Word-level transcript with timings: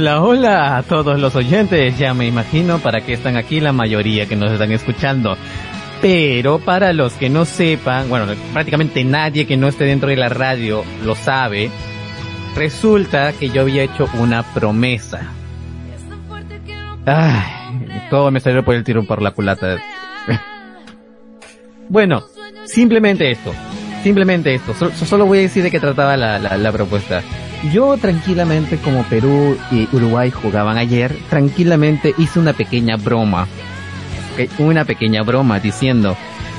Hola, 0.00 0.22
hola 0.22 0.76
a 0.78 0.82
todos 0.82 1.20
los 1.20 1.36
oyentes. 1.36 1.98
Ya 1.98 2.14
me 2.14 2.26
imagino 2.26 2.78
para 2.78 3.02
qué 3.02 3.12
están 3.12 3.36
aquí 3.36 3.60
la 3.60 3.74
mayoría 3.74 4.24
que 4.24 4.34
nos 4.34 4.50
están 4.50 4.72
escuchando. 4.72 5.36
Pero 6.00 6.58
para 6.58 6.94
los 6.94 7.12
que 7.12 7.28
no 7.28 7.44
sepan, 7.44 8.08
bueno, 8.08 8.24
prácticamente 8.54 9.04
nadie 9.04 9.46
que 9.46 9.58
no 9.58 9.68
esté 9.68 9.84
dentro 9.84 10.08
de 10.08 10.16
la 10.16 10.30
radio 10.30 10.84
lo 11.04 11.14
sabe, 11.14 11.70
resulta 12.56 13.34
que 13.34 13.50
yo 13.50 13.60
había 13.60 13.82
hecho 13.82 14.08
una 14.14 14.42
promesa. 14.42 15.32
Ay, 17.04 17.86
todo 18.08 18.30
me 18.30 18.40
salió 18.40 18.64
por 18.64 18.76
el 18.76 18.84
tiro 18.84 19.04
por 19.04 19.20
la 19.20 19.32
culata. 19.32 19.76
bueno, 21.90 22.22
simplemente 22.64 23.30
esto. 23.30 23.52
Simplemente 24.02 24.54
esto. 24.54 24.72
Solo, 24.92 25.26
voy 25.26 25.40
a 25.40 25.42
decir 25.42 25.62
de 25.62 25.70
qué 25.70 25.78
trataba 25.78 26.16
la, 26.16 26.38
la 26.38 26.72
propuesta. 26.72 27.22
Yo 27.72 27.96
tranquilamente, 27.98 28.78
como 28.78 29.02
Perú 29.04 29.58
y 29.70 29.88
Uruguay 29.92 30.30
jugaban 30.30 30.78
ayer, 30.78 31.14
tranquilamente 31.28 32.14
hice 32.16 32.38
una 32.38 32.54
pequeña 32.54 32.96
broma. 32.96 33.46
Una 34.58 34.86
pequeña 34.86 35.22
broma 35.22 35.60
diciendo 35.60 36.16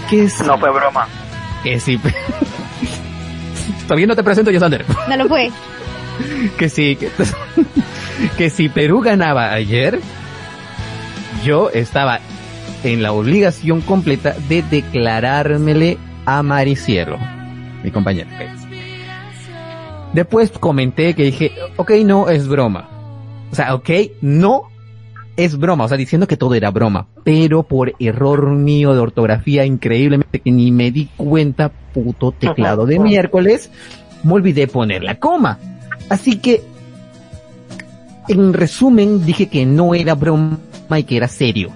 que 0.10 0.30
si, 0.30 0.44
No 0.44 0.58
fue 0.60 0.72
broma. 0.72 1.08
Que 1.64 1.80
si... 1.80 1.98
Todavía 3.88 4.08
no 4.08 4.16
te 4.16 4.24
presento, 4.24 4.52
Yosander. 4.52 4.86
No 5.10 5.18
lo 5.18 5.28
fue. 5.28 5.52
que 6.58 6.70
si... 6.70 6.96
Que, 6.96 7.10
que 8.38 8.50
si 8.50 8.70
Perú 8.70 9.02
ganaba 9.02 9.52
ayer, 9.52 10.00
yo 11.44 11.70
estaba 11.72 12.20
en 12.84 13.02
la 13.02 13.12
obligación 13.12 13.82
completa 13.82 14.36
de 14.48 14.62
declarármele 14.64 15.98
a 16.26 16.44
Maricielo, 16.44 17.18
mi 17.84 17.92
compañero. 17.92 18.30
Después 20.14 20.52
comenté 20.52 21.14
que 21.14 21.24
dije, 21.24 21.52
ok, 21.78 21.92
no, 22.06 22.30
es 22.30 22.48
broma. 22.48 22.90
O 23.52 23.56
sea, 23.56 23.76
ok, 23.76 23.90
no, 24.22 24.64
es 25.38 25.58
broma, 25.58 25.86
o 25.86 25.88
sea, 25.88 25.98
diciendo 25.98 26.28
que 26.28 26.38
todo 26.38 26.54
era 26.54 26.72
broma, 26.72 27.08
pero 27.24 27.64
por 27.64 27.94
error 28.00 28.50
mío 28.52 28.94
de 28.94 29.00
ortografía 29.00 29.66
increíblemente 29.66 30.40
que 30.40 30.52
ni 30.52 30.72
me 30.72 30.92
di 30.92 31.10
cuenta, 31.18 31.72
puto 31.94 32.32
teclado 32.32 32.86
de 32.86 33.00
miércoles, 33.00 33.72
me 34.24 34.34
olvidé 34.34 34.68
poner 34.68 35.04
la 35.04 35.20
coma. 35.20 35.60
Así 36.10 36.38
que, 36.38 36.62
en 38.28 38.54
resumen, 38.54 39.26
dije 39.26 39.48
que 39.48 39.66
no 39.66 39.96
era 39.96 40.16
broma 40.16 40.60
y 40.98 41.04
que 41.04 41.18
era 41.18 41.28
serio. 41.28 41.72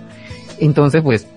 Entonces, 0.60 1.02
pues, 1.02 1.28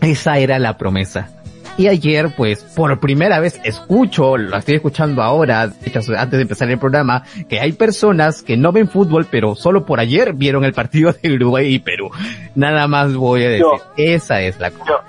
esa 0.00 0.38
era 0.38 0.58
la 0.58 0.78
promesa. 0.78 1.30
Y 1.78 1.86
ayer, 1.86 2.34
pues, 2.36 2.64
por 2.64 2.98
primera 2.98 3.38
vez 3.38 3.60
escucho, 3.62 4.36
lo 4.36 4.56
estoy 4.56 4.74
escuchando 4.74 5.22
ahora, 5.22 5.62
antes 5.62 6.30
de 6.30 6.42
empezar 6.42 6.68
el 6.68 6.78
programa, 6.78 7.22
que 7.48 7.60
hay 7.60 7.70
personas 7.70 8.42
que 8.42 8.56
no 8.56 8.72
ven 8.72 8.88
fútbol, 8.88 9.28
pero 9.30 9.54
solo 9.54 9.86
por 9.86 10.00
ayer 10.00 10.32
vieron 10.32 10.64
el 10.64 10.72
partido 10.72 11.14
de 11.22 11.32
Uruguay 11.32 11.72
y 11.72 11.78
Perú. 11.78 12.10
Nada 12.56 12.88
más 12.88 13.14
voy 13.14 13.44
a 13.44 13.48
decir, 13.50 13.66
esa 13.96 14.40
es 14.42 14.58
la 14.58 14.72
cosa. 14.72 15.04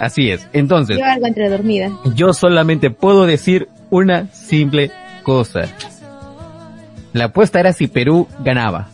Así 0.00 0.32
es. 0.32 0.48
Entonces, 0.52 0.98
yo 0.98 1.04
algo 1.04 1.26
entre 1.28 1.48
dormida. 1.48 1.90
Yo 2.16 2.32
solamente 2.32 2.90
puedo 2.90 3.24
decir 3.26 3.68
una 3.90 4.26
simple 4.32 4.90
cosa. 5.22 5.68
La 7.12 7.26
apuesta 7.26 7.60
era 7.60 7.72
si 7.72 7.86
Perú 7.86 8.26
ganaba. 8.40 8.88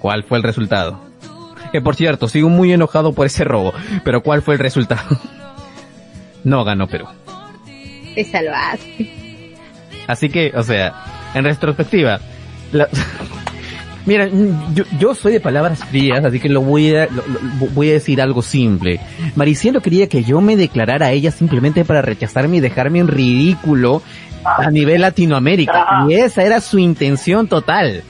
¿Cuál 0.00 0.24
fue 0.24 0.38
el 0.38 0.42
resultado? 0.42 0.98
Que 1.70 1.80
por 1.80 1.94
cierto, 1.94 2.28
sigo 2.28 2.48
muy 2.48 2.72
enojado 2.72 3.12
por 3.12 3.26
ese 3.26 3.44
robo, 3.44 3.72
pero 4.04 4.24
¿cuál 4.24 4.42
fue 4.42 4.54
el 4.54 4.60
resultado? 4.60 5.02
no 6.44 6.64
ganó 6.64 6.86
Perú. 6.86 7.06
Te 8.14 8.24
salvaste. 8.24 9.10
Así 10.06 10.28
que, 10.28 10.52
o 10.54 10.62
sea, 10.62 10.94
en 11.34 11.44
retrospectiva, 11.44 12.20
la... 12.72 12.88
Mira, 14.04 14.28
yo, 14.74 14.82
yo 14.98 15.14
soy 15.14 15.34
de 15.34 15.40
palabras 15.40 15.84
frías, 15.84 16.24
así 16.24 16.40
que 16.40 16.48
lo 16.48 16.60
voy 16.60 16.92
a, 16.96 17.06
voy 17.72 17.90
a 17.90 17.92
decir 17.92 18.20
algo 18.20 18.42
simple. 18.42 18.98
Maricielo 19.36 19.80
quería 19.80 20.08
que 20.08 20.24
yo 20.24 20.40
me 20.40 20.56
declarara 20.56 21.06
a 21.06 21.12
ella 21.12 21.30
simplemente 21.30 21.84
para 21.84 22.02
rechazarme 22.02 22.56
y 22.56 22.60
dejarme 22.60 22.98
en 22.98 23.06
ridículo 23.06 24.02
a 24.44 24.70
nivel 24.72 25.02
Latinoamérica. 25.02 26.04
Y 26.08 26.14
esa 26.14 26.42
era 26.42 26.60
su 26.60 26.80
intención 26.80 27.46
total. 27.46 28.02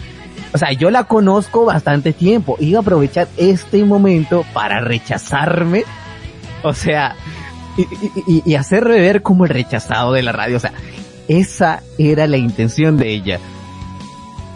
O 0.55 0.59
sea, 0.59 0.73
yo 0.73 0.91
la 0.91 1.05
conozco 1.05 1.65
bastante 1.65 2.13
tiempo. 2.13 2.57
Iba 2.59 2.79
a 2.79 2.83
aprovechar 2.83 3.29
este 3.37 3.85
momento 3.85 4.45
para 4.53 4.81
rechazarme. 4.81 5.85
O 6.63 6.73
sea, 6.73 7.17
y, 7.77 7.83
y, 8.27 8.43
y 8.45 8.55
hacerme 8.55 9.01
ver 9.01 9.23
como 9.23 9.45
el 9.45 9.51
rechazado 9.51 10.13
de 10.13 10.23
la 10.23 10.33
radio. 10.33 10.57
O 10.57 10.61
sea, 10.61 10.73
esa 11.29 11.83
era 11.99 12.27
la 12.27 12.37
intención 12.37 12.97
de 12.97 13.11
ella. 13.11 13.41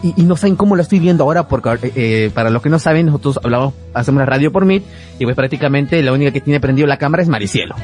Y, 0.03 0.13
y, 0.15 0.23
no 0.25 0.35
saben 0.35 0.55
cómo 0.55 0.75
lo 0.75 0.83
estoy 0.83 0.99
viendo 0.99 1.23
ahora 1.23 1.47
porque 1.47 1.91
eh, 1.95 2.29
para 2.31 2.51
los 2.51 2.61
que 2.61 2.69
no 2.69 2.77
saben 2.77 3.07
nosotros 3.07 3.39
hablamos 3.43 3.73
hacemos 3.95 4.19
la 4.19 4.27
radio 4.27 4.51
por 4.51 4.63
Meet 4.63 4.83
y 5.17 5.23
pues 5.23 5.35
prácticamente 5.35 6.03
la 6.03 6.13
única 6.13 6.31
que 6.31 6.39
tiene 6.39 6.59
prendido 6.59 6.87
la 6.87 6.97
cámara 6.97 7.23
es 7.23 7.29
Maricielo 7.29 7.75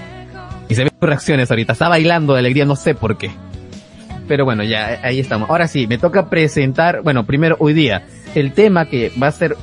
y 0.70 0.76
se 0.76 0.84
ven 0.84 0.94
reacciones 1.02 1.50
ahorita 1.50 1.74
está 1.74 1.90
bailando 1.90 2.34
de 2.34 2.40
alegría 2.42 2.66
no 2.66 2.76
sé 2.76 2.94
por 2.94 3.18
qué 3.18 3.32
pero 4.28 4.46
bueno 4.46 4.64
ya 4.64 5.00
ahí 5.02 5.20
estamos 5.20 5.50
ahora 5.50 5.68
sí 5.68 5.88
me 5.88 5.98
toca 5.98 6.30
presentar 6.30 7.02
bueno 7.02 7.26
primero 7.26 7.56
hoy 7.60 7.74
día 7.74 8.06
el 8.36 8.54
tema 8.54 8.86
que 8.86 9.12
va 9.22 9.26
a 9.26 9.32
ser 9.32 9.58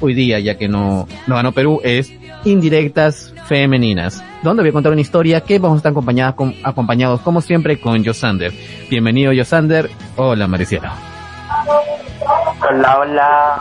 hoy 0.00 0.14
día 0.14 0.40
ya 0.40 0.58
que 0.58 0.66
no 0.66 1.06
no 1.28 1.36
ganó 1.36 1.52
Perú 1.52 1.80
es 1.84 2.12
indirectas 2.44 3.34
femeninas 3.46 4.22
donde 4.42 4.62
voy 4.62 4.70
a 4.70 4.72
contar 4.72 4.92
una 4.92 5.00
historia 5.00 5.40
que 5.40 5.58
vamos 5.58 5.76
a 5.76 5.78
estar 5.78 5.90
acompañadas 5.90 6.34
con, 6.34 6.54
acompañados 6.62 7.20
como 7.20 7.40
siempre 7.40 7.80
con 7.80 8.02
Yosander 8.02 8.52
bienvenido 8.90 9.32
Yosander 9.32 9.90
hola 10.16 10.46
Maricielo 10.46 10.90
Hola, 12.68 12.98
hola. 12.98 13.58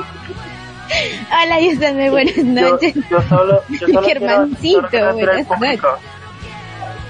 Hola, 1.31 1.59
Yosandra, 1.59 2.09
buenas 2.09 2.37
noches. 2.37 2.95
Yo, 2.95 3.01
yo 3.09 3.21
solo, 3.23 3.61
yo 3.69 3.87
solo 3.87 4.03
Germancito, 4.07 4.87
quiero, 4.89 5.13
quiero 5.15 5.33
buenas 5.33 5.47
noches. 5.49 5.81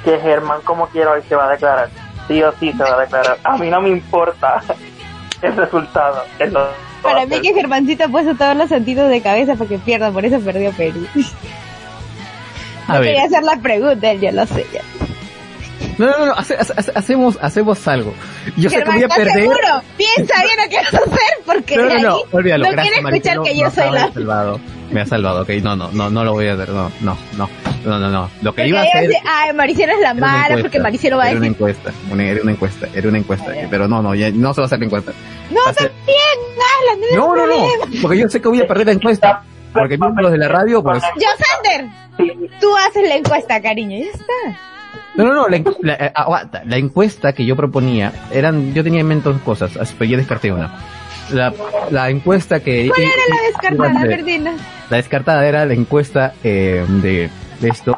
Que 0.03 0.19
Germán, 0.19 0.61
como 0.63 0.87
quiera, 0.87 1.11
hoy 1.11 1.21
se 1.27 1.35
va 1.35 1.47
a 1.47 1.51
declarar. 1.51 1.89
Sí 2.27 2.41
o 2.41 2.51
sí 2.59 2.71
se 2.71 2.83
va 2.83 2.95
a 2.95 3.01
declarar. 3.01 3.37
A 3.43 3.57
mí 3.57 3.69
no 3.69 3.81
me 3.81 3.89
importa 3.89 4.61
el 5.41 5.55
resultado. 5.55 6.23
Para 7.01 7.25
mí 7.25 7.41
que 7.41 7.53
Germancito 7.53 8.05
ha 8.05 8.07
puesto 8.07 8.35
todos 8.35 8.55
los 8.55 8.69
sentidos 8.69 9.09
de 9.09 9.21
cabeza 9.21 9.55
para 9.55 9.69
que 9.69 9.77
pierda, 9.77 10.11
por 10.11 10.25
eso 10.25 10.39
perdió 10.39 10.71
Perú. 10.71 11.05
A 12.87 12.93
No 12.95 12.99
ver. 12.99 13.09
quería 13.09 13.23
hacer 13.25 13.43
la 13.43 13.57
pregunta, 13.57 14.11
él 14.11 14.19
ya 14.19 14.31
lo 14.31 14.45
sé 14.45 14.65
ya. 14.73 14.81
No, 15.97 16.07
no, 16.07 16.25
no, 16.27 16.33
hace- 16.33 16.55
hace- 16.55 16.91
hacemos, 16.95 17.37
hacemos 17.41 17.87
algo. 17.87 18.13
Yo 18.57 18.69
sé 18.69 18.77
que 18.79 18.83
voy 18.89 18.95
a 18.95 18.99
¿estás 19.01 19.17
perder. 19.17 19.33
seguro? 19.33 19.57
Piensa 19.97 20.41
bien 20.43 20.55
lo 20.63 20.69
que 20.69 20.75
vas 20.77 20.93
a 20.93 20.97
hacer, 20.97 21.33
porque 21.45 21.75
No, 21.77 21.83
no, 21.85 21.99
no, 21.99 22.17
olvídalo. 22.31 22.65
no 22.65 22.71
Gracias, 22.71 22.93
quiere 22.93 23.09
escuchar 23.09 23.37
Maricelo, 23.37 23.43
que 23.43 23.57
yo 23.57 23.69
soy 23.71 23.83
me 23.91 23.91
la... 23.99 24.03
ha 24.05 24.11
salvado. 24.13 24.59
Me 24.91 25.01
ha 25.01 25.05
salvado, 25.05 25.41
ok. 25.43 25.49
No, 25.61 25.75
no, 25.75 25.91
no, 25.91 26.09
no 26.09 26.23
lo 26.23 26.33
voy 26.33 26.47
a 26.47 26.53
hacer. 26.53 26.69
No, 26.69 26.91
no, 27.01 27.17
no, 27.37 27.49
no, 27.85 27.99
no, 27.99 28.09
no. 28.09 28.21
Lo 28.41 28.53
que 28.55 28.63
Porque 28.63 28.67
iba 28.69 28.79
a 28.79 28.83
hacer. 28.83 29.11
ay, 29.27 29.53
Maricelo 29.53 29.93
es 29.93 29.99
la 30.01 30.13
mala, 30.13 30.37
encuesta, 30.45 30.61
porque 30.63 30.79
Maricelo 30.79 31.17
va 31.17 31.23
a 31.23 31.29
Era 31.29 31.37
una 31.37 31.47
decir, 31.47 31.55
encuesta, 31.57 31.91
una- 32.11 32.23
era 32.23 32.41
una 32.41 32.51
encuesta, 32.51 32.87
era 32.93 33.09
una 33.09 33.17
encuesta. 33.19 33.51
Pero 33.69 33.87
no, 33.87 34.01
no, 34.01 34.15
ya 34.15 34.31
no 34.31 34.53
se 34.53 34.61
va 34.61 34.65
a 34.65 34.67
hacer 34.67 34.79
la 34.79 34.85
encuesta. 34.85 35.11
no, 35.51 35.61
hacer- 35.67 35.91
también, 35.91 36.17
hazla, 36.57 37.17
no 37.17 37.35
No, 37.35 37.35
no, 37.35 37.47
no. 37.47 38.01
Porque 38.01 38.17
yo 38.17 38.29
sé 38.29 38.41
que 38.41 38.47
voy 38.47 38.61
a 38.61 38.67
perder 38.67 38.87
la 38.87 38.93
encuesta. 38.93 39.43
Porque 39.73 39.97
miembros 39.97 40.31
de 40.31 40.37
la 40.37 40.47
radio, 40.47 40.81
pues. 40.83 41.01
Yo, 41.19 41.27
Sander, 41.43 41.89
tú 42.59 42.75
haces 42.77 43.07
la 43.07 43.15
encuesta, 43.15 43.61
cariño, 43.61 43.97
ya 43.99 44.11
está. 44.11 44.59
No, 45.15 45.25
no, 45.25 45.33
no, 45.33 45.47
la, 45.47 45.61
la- 45.81 45.93
eh, 45.93 46.11
aguanta. 46.15 46.63
La 46.65 46.77
encuesta 46.77 47.33
que 47.33 47.45
yo 47.45 47.55
proponía, 47.55 48.11
eran, 48.31 48.73
yo 48.73 48.83
tenía 48.83 49.01
en 49.01 49.07
mente 49.07 49.29
dos 49.29 49.41
cosas, 49.41 49.71
que 49.93 50.07
ya 50.07 50.17
descarté 50.17 50.51
una. 50.51 50.73
La, 51.31 51.53
la 51.91 52.09
encuesta 52.09 52.59
que... 52.59 52.89
¿Cuál 52.89 53.01
era 53.01 53.11
la 53.29 53.41
descartada, 53.47 54.05
Verdina? 54.07 54.53
La 54.89 54.97
descartada 54.97 55.47
era 55.47 55.65
la 55.65 55.73
encuesta 55.73 56.33
eh, 56.43 56.85
de, 57.01 57.29
de 57.59 57.69
esto. 57.69 57.97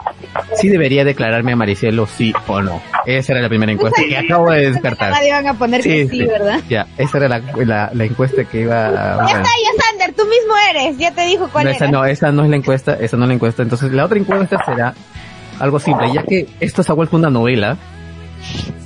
Si 0.56 0.70
debería 0.70 1.04
declararme 1.04 1.54
a 1.54 1.56
Maricielo 1.56 2.06
sí 2.06 2.34
o 2.48 2.62
no. 2.62 2.82
Esa 3.06 3.34
era 3.34 3.42
la 3.42 3.50
primera 3.50 3.72
encuesta 3.72 4.02
que 4.08 4.18
acabo 4.26 4.52
de 4.52 4.72
descartar. 4.72 5.12
Nadie 5.12 5.32
van 5.32 5.48
a 5.48 5.54
poner 5.56 5.82
que 5.82 6.08
sí, 6.08 6.24
¿verdad? 6.26 6.60
Ya, 6.70 6.86
esa 6.98 7.18
era 7.18 7.28
la, 7.30 7.40
la, 7.66 7.90
la 7.94 8.04
encuesta 8.04 8.44
que 8.46 8.62
iba 8.62 8.88
a... 8.88 8.92
Ya 8.92 9.16
bueno. 9.16 9.28
está, 9.28 9.50
ya 9.64 9.84
Sander, 9.84 9.85
tú 10.26 10.30
mismo 10.30 10.54
eres, 10.72 10.98
ya 10.98 11.14
te 11.14 11.26
dijo 11.26 11.48
cuál 11.52 11.66
No, 11.66 11.72
esa 11.72 11.88
no, 11.88 12.06
esa 12.06 12.32
no 12.32 12.44
es 12.44 12.50
la 12.50 12.56
encuesta, 12.56 12.94
esa 12.94 13.18
no 13.18 13.24
es 13.24 13.28
la 13.30 13.34
encuesta. 13.36 13.64
Entonces, 13.64 13.92
la 13.92 14.06
otra 14.06 14.18
encuesta 14.18 14.64
será 14.66 14.94
algo 15.60 15.80
simple, 15.80 16.12
ya 16.14 16.24
que 16.24 16.48
esto 16.60 16.84
se 16.84 16.92
ha 16.92 16.96
vuelto 16.96 17.16
una 17.16 17.30
novela. 17.30 17.78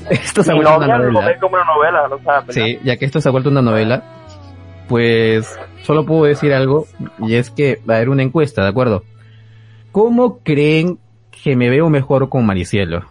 Esto 0.09 0.43
se 0.43 0.51
ha 0.51 0.55
vuelto 0.55 0.77
una 0.77 0.97
novela. 0.97 1.25
ve 1.25 1.37
como 1.39 1.55
una 1.55 1.65
novela, 1.65 2.07
lo 2.07 2.17
sabe, 2.23 2.47
¿verdad? 2.47 2.53
Sí, 2.53 2.79
ya 2.83 2.97
que 2.97 3.05
esto 3.05 3.21
se 3.21 3.29
ha 3.29 3.31
vuelto 3.31 3.49
una 3.49 3.61
novela, 3.61 4.03
pues 4.87 5.57
solo 5.83 6.05
puedo 6.05 6.23
decir 6.23 6.53
algo, 6.53 6.87
y 7.19 7.35
es 7.35 7.49
que 7.49 7.81
va 7.89 7.95
a 7.95 7.97
haber 7.97 8.09
una 8.09 8.23
encuesta, 8.23 8.63
¿de 8.63 8.69
acuerdo? 8.69 9.03
¿Cómo 9.91 10.39
creen 10.39 10.99
que 11.43 11.55
me 11.55 11.69
veo 11.69 11.89
mejor 11.89 12.29
con 12.29 12.45
Maricielo? 12.45 13.05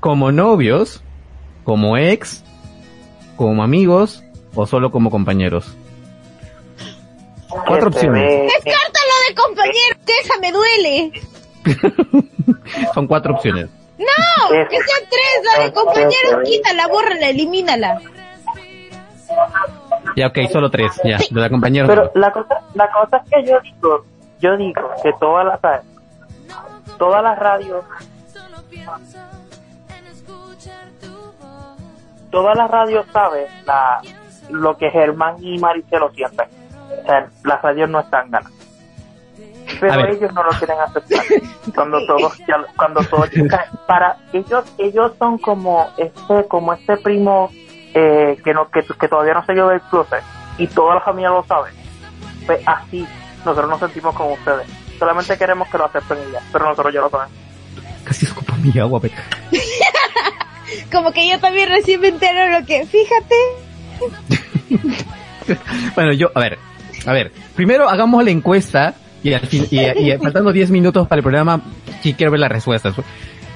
¿Como 0.00 0.32
novios? 0.32 1.02
¿Como 1.64 1.96
ex? 1.96 2.44
¿Como 3.36 3.62
amigos? 3.62 4.22
¿O 4.54 4.66
solo 4.66 4.90
como 4.90 5.10
compañeros? 5.10 5.76
Cuatro 7.66 7.90
se 7.92 7.96
opciones. 7.98 8.52
Descártalo 8.52 9.14
de 9.28 9.34
compañero, 9.34 9.96
que 10.06 10.12
esa 10.22 10.38
me 10.40 10.52
duele. 10.52 11.12
Son 12.94 13.06
cuatro 13.06 13.34
opciones. 13.34 13.68
No, 13.98 14.54
Es- 14.54 14.68
que 14.68 14.76
sean 14.76 15.08
tres, 15.08 15.56
la 15.56 15.64
de 15.64 15.72
compañeros, 15.72 16.42
quítala, 16.44 16.88
bórrala, 16.88 17.28
elimínala. 17.28 18.00
Ya, 20.16 20.26
ok, 20.28 20.38
solo 20.52 20.70
tres, 20.70 20.92
ya. 21.04 21.18
De 21.30 21.40
la 21.40 21.48
compañeros. 21.48 21.88
Pero 21.88 22.10
la 22.14 22.30
cosa, 22.32 22.60
la 22.74 22.90
cosa 22.92 23.16
es 23.18 23.30
que 23.30 23.50
yo 23.50 23.60
digo, 23.60 24.04
yo 24.40 24.56
digo 24.56 24.90
que 25.02 25.12
todas 25.18 25.46
las, 25.46 25.60
todas 26.98 27.22
las 27.22 27.38
radios, 27.38 27.84
todas 32.30 32.56
las 32.56 32.70
radios 32.70 33.06
saben 33.12 33.46
la, 33.64 34.00
lo 34.50 34.76
que 34.76 34.90
Germán 34.90 35.36
y 35.40 35.58
Maricelo 35.58 36.10
sienten. 36.12 36.46
O 37.02 37.06
sea, 37.06 37.28
las 37.44 37.62
radios 37.62 37.90
no 37.90 38.00
están 38.00 38.30
ganando. 38.30 38.56
Pero 39.80 40.06
ellos 40.06 40.32
no 40.34 40.42
lo 40.42 40.50
quieren 40.50 40.76
aceptar. 40.78 41.24
Cuando 41.74 42.06
todos, 42.06 42.38
ya- 42.46 42.64
cuando 42.76 43.00
todos, 43.04 43.30
para 43.86 44.16
ellos, 44.32 44.64
ellos 44.78 45.12
son 45.18 45.38
como 45.38 45.90
este, 45.96 46.46
como 46.48 46.72
este 46.74 46.96
primo 46.98 47.50
eh, 47.94 48.38
que 48.44 48.52
no, 48.52 48.68
que, 48.70 48.82
que 48.82 49.08
todavía 49.08 49.34
no 49.34 49.44
se 49.44 49.54
dio 49.54 49.68
del 49.68 49.80
closet 49.82 50.22
y 50.58 50.66
toda 50.66 50.96
la 50.96 51.00
familia 51.00 51.30
lo 51.30 51.44
sabe. 51.44 51.70
Pues 52.46 52.60
así 52.66 53.06
nosotros 53.44 53.68
nos 53.70 53.80
sentimos 53.80 54.14
con 54.14 54.32
ustedes. 54.32 54.66
Solamente 54.98 55.36
queremos 55.38 55.68
que 55.68 55.78
lo 55.78 55.86
acepten 55.86 56.18
ya, 56.32 56.40
pero 56.52 56.66
nosotros 56.66 56.92
ya 56.94 57.00
lo 57.00 57.10
sabemos. 57.10 57.36
Casi 58.04 58.26
escupo 58.26 58.52
mi 58.56 58.78
agua, 58.78 59.00
Como 60.92 61.12
que 61.12 61.28
yo 61.28 61.40
también 61.40 61.68
recién 61.70 62.00
me 62.00 62.08
entero 62.08 62.58
lo 62.58 62.64
que, 62.66 62.86
fíjate. 62.86 63.34
Bueno, 65.94 66.12
yo, 66.12 66.28
a 66.34 66.40
ver, 66.40 66.58
a 67.06 67.12
ver. 67.12 67.32
Primero 67.54 67.88
hagamos 67.88 68.24
la 68.24 68.30
encuesta 68.30 68.94
y, 69.22 69.32
al 69.32 69.46
fin, 69.46 69.66
y, 69.70 69.80
y 69.80 70.16
faltando 70.18 70.52
10 70.52 70.70
minutos 70.70 71.08
para 71.08 71.18
el 71.18 71.22
programa, 71.22 71.60
sí 72.02 72.14
quiero 72.14 72.32
ver 72.32 72.40
las 72.40 72.50
respuestas. 72.50 72.94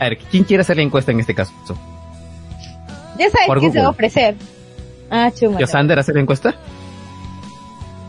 A 0.01 0.05
ver, 0.05 0.19
¿quién 0.19 0.45
quiere 0.45 0.63
hacer 0.63 0.77
la 0.77 0.83
encuesta 0.83 1.13
en 1.13 1.21
este 1.21 1.35
caso? 1.35 1.53
Ya 3.19 3.29
sabes 3.31 3.47
Por 3.47 3.61
qué 3.61 3.71
se 3.71 3.81
va 3.81 3.87
a 3.87 3.91
ofrecer. 3.91 4.37
Ah, 5.11 5.31
chuma. 5.35 5.59
¿Yo, 5.59 5.67
Sander, 5.67 5.99
hacer 5.99 6.15
la 6.15 6.21
encuesta? 6.21 6.55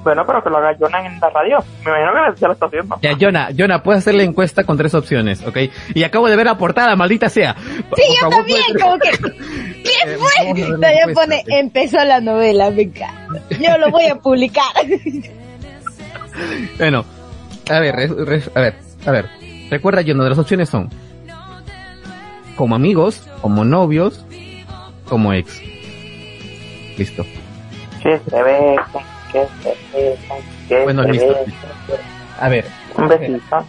Bueno, 0.04 0.26
pero 0.26 0.44
que 0.44 0.50
lo 0.50 0.58
haga 0.58 0.76
Jonah 0.80 1.06
en 1.06 1.20
la 1.20 1.30
radio. 1.30 1.58
Me 1.84 1.92
imagino 1.92 2.34
que 2.34 2.40
ya 2.40 2.48
lo 2.48 2.54
está 2.54 2.66
haciendo. 2.68 2.98
Ya, 3.02 3.18
Jonah, 3.20 3.50
Jonah, 3.58 3.84
puedes 3.84 4.00
hacer 4.00 4.16
la 4.16 4.24
encuesta 4.24 4.64
con 4.64 4.78
tres 4.78 4.94
opciones, 4.94 5.46
¿ok? 5.46 5.58
Y 5.94 6.04
acabo 6.04 6.30
de 6.30 6.36
ver 6.36 6.46
la 6.46 6.58
portada, 6.58 6.96
maldita 6.96 7.30
sea. 7.30 7.56
Sí, 7.96 8.04
yo 8.22 8.30
también, 8.30 8.64
como 8.82 8.98
que... 8.98 9.10
¿Qué 9.84 10.18
fue? 10.18 10.66
Todavía 10.66 11.08
pone, 11.14 11.44
empezó 11.48 12.04
la 12.04 12.22
novela, 12.22 12.70
venga. 12.70 13.12
Yo 13.60 13.78
lo 13.78 13.92
voy 13.92 14.08
a 14.08 14.16
publicar. 14.16 14.74
bueno, 16.78 17.06
a 17.70 17.80
ver, 17.80 17.96
a 17.96 18.60
ver, 18.60 18.76
a 19.06 19.12
ver. 19.12 19.26
Recuerda, 19.70 20.02
Jonah, 20.06 20.24
de 20.24 20.30
las 20.30 20.40
opciones 20.40 20.70
son 20.70 20.90
como 22.60 22.76
amigos, 22.76 23.26
como 23.42 23.64
novios, 23.64 24.26
como 25.08 25.32
ex. 25.32 25.62
Listo. 26.98 27.24
Que 28.04 28.20
se 28.20 28.44
ve, 28.44 28.76
bueno, 30.84 31.04
listo. 31.04 31.36
A 32.40 32.50
ver. 32.50 32.66
Un 32.96 33.08
besito. 33.08 33.66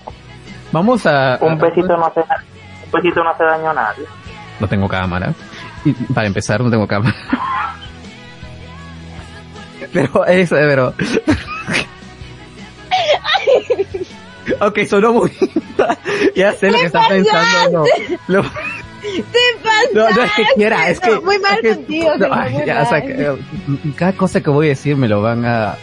Vamos 0.73 1.07
a... 1.07 1.39
Un 1.41 1.59
besito 1.59 1.97
no 1.97 2.07
hace, 2.07 2.21
un 2.21 2.93
besito 2.93 3.25
no 3.25 3.31
hace 3.31 3.45
daño 3.45 3.71
a 3.71 3.75
nadie. 3.75 4.05
No 4.61 4.69
tengo 4.69 4.89
cámara. 4.89 5.33
Y 5.85 5.93
para 5.93 6.27
empezar, 6.27 6.61
no 6.63 6.71
tengo 6.71 6.87
cámara. 6.87 7.15
Pero 9.93 10.25
eso, 10.27 10.55
pero... 10.57 10.95
ok, 14.61 14.79
sonó 14.87 15.13
muy... 15.15 15.33
ya 16.37 16.53
sé 16.53 16.71
lo 16.71 16.79
que 16.79 16.87
estás 16.87 17.09
pensando. 17.09 17.85
No, 18.29 18.43
no. 18.43 18.51
Te. 19.01 19.95
No, 19.95 20.11
no 20.11 20.23
es 20.23 20.33
que 20.33 20.45
quiera, 20.57 20.89
es 20.91 21.01
que. 21.01 21.19
muy 21.21 21.39
mal 21.39 21.55
es 21.55 21.61
que- 21.63 21.75
contigo, 21.77 22.11
no, 22.19 22.29
ay, 22.33 22.53
muy 22.53 22.67
ya, 22.67 22.83
o 22.83 22.89
sea, 22.89 22.99
mal. 22.99 23.03
que, 23.07 23.13
eh, 23.23 23.37
cada 23.97 24.13
cosa 24.13 24.41
que 24.43 24.51
voy 24.51 24.67
a 24.67 24.71
decir 24.71 24.97
me 24.97 25.09
lo 25.09 25.23
van 25.23 25.45
a. 25.45 25.77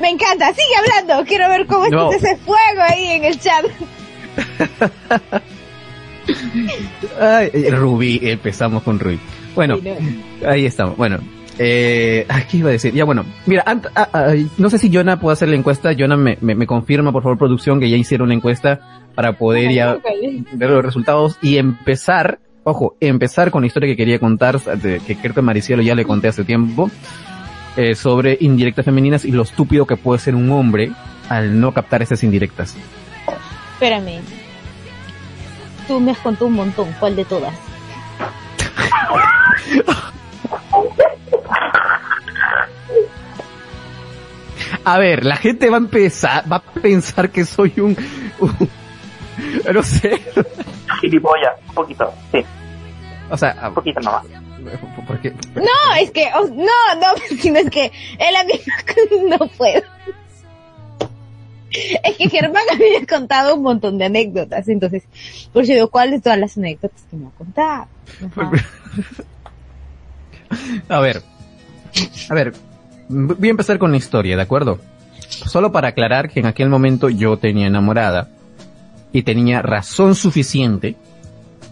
Me 0.00 0.10
encanta, 0.10 0.48
sigue 0.48 0.74
hablando. 0.96 1.24
Quiero 1.26 1.48
ver 1.48 1.66
cómo 1.66 1.86
No. 1.88 2.10
está 2.12 2.28
ese 2.30 2.36
fuego 2.42 2.82
ahí 2.88 3.06
en 3.10 3.24
el 3.24 3.38
chat. 3.38 3.64
Ay, 7.20 7.50
Rubí, 7.70 8.18
empezamos 8.22 8.82
con 8.82 8.98
Rubí. 8.98 9.20
Bueno, 9.54 9.78
ahí 10.46 10.66
estamos. 10.66 10.96
Bueno, 10.96 11.18
eh, 11.58 12.26
¿qué 12.50 12.56
iba 12.58 12.68
a 12.68 12.72
decir? 12.72 12.92
Ya 12.94 13.04
bueno, 13.04 13.24
mira, 13.46 13.64
ant- 13.64 13.90
ah, 13.94 14.08
ah, 14.12 14.34
no 14.58 14.70
sé 14.70 14.78
si 14.78 14.90
Jonah 14.92 15.18
puede 15.20 15.34
hacer 15.34 15.48
la 15.48 15.56
encuesta. 15.56 15.92
Jonah 15.98 16.16
me, 16.16 16.38
me, 16.40 16.54
me 16.54 16.66
confirma, 16.66 17.12
por 17.12 17.22
favor, 17.22 17.38
producción, 17.38 17.80
que 17.80 17.90
ya 17.90 17.96
hicieron 17.96 18.28
la 18.28 18.34
encuesta 18.34 18.80
para 19.14 19.36
poder 19.38 19.72
ya 19.72 19.98
ver 20.52 20.70
los 20.70 20.84
resultados 20.84 21.36
y 21.42 21.58
empezar, 21.58 22.38
ojo, 22.64 22.96
empezar 23.00 23.50
con 23.50 23.62
la 23.62 23.66
historia 23.66 23.88
que 23.88 23.96
quería 23.96 24.18
contar, 24.18 24.60
que 24.60 25.16
creo 25.20 25.34
que 25.34 25.42
Maricielo 25.42 25.82
ya 25.82 25.94
le 25.94 26.04
conté 26.04 26.28
hace 26.28 26.44
tiempo, 26.44 26.90
eh, 27.76 27.94
sobre 27.94 28.36
indirectas 28.40 28.84
femeninas 28.84 29.24
y 29.24 29.32
lo 29.32 29.42
estúpido 29.42 29.86
que 29.86 29.96
puede 29.96 30.18
ser 30.20 30.34
un 30.34 30.50
hombre 30.50 30.92
al 31.28 31.58
no 31.60 31.72
captar 31.72 32.02
esas 32.02 32.22
indirectas. 32.22 32.76
Espérame. 33.74 34.20
Tú 35.88 35.98
me 36.00 36.12
has 36.12 36.18
contado 36.18 36.46
un 36.46 36.54
montón. 36.54 36.88
¿Cuál 37.00 37.16
de 37.16 37.24
todas? 37.24 37.52
A 44.84 44.98
ver, 44.98 45.24
la 45.24 45.36
gente 45.36 45.70
va 45.70 45.76
a 45.76 45.80
empezar, 45.80 46.50
va 46.50 46.56
a 46.56 46.62
pensar 46.62 47.30
que 47.30 47.44
soy 47.44 47.72
un, 47.78 47.96
un- 48.40 48.68
no 49.72 49.82
sé, 49.82 50.20
Gilipollas, 51.00 51.52
un 51.68 51.74
poquito, 51.74 52.12
sí, 52.32 52.44
o 53.30 53.36
sea, 53.36 53.56
un 53.68 53.74
poquito 53.74 54.00
nomás. 54.00 54.24
porque, 55.06 55.30
No, 55.54 55.94
es 56.00 56.10
que, 56.10 56.28
oh, 56.34 56.46
no, 56.48 57.00
no, 57.00 57.36
sino 57.40 57.58
es 57.60 57.70
que 57.70 57.86
él 58.18 58.36
a 58.36 58.44
mí 58.44 58.54
no 59.28 59.38
puedo. 59.56 59.82
Es 62.04 62.16
que 62.18 62.28
Germán 62.28 62.64
había 62.72 63.06
contado 63.06 63.54
un 63.56 63.62
montón 63.62 63.98
de 63.98 64.04
anécdotas, 64.06 64.68
entonces, 64.68 65.04
por 65.52 65.62
eso 65.62 65.72
digo, 65.74 65.88
¿cuáles 65.90 66.14
de 66.16 66.20
todas 66.22 66.38
las 66.38 66.56
anécdotas 66.56 67.02
que 67.10 67.16
me 67.16 67.28
ha 67.28 67.30
contado? 67.30 67.86
Ajá. 68.36 68.50
a 70.88 71.00
ver, 71.00 71.22
a 72.28 72.34
ver, 72.34 72.52
voy 73.08 73.48
a 73.48 73.50
empezar 73.50 73.78
con 73.78 73.90
la 73.90 73.96
historia, 73.96 74.36
¿de 74.36 74.42
acuerdo? 74.42 74.78
Solo 75.28 75.72
para 75.72 75.88
aclarar 75.88 76.30
que 76.30 76.40
en 76.40 76.46
aquel 76.46 76.68
momento 76.68 77.08
yo 77.08 77.36
tenía 77.38 77.66
enamorada 77.66 78.28
y 79.12 79.22
tenía 79.22 79.62
razón 79.62 80.14
suficiente, 80.14 80.96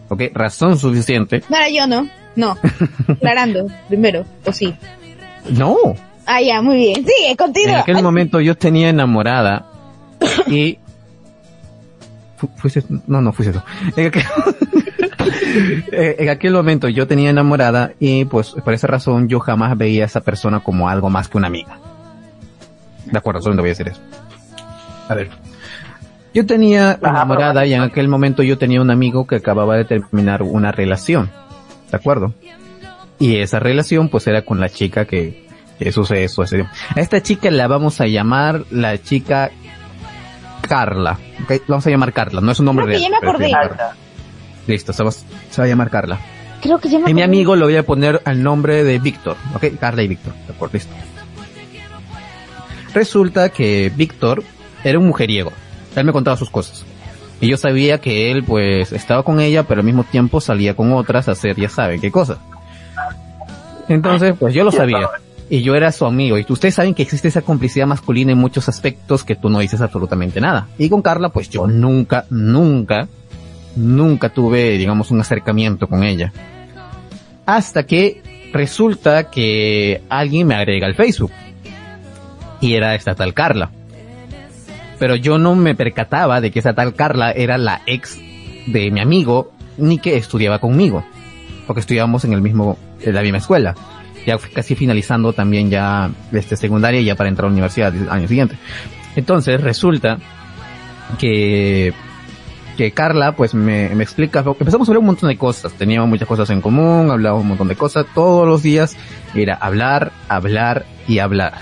¿ok? 0.09 0.23
Razón 0.35 0.79
suficiente. 0.79 1.43
No 1.49 1.57
era 1.57 1.69
yo, 1.69 1.87
¿no? 1.87 2.09
No. 2.37 2.57
Aclarando, 3.09 3.67
primero, 3.89 4.25
o 4.45 4.53
sí. 4.53 4.75
No, 5.51 5.77
Ah, 6.27 6.41
ya, 6.41 6.63
muy 6.63 6.77
bien. 6.77 7.05
En 7.27 7.37
continúa. 7.37 7.81
aquel 7.81 8.03
momento 8.03 8.41
yo 8.41 8.57
tenía 8.57 8.89
enamorada 8.91 9.67
y 10.47 10.79
Fu- 12.37 12.51
fuiste 12.57 12.85
no 13.09 13.21
no 13.21 13.33
fuiste 13.33 13.53
tú 13.59 13.61
en 13.97 14.07
aquel, 14.07 14.23
en 15.93 16.29
aquel 16.29 16.53
momento 16.53 16.89
yo 16.89 17.07
tenía 17.07 17.31
enamorada 17.31 17.93
y 17.99 18.25
pues 18.25 18.51
por 18.65 18.73
esa 18.75 18.87
razón 18.87 19.29
yo 19.29 19.41
jamás 19.41 19.77
veía 19.77 20.05
a 20.05 20.07
esa 20.07 20.21
persona 20.21 20.61
como 20.61 20.89
algo 20.89 21.11
más 21.11 21.29
que 21.29 21.39
una 21.39 21.49
amiga 21.49 21.79
de 23.07 23.19
acuerdo 23.19 23.41
solo 23.43 23.57
te 23.57 23.61
voy 23.63 23.71
a 23.71 23.73
decir 23.73 23.89
eso 23.89 24.01
a 25.09 25.15
ver 25.15 25.31
yo 26.33 26.47
tenía 26.47 26.99
enamorada 27.03 27.67
y 27.67 27.75
en 27.75 27.83
aquel 27.83 28.09
momento 28.09 28.43
yo 28.43 28.57
tenía 28.57 28.81
un 28.81 28.91
amigo 28.91 29.27
que 29.27 29.37
acababa 29.37 29.77
de 29.77 29.85
terminar 29.85 30.43
una 30.43 30.71
relación 30.71 31.31
de 31.91 31.97
acuerdo 31.97 32.33
y 33.19 33.37
esa 33.37 33.59
relación 33.59 34.09
pues 34.09 34.27
era 34.29 34.43
con 34.43 34.61
la 34.61 34.69
chica 34.69 35.05
que, 35.05 35.47
que 35.79 35.93
sucede 35.93 36.25
eso. 36.25 36.43
A 36.43 37.01
esta 37.01 37.23
chica 37.23 37.51
la 37.51 37.67
vamos 37.69 38.01
a 38.01 38.07
llamar 38.07 38.63
la 38.71 38.97
chica 39.03 39.51
Carla. 40.67 41.19
vamos 41.67 41.87
a 41.87 41.91
llamar 41.91 42.13
Carla, 42.13 42.41
no 42.41 42.53
es 42.53 42.61
un 42.61 42.67
nombre 42.67 42.87
Creo 42.87 42.99
que 42.99 43.09
real. 43.09 43.11
ya 43.11 43.17
me 43.17 43.21
pero 43.21 43.31
acordé. 43.33 43.97
Llama. 44.61 44.73
Listo, 44.73 44.93
se 44.93 45.03
va, 45.03 45.11
se 45.11 45.25
va 45.59 45.65
a 45.65 45.69
llamar 45.69 45.91
Carla. 45.91 46.19
Creo 46.61 46.79
que 46.79 46.99
me 46.99 47.11
Y 47.11 47.15
mi 47.15 47.23
amigo 47.23 47.57
lo 47.57 47.67
voy 47.67 47.77
a 47.77 47.85
poner 47.85 48.21
al 48.25 48.43
nombre 48.43 48.85
de 48.85 48.99
Víctor, 48.99 49.37
¿ok? 49.55 49.79
Carla 49.79 50.03
y 50.03 50.09
Víctor, 50.09 50.35
de 50.47 50.53
acuerdo, 50.53 50.75
listo. 50.75 50.95
Resulta 52.93 53.49
que 53.51 53.91
Víctor 53.95 54.43
era 54.85 54.99
un 54.99 55.07
mujeriego. 55.07 55.53
Él 55.97 56.05
me 56.05 56.13
contaba 56.13 56.37
sus 56.37 56.51
cosas. 56.51 56.85
Y 57.41 57.49
yo 57.49 57.57
sabía 57.57 57.99
que 57.99 58.31
él, 58.31 58.45
pues, 58.45 58.93
estaba 58.93 59.23
con 59.23 59.41
ella, 59.41 59.63
pero 59.63 59.81
al 59.81 59.87
mismo 59.87 60.05
tiempo 60.05 60.41
salía 60.41 60.75
con 60.75 60.93
otras 60.93 61.29
a 61.29 61.33
hacer, 61.33 61.57
ya 61.57 61.69
saben 61.69 62.01
qué 62.01 62.11
cosas. 62.11 62.39
Entonces, 63.89 64.35
pues 64.39 64.55
yo 64.55 64.63
lo 64.63 64.71
sabía. 64.71 65.09
Y 65.49 65.63
yo 65.63 65.75
era 65.75 65.91
su 65.91 66.05
amigo. 66.05 66.39
Y 66.39 66.47
ustedes 66.49 66.75
saben 66.75 66.95
que 66.95 67.03
existe 67.03 67.29
esa 67.29 67.43
complicidad 67.43 67.87
masculina 67.87 68.31
en 68.33 68.39
muchos 68.39 68.69
aspectos 68.69 69.25
que 69.25 69.35
tú 69.35 69.49
no 69.49 69.59
dices 69.59 69.81
absolutamente 69.81 70.41
nada. 70.41 70.69
Y 70.79 70.89
con 70.89 71.03
Carla, 71.03 71.31
pues 71.31 71.49
yo 71.49 71.67
nunca, 71.67 72.27
nunca, 72.31 73.09
nunca 73.77 74.29
tuve, 74.29 74.79
digamos, 74.79 75.11
un 75.11 75.21
acercamiento 75.21 75.87
con 75.87 76.03
ella. 76.03 76.33
Hasta 77.47 77.85
que 77.85 78.23
resulta 78.53 79.31
que 79.31 80.03
alguien 80.09 80.47
me 80.47 80.55
agrega 80.55 80.87
al 80.87 80.95
Facebook. 80.95 81.33
Y 82.61 82.75
era 82.75 82.95
esta 82.95 83.15
tal 83.15 83.35
Carla. 83.35 83.71
Pero 84.99 85.17
yo 85.17 85.39
no 85.39 85.55
me 85.55 85.75
percataba 85.75 86.41
de 86.41 86.51
que 86.51 86.59
esa 86.59 86.75
tal 86.75 86.95
Carla 86.95 87.33
era 87.33 87.57
la 87.57 87.81
ex 87.87 88.19
de 88.67 88.91
mi 88.91 89.01
amigo, 89.01 89.53
ni 89.79 89.99
que 89.99 90.17
estudiaba 90.17 90.59
conmigo. 90.59 91.05
Porque 91.67 91.81
estudiábamos 91.81 92.25
en 92.25 92.35
el 92.35 92.43
mismo, 92.43 92.77
en 93.01 93.15
la 93.15 93.23
misma 93.23 93.39
escuela. 93.39 93.75
Ya 94.27 94.37
casi 94.37 94.75
finalizando 94.75 95.33
también 95.33 95.71
ya 95.71 96.11
este 96.33 96.57
secundaria 96.57 97.01
ya 97.01 97.15
para 97.15 97.31
entrar 97.31 97.47
a 97.47 97.49
la 97.49 97.53
universidad 97.53 97.95
el 97.95 98.11
año 98.11 98.29
siguiente. 98.29 98.57
Entonces 99.17 99.61
resulta 99.61 100.19
que 101.19 101.95
Carla 102.93 103.37
pues 103.37 103.53
me, 103.55 103.87
explica, 104.03 104.41
empezamos 104.59 104.89
a 104.89 104.91
hablar 104.91 105.01
un 105.01 105.07
montón 105.07 105.29
de 105.29 105.37
cosas, 105.37 105.73
teníamos 105.75 106.09
muchas 106.09 106.27
cosas 106.27 106.49
en 106.51 106.61
común, 106.61 107.11
hablábamos 107.11 107.43
un 107.43 107.49
montón 107.49 107.69
de 107.69 107.77
cosas, 107.77 108.07
todos 108.15 108.47
los 108.47 108.63
días 108.63 108.97
era 109.35 109.55
hablar, 109.55 110.13
hablar 110.29 110.87
y 111.07 111.19
hablar. 111.19 111.55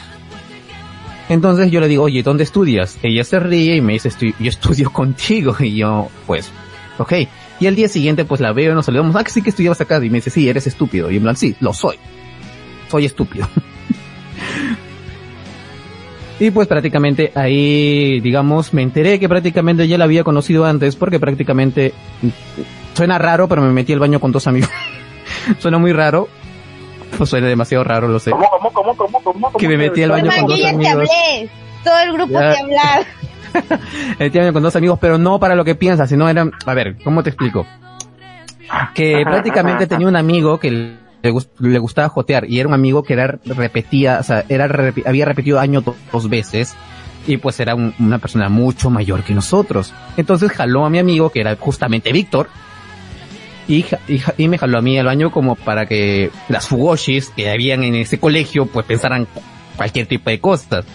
Entonces 1.29 1.71
yo 1.71 1.81
le 1.81 1.89
digo, 1.89 2.05
oye, 2.05 2.23
¿dónde 2.23 2.45
estudias? 2.45 2.99
Ella 3.03 3.23
se 3.25 3.39
ríe 3.39 3.77
y 3.77 3.81
me 3.81 3.95
dice, 3.95 4.09
"Estoy- 4.09 4.35
yo 4.39 4.49
estudio 4.49 4.91
contigo 4.93 5.55
y 5.61 5.77
yo, 5.77 6.09
pues, 6.27 6.51
ok. 6.99 7.13
Y 7.61 7.67
el 7.67 7.75
día 7.75 7.89
siguiente 7.89 8.25
pues 8.25 8.41
la 8.41 8.53
veo 8.53 8.73
y 8.73 8.75
nos 8.75 8.87
saludamos, 8.87 9.15
ah, 9.17 9.25
que 9.25 9.31
sí 9.31 9.43
que 9.43 9.51
estudiabas 9.51 9.81
acá 9.81 9.97
y 10.03 10.09
me 10.11 10.19
dice, 10.19 10.31
sí, 10.31 10.49
eres 10.49 10.67
estúpido. 10.67 11.11
Y 11.11 11.17
en 11.17 11.23
plan, 11.25 11.37
sí, 11.37 11.57
lo 11.61 11.73
soy. 11.75 11.97
Soy 12.91 13.05
estúpido. 13.05 13.49
Y 16.41 16.51
pues 16.53 16.69
prácticamente 16.69 17.33
ahí, 17.35 18.21
digamos, 18.21 18.73
me 18.73 18.83
enteré 18.83 19.19
que 19.19 19.29
prácticamente 19.29 19.89
ya 19.89 19.99
la 19.99 20.05
había 20.05 20.23
conocido 20.23 20.65
antes 20.65 20.95
porque 20.95 21.19
prácticamente 21.19 21.93
suena 22.95 23.19
raro, 23.19 23.49
pero 23.49 23.61
me 23.63 23.73
metí 23.73 23.93
al 23.93 23.99
baño 23.99 24.21
con 24.21 24.31
dos 24.31 24.47
amigos. 24.47 24.71
suena 25.59 25.79
muy 25.79 25.93
raro. 25.93 26.29
Pues 27.17 27.31
suena 27.31 27.49
demasiado 27.49 27.83
raro, 27.83 28.07
lo 28.07 28.21
sé. 28.21 28.31
¿Cómo, 28.31 28.47
cómo, 28.51 28.73
cómo, 28.73 28.95
cómo, 28.97 29.21
cómo? 29.23 29.53
Que 29.59 29.67
me 29.67 29.77
metí 29.79 30.03
al 30.03 30.11
baño 30.11 30.31
con 30.31 30.47
dos 30.47 30.59
ya 30.59 30.69
te 30.71 30.75
amigos. 30.75 30.93
hablé. 30.95 31.51
Todo 31.83 31.99
el 32.01 32.13
grupo 32.13 32.33
Ya. 32.35 32.53
te 32.55 32.61
habla. 32.61 33.07
Me 34.19 34.27
metí 34.27 34.39
al 34.39 34.45
baño 34.45 34.53
con 34.53 34.63
dos 34.63 34.77
amigos, 34.77 34.99
pero 35.01 35.17
no 35.19 35.41
para 35.41 35.55
lo 35.55 35.65
que 35.65 35.75
piensas, 35.75 36.09
sino 36.09 36.29
eran, 36.29 36.53
a 36.67 36.75
ver, 36.75 36.97
¿cómo 37.03 37.23
te 37.23 37.31
explico? 37.31 37.67
Que 38.95 39.23
prácticamente 39.25 39.87
tenía 39.87 40.07
un 40.07 40.17
amigo 40.17 40.59
que 40.61 40.97
le, 41.23 41.79
gustaba 41.79 42.09
jotear 42.09 42.49
y 42.49 42.61
era 42.61 42.69
un 42.69 42.75
amigo 42.75 43.03
que 43.03 43.15
era 43.15 43.39
repetía, 43.45 44.19
o 44.21 44.23
sea, 44.23 44.45
era 44.49 44.69
había 45.07 45.25
repetido 45.25 45.59
año 45.59 45.83
dos 46.13 46.29
veces 46.29 46.75
y 47.27 47.37
pues 47.37 47.61
era 47.61 47.75
una 47.75 48.19
persona 48.19 48.49
mucho 48.49 48.91
mayor 48.91 49.23
que 49.23 49.35
nosotros. 49.35 49.93
Entonces 50.17 50.51
jaló 50.53 50.87
a 50.87 50.91
mi 50.91 50.99
amigo 50.99 51.31
que 51.31 51.41
era 51.41 51.57
justamente 51.57 52.13
Víctor 52.13 52.49
y, 53.67 53.85
y, 54.39 54.49
me 54.49 54.57
jaló 54.57 54.79
a 54.79 54.83
mí 54.83 54.99
al 54.99 55.07
baño 55.07 55.31
como 55.31 55.55
para 55.55 55.87
que 55.87 56.31
las 56.49 56.69
fugoshis 56.69 57.29
que 57.29 57.51
habían 57.51 57.85
en 57.85 57.97
ese 57.97 58.19
colegio 58.19 58.65
pues 58.67 58.87
pensaran 58.87 59.27
cualquier 59.77 60.07
tipo 60.07 60.31
de 60.31 60.41
cosas. 60.41 60.87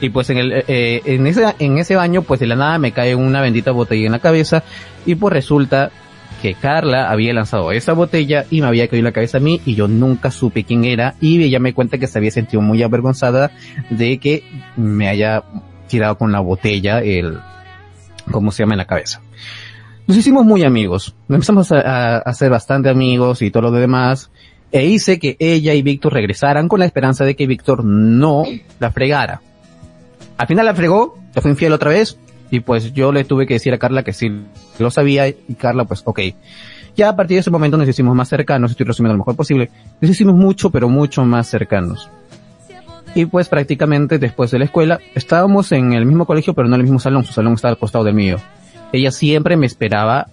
Y 0.00 0.10
pues 0.10 0.30
eh, 0.30 1.02
en 1.04 1.26
ese, 1.26 1.54
en 1.58 1.78
ese 1.78 1.96
baño 1.96 2.22
pues 2.22 2.40
de 2.40 2.46
la 2.46 2.56
nada 2.56 2.78
me 2.78 2.92
cae 2.92 3.14
una 3.14 3.40
bendita 3.40 3.72
botella 3.72 4.06
en 4.06 4.12
la 4.12 4.20
cabeza 4.20 4.62
y 5.04 5.16
pues 5.16 5.32
resulta 5.34 5.90
que 6.40 6.54
Carla 6.54 7.10
había 7.10 7.32
lanzado 7.34 7.72
esa 7.72 7.92
botella 7.92 8.46
y 8.50 8.60
me 8.60 8.66
había 8.66 8.88
caído 8.88 9.04
la 9.04 9.12
cabeza 9.12 9.38
a 9.38 9.40
mí 9.40 9.60
y 9.64 9.74
yo 9.74 9.88
nunca 9.88 10.30
supe 10.30 10.64
quién 10.64 10.84
era 10.84 11.14
y 11.20 11.42
ella 11.42 11.58
me 11.58 11.74
cuenta 11.74 11.98
que 11.98 12.06
se 12.06 12.18
había 12.18 12.30
sentido 12.30 12.62
muy 12.62 12.82
avergonzada 12.82 13.50
de 13.90 14.18
que 14.18 14.42
me 14.76 15.08
haya 15.08 15.44
tirado 15.86 16.16
con 16.16 16.32
la 16.32 16.40
botella 16.40 17.00
el, 17.00 17.38
¿cómo 18.30 18.52
se 18.52 18.62
llama 18.62 18.74
en 18.74 18.78
la 18.78 18.86
cabeza? 18.86 19.20
Nos 20.06 20.16
hicimos 20.16 20.44
muy 20.44 20.64
amigos, 20.64 21.14
empezamos 21.28 21.70
a, 21.72 22.18
a, 22.18 22.34
ser 22.34 22.50
bastante 22.50 22.88
amigos 22.88 23.42
y 23.42 23.50
todo 23.50 23.64
lo 23.64 23.70
demás 23.70 24.30
e 24.72 24.86
hice 24.86 25.18
que 25.18 25.36
ella 25.38 25.74
y 25.74 25.82
Víctor 25.82 26.14
regresaran 26.14 26.68
con 26.68 26.80
la 26.80 26.86
esperanza 26.86 27.24
de 27.24 27.36
que 27.36 27.46
Víctor 27.46 27.84
no 27.84 28.44
la 28.78 28.90
fregara. 28.90 29.42
Al 30.36 30.46
final 30.46 30.64
la 30.64 30.74
fregó, 30.74 31.18
fue 31.34 31.50
infiel 31.50 31.72
otra 31.72 31.90
vez, 31.90 32.18
y 32.50 32.60
pues 32.60 32.92
yo 32.92 33.12
le 33.12 33.24
tuve 33.24 33.46
que 33.46 33.54
decir 33.54 33.72
a 33.72 33.78
Carla 33.78 34.02
que 34.02 34.12
sí 34.12 34.30
lo 34.78 34.90
sabía, 34.90 35.28
y 35.28 35.54
Carla 35.58 35.84
pues 35.84 36.02
ok. 36.04 36.20
Ya 36.96 37.08
a 37.08 37.16
partir 37.16 37.36
de 37.36 37.40
ese 37.40 37.50
momento 37.50 37.76
nos 37.76 37.88
hicimos 37.88 38.14
más 38.14 38.28
cercanos, 38.28 38.72
estoy 38.72 38.86
resumiendo 38.86 39.14
lo 39.14 39.18
mejor 39.18 39.36
posible, 39.36 39.70
nos 40.00 40.10
hicimos 40.10 40.34
mucho, 40.34 40.70
pero 40.70 40.88
mucho 40.88 41.24
más 41.24 41.48
cercanos. 41.48 42.10
Y 43.14 43.26
pues 43.26 43.48
prácticamente 43.48 44.18
después 44.18 44.50
de 44.50 44.58
la 44.58 44.64
escuela, 44.66 45.00
estábamos 45.14 45.72
en 45.72 45.92
el 45.92 46.06
mismo 46.06 46.26
colegio, 46.26 46.54
pero 46.54 46.68
no 46.68 46.74
en 46.74 46.80
el 46.80 46.84
mismo 46.84 47.00
salón, 47.00 47.24
su 47.24 47.32
salón 47.32 47.54
estaba 47.54 47.72
al 47.72 47.78
costado 47.78 48.04
del 48.04 48.14
mío. 48.14 48.36
Ella 48.92 49.10
siempre 49.10 49.56
me 49.56 49.66
esperaba 49.66 50.28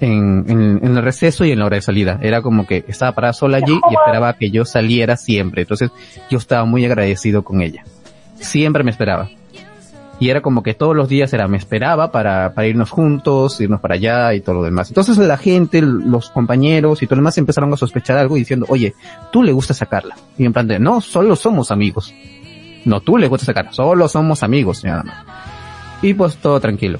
en, 0.00 0.80
el 0.82 1.02
receso 1.02 1.44
y 1.44 1.52
en 1.52 1.58
la 1.58 1.66
hora 1.66 1.76
de 1.76 1.82
salida. 1.82 2.18
Era 2.22 2.42
como 2.42 2.66
que 2.66 2.84
estaba 2.88 3.12
parada 3.12 3.32
sola 3.32 3.58
allí 3.58 3.80
y 3.90 3.94
esperaba 3.94 4.32
que 4.34 4.50
yo 4.50 4.64
saliera 4.64 5.16
siempre. 5.16 5.62
Entonces 5.62 5.90
yo 6.30 6.38
estaba 6.38 6.64
muy 6.64 6.84
agradecido 6.84 7.42
con 7.42 7.60
ella. 7.60 7.84
Siempre 8.36 8.84
me 8.84 8.90
esperaba. 8.90 9.28
Y 10.20 10.30
era 10.30 10.40
como 10.40 10.62
que 10.62 10.74
todos 10.74 10.96
los 10.96 11.08
días 11.08 11.32
era, 11.32 11.46
me 11.46 11.56
esperaba 11.56 12.10
para, 12.10 12.52
para 12.52 12.66
irnos 12.66 12.90
juntos, 12.90 13.60
irnos 13.60 13.80
para 13.80 13.94
allá 13.94 14.34
y 14.34 14.40
todo 14.40 14.56
lo 14.56 14.62
demás. 14.64 14.88
Entonces 14.88 15.16
la 15.18 15.36
gente, 15.36 15.80
los 15.80 16.30
compañeros 16.30 17.02
y 17.02 17.06
todo 17.06 17.16
lo 17.16 17.22
demás 17.22 17.38
empezaron 17.38 17.72
a 17.72 17.76
sospechar 17.76 18.18
algo 18.18 18.34
diciendo, 18.34 18.66
oye, 18.68 18.94
tú 19.30 19.44
le 19.44 19.52
gusta 19.52 19.74
sacarla. 19.74 20.16
Y 20.36 20.44
en 20.44 20.52
plan 20.52 20.66
de, 20.66 20.80
no, 20.80 21.00
solo 21.00 21.36
somos 21.36 21.70
amigos. 21.70 22.12
No, 22.84 23.00
tú 23.00 23.16
le 23.16 23.28
gusta 23.28 23.46
sacarla, 23.46 23.72
solo 23.72 24.08
somos 24.08 24.42
amigos, 24.42 24.82
nada. 24.82 25.24
Y 26.02 26.14
pues 26.14 26.36
todo 26.36 26.58
tranquilo. 26.58 26.98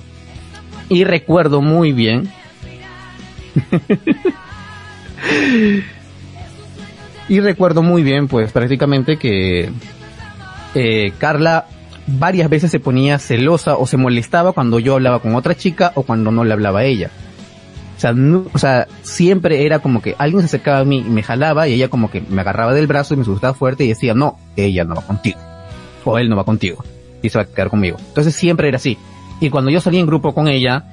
Y 0.89 1.05
recuerdo 1.05 1.61
muy 1.61 1.93
bien 1.93 2.31
y 7.29 7.41
recuerdo 7.41 7.83
muy 7.83 8.03
bien, 8.03 8.29
pues 8.29 8.53
prácticamente 8.53 9.17
que 9.17 9.71
eh, 10.75 11.13
Carla 11.19 11.67
varias 12.09 12.49
veces 12.49 12.71
se 12.71 12.81
ponía 12.81 13.19
celosa 13.19 13.77
o 13.77 13.87
se 13.87 13.97
molestaba 13.97 14.53
cuando 14.53 14.79
yo 14.79 14.95
hablaba 14.95 15.21
con 15.21 15.35
otra 15.35 15.55
chica 15.55 15.93
o 15.95 16.03
cuando 16.03 16.31
no 16.31 16.45
le 16.45 16.53
hablaba 16.53 16.81
a 16.81 16.85
ella. 16.85 17.11
O 18.53 18.59
sea, 18.59 18.87
siempre 19.03 19.67
era 19.67 19.81
como 19.81 20.01
que 20.01 20.15
alguien 20.19 20.41
se 20.43 20.47
acercaba 20.47 20.79
a 20.79 20.85
mí 20.85 20.99
y 20.99 21.11
me 21.11 21.23
jalaba 21.23 21.67
y 21.67 21.75
ella 21.75 21.89
como 21.89 22.11
que 22.11 22.21
me 22.21 22.41
agarraba 22.41 22.73
del 22.73 22.87
brazo 22.87 23.15
y 23.15 23.17
me 23.17 23.23
asustaba 23.23 23.55
fuerte 23.55 23.85
y 23.85 23.89
decía, 23.89 24.15
no, 24.15 24.39
ella 24.57 24.85
no 24.85 24.95
va 24.95 25.03
contigo. 25.03 25.39
O 26.05 26.17
él 26.17 26.29
no 26.29 26.37
va 26.37 26.45
contigo. 26.45 26.85
Y 27.23 27.29
se 27.29 27.39
va 27.39 27.45
a 27.45 27.47
quedar 27.47 27.71
conmigo. 27.71 27.99
Entonces 27.99 28.35
siempre 28.35 28.69
era 28.69 28.77
así. 28.77 28.97
Y 29.41 29.51
cuando 29.51 29.71
yo 29.71 29.81
salía 29.81 30.01
en 30.01 30.07
grupo 30.07 30.33
con 30.33 30.47
ella, 30.47 30.85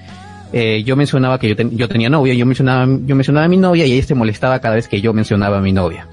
eh, 0.52 0.84
yo 0.84 0.96
mencionaba 0.96 1.40
que 1.40 1.50
yo, 1.50 1.56
yo 1.56 1.88
tenía 1.88 2.10
novia, 2.10 2.34
yo 2.34 2.46
mencionaba, 2.46 2.86
yo 3.06 3.16
mencionaba 3.16 3.46
a 3.46 3.50
mi 3.50 3.58
novia 3.58 3.86
y 3.86 3.94
ella 3.94 4.06
se 4.06 4.16
molestaba 4.16 4.60
cada 4.60 4.76
vez 4.76 4.88
que 4.88 5.00
yo 5.00 5.14
mencionaba 5.14 5.60
a 5.60 5.62
mi 5.62 5.74
novia. 5.74 6.08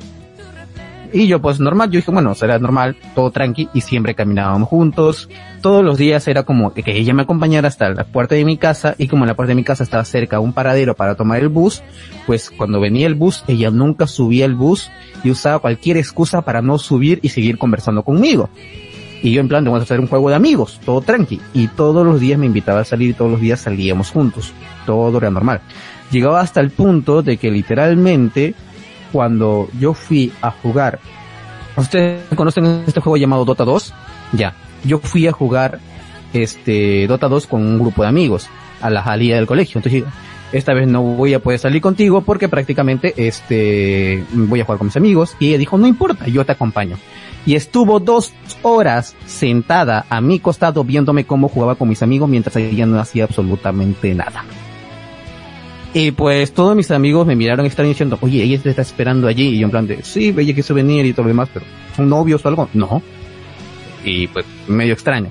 Y 1.12 1.26
yo 1.26 1.42
pues 1.42 1.60
normal, 1.60 1.90
yo 1.90 1.98
dije, 1.98 2.10
bueno, 2.10 2.34
será 2.34 2.58
normal, 2.58 2.96
todo 3.14 3.30
tranqui, 3.30 3.68
y 3.74 3.82
siempre 3.82 4.14
caminábamos 4.14 4.68
juntos. 4.68 5.28
Todos 5.60 5.84
los 5.84 5.98
días 5.98 6.26
era 6.26 6.44
como 6.44 6.72
que 6.72 6.82
ella 6.86 7.12
me 7.12 7.22
acompañara 7.22 7.68
hasta 7.68 7.90
la 7.90 8.04
puerta 8.04 8.34
de 8.34 8.44
mi 8.44 8.56
casa, 8.56 8.94
y 8.96 9.08
como 9.08 9.26
la 9.26 9.34
puerta 9.34 9.50
de 9.50 9.56
mi 9.56 9.64
casa 9.64 9.84
estaba 9.84 10.04
cerca 10.04 10.40
un 10.40 10.54
paradero 10.54 10.94
para 10.94 11.14
tomar 11.14 11.40
el 11.40 11.48
bus, 11.48 11.82
pues 12.26 12.50
cuando 12.50 12.80
venía 12.80 13.06
el 13.06 13.14
bus, 13.14 13.44
ella 13.46 13.70
nunca 13.70 14.06
subía 14.06 14.46
el 14.46 14.54
bus 14.54 14.90
y 15.22 15.30
usaba 15.30 15.58
cualquier 15.58 15.98
excusa 15.98 16.42
para 16.42 16.62
no 16.62 16.78
subir 16.78 17.18
y 17.22 17.28
seguir 17.28 17.58
conversando 17.58 18.02
conmigo. 18.02 18.48
Y 19.22 19.32
yo 19.32 19.40
en 19.40 19.48
plan, 19.48 19.64
vamos 19.64 19.80
a 19.80 19.82
hacer 19.84 20.00
un 20.00 20.08
juego 20.08 20.30
de 20.30 20.34
amigos, 20.34 20.80
todo 20.84 21.00
tranqui. 21.00 21.40
Y 21.54 21.68
todos 21.68 22.04
los 22.04 22.18
días 22.18 22.38
me 22.38 22.46
invitaba 22.46 22.80
a 22.80 22.84
salir 22.84 23.10
y 23.10 23.14
todos 23.14 23.30
los 23.30 23.40
días 23.40 23.60
salíamos 23.60 24.10
juntos. 24.10 24.52
Todo 24.84 25.16
era 25.18 25.30
normal. 25.30 25.60
Llegaba 26.10 26.40
hasta 26.40 26.60
el 26.60 26.70
punto 26.70 27.22
de 27.22 27.36
que 27.36 27.50
literalmente, 27.50 28.54
cuando 29.12 29.68
yo 29.78 29.94
fui 29.94 30.32
a 30.40 30.50
jugar, 30.50 30.98
¿ustedes 31.76 32.22
conocen 32.34 32.84
este 32.86 33.00
juego 33.00 33.16
llamado 33.16 33.44
Dota 33.44 33.64
2? 33.64 33.94
Ya. 34.32 34.54
Yo 34.84 34.98
fui 34.98 35.26
a 35.26 35.32
jugar 35.32 35.78
este 36.32 37.06
Dota 37.06 37.28
2 37.28 37.46
con 37.46 37.64
un 37.64 37.78
grupo 37.78 38.02
de 38.02 38.08
amigos 38.08 38.48
a 38.80 38.90
la 38.90 39.04
salida 39.04 39.36
del 39.36 39.46
colegio. 39.46 39.78
Entonces, 39.78 40.04
esta 40.52 40.74
vez 40.74 40.86
no 40.86 41.02
voy 41.02 41.34
a 41.34 41.38
poder 41.38 41.58
salir 41.58 41.80
contigo 41.80 42.22
porque 42.22 42.48
prácticamente 42.48 43.14
este 43.16 44.24
voy 44.32 44.60
a 44.60 44.64
jugar 44.64 44.78
con 44.78 44.86
mis 44.86 44.96
amigos 44.96 45.34
y 45.38 45.48
ella 45.48 45.58
dijo 45.58 45.78
no 45.78 45.86
importa 45.86 46.26
yo 46.26 46.44
te 46.44 46.52
acompaño 46.52 46.98
y 47.46 47.54
estuvo 47.54 48.00
dos 48.00 48.32
horas 48.62 49.16
sentada 49.26 50.04
a 50.08 50.20
mi 50.20 50.38
costado 50.38 50.84
viéndome 50.84 51.24
cómo 51.24 51.48
jugaba 51.48 51.74
con 51.74 51.88
mis 51.88 52.02
amigos 52.02 52.28
mientras 52.28 52.54
ella 52.56 52.86
no 52.86 53.00
hacía 53.00 53.24
absolutamente 53.24 54.14
nada. 54.14 54.44
Y 55.94 56.10
pues 56.12 56.52
todos 56.52 56.74
mis 56.74 56.90
amigos 56.90 57.26
me 57.26 57.36
miraron 57.36 57.66
extraño 57.66 57.90
diciendo, 57.90 58.18
oye, 58.22 58.42
ella 58.42 58.58
te 58.62 58.70
está 58.70 58.82
esperando 58.82 59.28
allí. 59.28 59.48
Y 59.48 59.58
yo 59.58 59.66
en 59.66 59.70
plan 59.70 59.86
de, 59.86 60.02
sí, 60.02 60.34
ella 60.36 60.54
quiso 60.54 60.74
venir 60.74 61.04
y 61.04 61.12
todo 61.12 61.24
lo 61.24 61.28
demás, 61.28 61.50
pero 61.52 61.66
¿son 61.94 62.08
novios 62.08 62.44
o 62.44 62.48
algo? 62.48 62.68
No. 62.72 63.02
Y 64.04 64.26
pues 64.28 64.46
medio 64.68 64.94
extraño. 64.94 65.30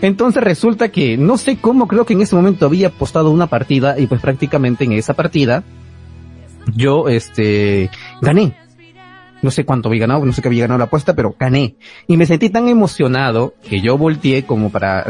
Entonces 0.00 0.42
resulta 0.42 0.90
que 0.90 1.16
no 1.16 1.36
sé 1.36 1.58
cómo 1.58 1.88
creo 1.88 2.06
que 2.06 2.14
en 2.14 2.22
ese 2.22 2.36
momento 2.36 2.66
había 2.66 2.88
apostado 2.88 3.30
una 3.30 3.48
partida 3.48 3.98
y 3.98 4.06
pues 4.06 4.20
prácticamente 4.20 4.84
en 4.84 4.92
esa 4.92 5.14
partida 5.14 5.64
yo 6.74 7.08
este 7.08 7.90
gané 8.22 8.54
no 9.42 9.50
sé 9.50 9.64
cuánto 9.64 9.88
había 9.88 10.00
ganado, 10.00 10.24
no 10.24 10.32
sé 10.32 10.42
qué 10.42 10.48
había 10.48 10.64
ganado 10.64 10.78
la 10.78 10.84
apuesta, 10.86 11.14
pero 11.14 11.34
gané. 11.38 11.76
Y 12.06 12.16
me 12.16 12.26
sentí 12.26 12.50
tan 12.50 12.68
emocionado 12.68 13.54
que 13.68 13.80
yo 13.80 13.96
volteé 13.96 14.44
como 14.44 14.70
para, 14.70 15.06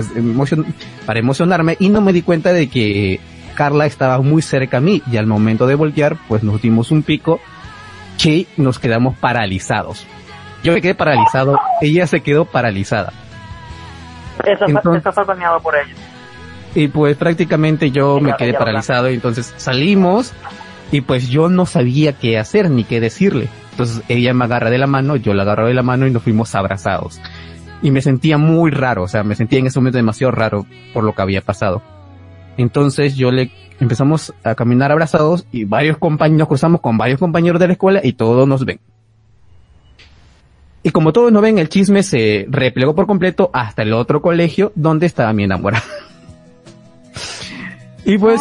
para 1.06 1.18
emocionarme 1.18 1.76
y 1.80 1.88
no 1.88 2.00
me 2.00 2.12
di 2.12 2.22
cuenta 2.22 2.52
de 2.52 2.68
que 2.68 3.20
Carla 3.58 3.86
estaba 3.86 4.20
muy 4.20 4.40
cerca 4.40 4.76
a 4.76 4.80
mí 4.80 5.02
y 5.10 5.16
al 5.16 5.26
momento 5.26 5.66
de 5.66 5.74
voltear 5.74 6.16
pues 6.28 6.44
nos 6.44 6.62
dimos 6.62 6.92
un 6.92 7.02
pico 7.02 7.40
que 8.16 8.46
nos 8.56 8.78
quedamos 8.78 9.16
paralizados. 9.18 10.06
Yo 10.62 10.72
me 10.72 10.80
quedé 10.80 10.94
paralizado, 10.94 11.58
ella 11.80 12.06
se 12.06 12.20
quedó 12.20 12.44
paralizada. 12.44 13.12
Eso, 14.46 14.64
fue, 14.80 15.00
fue 15.00 15.24
planeado 15.26 15.58
por 15.58 15.74
ella. 15.74 15.92
Y 16.76 16.86
pues 16.86 17.16
prácticamente 17.16 17.90
yo 17.90 18.20
me 18.20 18.36
quedé 18.36 18.54
paralizado 18.54 19.10
y 19.10 19.14
entonces 19.14 19.52
salimos 19.56 20.32
y 20.92 21.00
pues 21.00 21.28
yo 21.28 21.48
no 21.48 21.66
sabía 21.66 22.12
qué 22.12 22.38
hacer 22.38 22.70
ni 22.70 22.84
qué 22.84 23.00
decirle. 23.00 23.48
Entonces 23.72 24.04
ella 24.08 24.34
me 24.34 24.44
agarra 24.44 24.70
de 24.70 24.78
la 24.78 24.86
mano, 24.86 25.16
yo 25.16 25.34
la 25.34 25.42
agarro 25.42 25.66
de 25.66 25.74
la 25.74 25.82
mano 25.82 26.06
y 26.06 26.12
nos 26.12 26.22
fuimos 26.22 26.54
abrazados. 26.54 27.20
Y 27.82 27.90
me 27.90 28.02
sentía 28.02 28.38
muy 28.38 28.70
raro, 28.70 29.02
o 29.02 29.08
sea, 29.08 29.24
me 29.24 29.34
sentía 29.34 29.58
en 29.58 29.66
ese 29.66 29.80
momento 29.80 29.96
demasiado 29.96 30.30
raro 30.30 30.64
por 30.94 31.02
lo 31.02 31.12
que 31.12 31.22
había 31.22 31.40
pasado. 31.40 31.82
Entonces 32.58 33.16
yo 33.16 33.30
le 33.30 33.50
empezamos 33.80 34.34
a 34.42 34.54
caminar 34.54 34.92
abrazados 34.92 35.46
y 35.52 35.64
varios 35.64 35.96
compañeros, 35.96 36.40
nos 36.40 36.48
cruzamos 36.48 36.80
con 36.80 36.98
varios 36.98 37.20
compañeros 37.20 37.60
de 37.60 37.68
la 37.68 37.72
escuela 37.72 38.00
y 38.02 38.12
todos 38.12 38.46
nos 38.46 38.64
ven. 38.64 38.80
Y 40.82 40.90
como 40.90 41.12
todos 41.12 41.32
nos 41.32 41.40
ven, 41.40 41.58
el 41.58 41.68
chisme 41.68 42.02
se 42.02 42.46
replegó 42.50 42.94
por 42.94 43.06
completo 43.06 43.50
hasta 43.52 43.82
el 43.82 43.92
otro 43.92 44.20
colegio 44.20 44.72
donde 44.74 45.06
estaba 45.06 45.32
mi 45.32 45.44
enamorada. 45.44 45.84
Y 48.04 48.16
pues, 48.16 48.40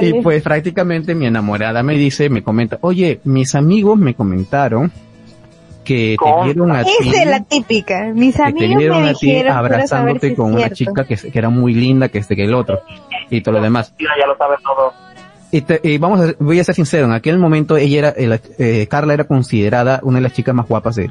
y, 0.00 0.20
pues 0.20 0.42
prácticamente 0.42 1.14
mi 1.14 1.26
enamorada 1.26 1.84
me 1.84 1.94
dice, 1.94 2.28
me 2.28 2.42
comenta, 2.42 2.76
oye, 2.80 3.20
mis 3.22 3.54
amigos 3.54 3.96
me 3.96 4.14
comentaron 4.14 4.90
que 5.84 6.16
te 6.22 6.44
vieron 6.44 6.70
a 6.72 6.84
ti. 6.84 6.90
Esa 7.00 7.22
es 7.22 7.28
la 7.28 7.42
típica. 7.44 8.12
Mis 8.14 8.38
amigos 8.38 8.70
te 8.70 8.76
vieron 8.76 9.04
a 9.04 9.14
ti 9.14 9.36
abrazándote 9.38 10.34
con 10.34 10.54
una 10.54 10.70
chica 10.70 11.04
que, 11.04 11.16
que, 11.16 11.38
era 11.38 11.48
muy 11.48 11.74
linda 11.74 12.08
que 12.08 12.18
este 12.18 12.36
que 12.36 12.44
el 12.44 12.54
otro 12.54 12.80
y 13.30 13.40
todo 13.40 13.56
lo 13.56 13.62
demás. 13.62 13.94
Ya 13.98 14.26
lo 14.26 14.36
sabes 14.36 14.58
todo. 14.62 14.92
Y, 15.50 15.64
y 15.82 15.98
vamos 15.98 16.20
a, 16.20 16.34
voy 16.38 16.58
a 16.60 16.64
ser 16.64 16.74
sincero, 16.74 17.04
en 17.04 17.12
aquel 17.12 17.38
momento 17.38 17.76
ella 17.76 18.14
era, 18.14 18.38
eh, 18.58 18.86
Carla 18.88 19.12
era 19.12 19.24
considerada 19.24 20.00
una 20.02 20.16
de 20.16 20.22
las 20.22 20.32
chicas 20.32 20.54
más 20.54 20.66
guapas 20.66 20.96
de, 20.96 21.10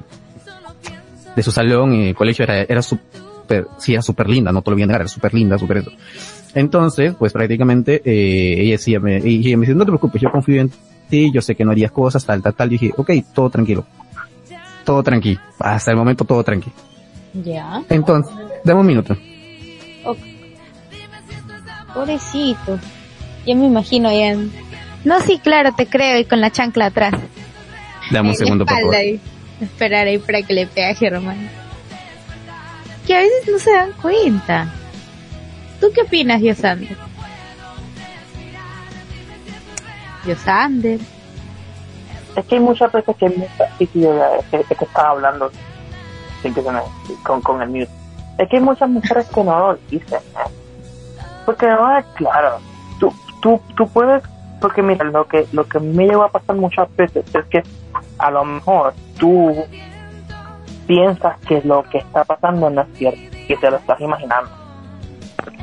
de 1.35 1.43
su 1.43 1.51
salón 1.51 1.93
y 1.93 2.15
colegio 2.15 2.43
era, 2.43 2.63
era 2.63 2.81
súper, 2.81 3.67
sí, 3.77 3.93
era 3.93 4.01
súper 4.01 4.27
linda, 4.27 4.51
no 4.51 4.63
te 4.63 4.71
lo 4.71 4.75
voy 4.75 4.83
a 4.83 4.87
negar, 4.87 5.01
era 5.01 5.07
súper 5.07 5.35
linda, 5.35 5.59
súper 5.59 5.77
eso. 5.77 5.91
Entonces, 6.53 7.13
pues 7.17 7.31
prácticamente, 7.33 8.01
eh, 8.03 8.61
ella 8.61 8.71
decía, 8.71 8.99
me, 8.99 9.17
ella 9.17 9.57
me 9.57 9.61
dice, 9.61 9.75
no 9.75 9.85
te 9.85 9.91
preocupes, 9.91 10.21
yo 10.21 10.31
confío 10.31 10.61
en 10.61 10.71
ti, 11.09 11.31
yo 11.31 11.41
sé 11.41 11.55
que 11.55 11.63
no 11.63 11.71
harías 11.71 11.91
cosas, 11.91 12.25
tal, 12.25 12.41
tal, 12.41 12.53
tal. 12.53 12.67
Y 12.69 12.77
dije, 12.77 12.91
ok, 12.97 13.11
todo 13.33 13.49
tranquilo. 13.49 13.85
Todo 14.83 15.03
tranquilo. 15.03 15.39
Hasta 15.59 15.91
el 15.91 15.97
momento 15.97 16.25
todo 16.25 16.43
tranquilo. 16.43 16.75
Ya. 17.33 17.83
Entonces, 17.89 18.33
dame 18.63 18.79
un 18.81 18.87
minuto. 18.87 19.15
Pobrecito. 21.93 22.79
Ya 23.45 23.55
me 23.55 23.65
imagino 23.65 24.11
ya. 24.11 24.37
No, 25.03 25.19
sí, 25.21 25.39
claro, 25.39 25.73
te 25.75 25.87
creo, 25.87 26.19
y 26.19 26.25
con 26.25 26.41
la 26.41 26.51
chancla 26.51 26.87
atrás. 26.87 27.13
Dame 28.11 28.29
un 28.29 28.35
segundo, 28.35 28.65
por 28.65 28.79
favor. 28.79 28.95
Esperar 29.59 30.07
ahí 30.07 30.17
para 30.17 30.41
que 30.41 30.53
le 30.53 30.67
pegue 30.67 30.89
a 30.89 30.95
Germán. 30.95 31.49
Que 33.05 33.15
a 33.15 33.19
veces 33.19 33.49
no 33.51 33.59
se 33.59 33.71
dan 33.71 33.91
cuenta. 33.93 34.73
¿Tú 35.79 35.87
qué 35.93 36.01
opinas, 36.01 36.41
Yosander? 36.41 36.97
Yosander. 40.25 40.99
Es 42.35 42.45
que 42.45 42.55
hay 42.55 42.61
muchas 42.61 42.91
veces 42.91 43.15
que 43.17 43.29
sí, 43.29 43.87
sí, 43.91 44.01
yo 44.01 44.15
ya- 44.15 44.37
es 44.37 44.45
que, 44.67 44.75
que 44.75 44.85
estaba 44.85 45.09
hablando 45.09 45.51
con, 47.23 47.41
con 47.41 47.61
el 47.61 47.69
mute. 47.69 47.91
Es 48.37 48.49
que 48.49 48.57
hay 48.57 48.63
muchas 48.63 48.89
mujeres 48.89 49.27
que 49.33 49.43
no 49.43 49.59
lo 49.73 49.79
dicen. 49.89 50.19
¿eh? 50.19 50.49
Porque 51.45 51.67
no 51.67 51.97
es 51.97 52.05
claro. 52.13 52.59
Tú, 52.99 53.13
tú, 53.41 53.61
tú 53.75 53.87
puedes, 53.89 54.23
porque 54.59 54.81
mira, 54.81 55.05
lo 55.05 55.25
que, 55.25 55.47
lo 55.51 55.65
que 55.65 55.79
me 55.79 56.05
llegó 56.07 56.23
a 56.23 56.29
pasar 56.31 56.55
muchas 56.55 56.87
veces 56.95 57.25
es 57.33 57.45
que 57.47 57.63
a 58.17 58.31
lo 58.31 58.45
mejor 58.45 58.93
tú 59.17 59.65
piensas 60.85 61.39
que 61.45 61.61
lo 61.63 61.83
que 61.83 61.99
está 61.99 62.23
pasando 62.25 62.69
no 62.69 62.81
es 62.81 62.87
cierto, 62.97 63.19
que 63.47 63.57
te 63.57 63.69
lo 63.71 63.77
estás 63.77 63.99
imaginando. 63.99 64.51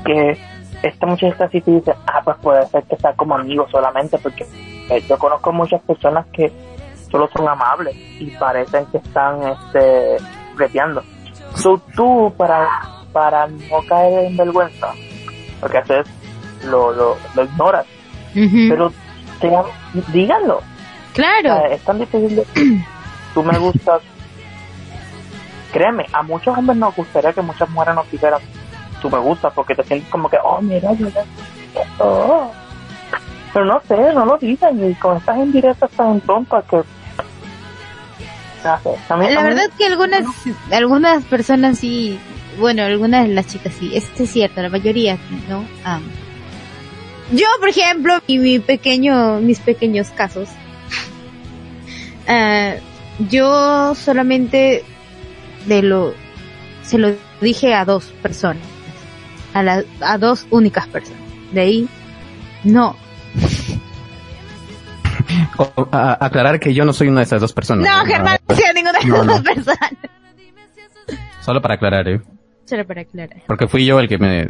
Que 0.04 0.38
esta 0.83 1.07
muchacha 1.07 1.45
así 1.45 1.61
te 1.61 1.71
dice, 1.71 1.93
ah, 2.07 2.21
pues 2.25 2.37
puede 2.38 2.67
ser 2.69 2.85
que 2.85 2.97
sea 2.97 3.12
como 3.14 3.35
amigos 3.35 3.71
solamente, 3.71 4.19
porque 4.19 4.47
eh, 4.91 5.03
yo 5.09 5.19
conozco 5.19 5.53
muchas 5.53 5.83
personas 5.83 6.27
que 6.33 6.53
solo 7.11 7.29
son 7.35 7.49
amables 7.49 7.97
y 7.97 8.31
parecen 8.38 8.87
que 8.87 8.99
están 8.99 9.41
este 9.43 10.17
breteando. 10.55 11.03
So, 11.55 11.81
tú 11.97 12.33
para 12.37 12.69
para 13.12 13.47
no 13.47 13.83
caer 13.88 14.27
en 14.27 14.37
vergüenza, 14.37 14.93
lo 15.62 15.69
que 15.69 15.79
haces 15.79 16.07
lo, 16.64 16.93
lo, 16.93 17.17
lo 17.35 17.45
ignoras, 17.45 17.87
pero 18.35 18.93
te, 19.41 19.51
díganlo. 20.12 20.61
claro. 21.14 21.55
O 21.55 21.59
sea, 21.59 21.69
es 21.69 21.83
tan 21.83 21.99
difícil 21.99 22.37
de 22.37 22.47
tú 23.35 23.43
me 23.43 23.59
gustas. 23.59 24.03
Créeme, 25.73 26.07
a 26.12 26.23
muchos 26.23 26.57
hombres 26.57 26.79
nos 26.79 26.95
gustaría 26.97 27.33
que 27.33 27.43
muchas 27.43 27.69
mujeres 27.71 27.95
nos 27.95 28.11
dijeran 28.11 28.41
tú 29.01 29.11
me 29.11 29.19
gustas 29.19 29.53
porque 29.55 29.75
te 29.75 29.85
sientes 29.85 30.09
como 30.11 30.29
que, 30.29 30.37
oh, 30.43 30.61
mira, 30.61 30.93
le 30.93 31.13
oh. 31.99 32.53
Pero 33.53 33.65
no 33.65 33.81
sé, 33.89 33.97
no 34.15 34.25
lo 34.27 34.37
dicen 34.39 34.91
y 34.91 34.95
con 34.97 35.17
estas 35.17 35.37
indirectas 35.39 35.91
tan 35.93 36.21
tontas 36.21 36.65
que. 36.71 36.77
No 38.65 38.79
sé, 38.83 38.91
mí- 39.17 39.31
La 39.33 39.43
verdad 39.43 39.71
que 39.79 39.87
algunas, 39.87 40.25
algunas 40.73 41.25
personas 41.25 41.79
sí, 41.79 42.19
bueno, 42.59 42.83
algunas 42.83 43.27
de 43.27 43.35
las 43.35 43.47
chicas 43.47 43.73
sí, 43.79 43.91
esto 43.97 44.25
es 44.25 44.31
cierto, 44.31 44.61
la 44.61 44.69
mayoría, 44.69 45.17
¿no? 45.49 45.65
Yo, 47.33 47.47
por 47.61 47.69
ejemplo, 47.69 48.15
y 48.27 48.39
mi 48.39 48.59
pequeño, 48.59 49.39
mis 49.41 49.61
pequeños 49.61 50.09
casos, 50.11 50.49
ah, 52.27 52.75
yo 53.31 53.95
solamente 53.95 54.85
de 55.67 55.83
lo, 55.83 56.15
se 56.83 56.99
lo 56.99 57.13
dije 57.41 57.75
a 57.75 57.85
dos 57.85 58.07
personas, 58.23 58.63
a, 59.55 59.63
la, 59.63 59.83
a 60.01 60.19
dos 60.19 60.47
únicas 60.51 60.87
personas, 60.89 61.21
de 61.53 61.61
ahí, 61.61 61.89
no, 62.65 62.97
O- 65.59 65.89
a- 65.93 66.25
aclarar 66.25 66.59
que 66.61 66.73
yo 66.73 66.85
no 66.85 66.93
soy 66.93 67.09
una 67.09 67.21
de 67.21 67.25
esas 67.25 67.41
dos 67.41 67.53
personas. 67.53 67.85
no, 67.87 68.05
Germán, 68.07 68.39
no 68.49 68.55
sea 68.55 68.73
ninguna 68.73 68.99
de 68.99 69.05
No, 69.07 69.17
las 69.19 69.27
no. 69.27 69.33
dos 69.35 69.43
personas, 69.43 69.91
Solo 71.41 71.61
para 71.63 71.75
aclarar, 71.75 72.09
¿eh? 72.09 72.21
solo 72.65 72.87
para 72.87 73.01
aclarar. 73.03 73.43
Porque 73.47 73.67
fui 73.67 73.85
yo 73.87 73.99
el 73.99 74.09
que 74.09 74.19
me... 74.19 74.47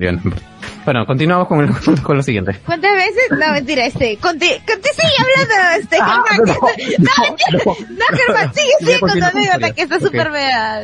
Bueno, 0.85 1.07
continuamos 1.07 1.47
con, 1.49 1.61
el- 1.61 2.03
con 2.03 2.17
lo 2.17 2.23
siguiente. 2.23 2.59
¿Cuántas 2.67 2.93
veces? 2.95 3.31
No, 3.31 3.53
mentira, 3.53 3.87
este, 3.87 4.17
conti, 4.19 4.49
conti, 4.67 4.89
sigue 4.95 5.15
hablando, 5.21 5.81
este, 5.83 5.97
Ah, 6.01 6.25
Germán. 6.29 6.57
no, 6.59 6.67
que- 6.77 6.99
no, 6.99 7.05
no, 7.29 7.59
no. 7.65 7.97
no, 7.97 8.19
Germán, 8.19 8.55
sigue, 8.55 8.73
sigue 8.81 9.01
con 9.01 9.19
tu 9.19 9.25
anécdota 9.25 9.71
que 9.73 9.83
está 9.83 9.97
Ok. 9.97 10.03
súper 10.03 10.31
mea, 10.31 10.81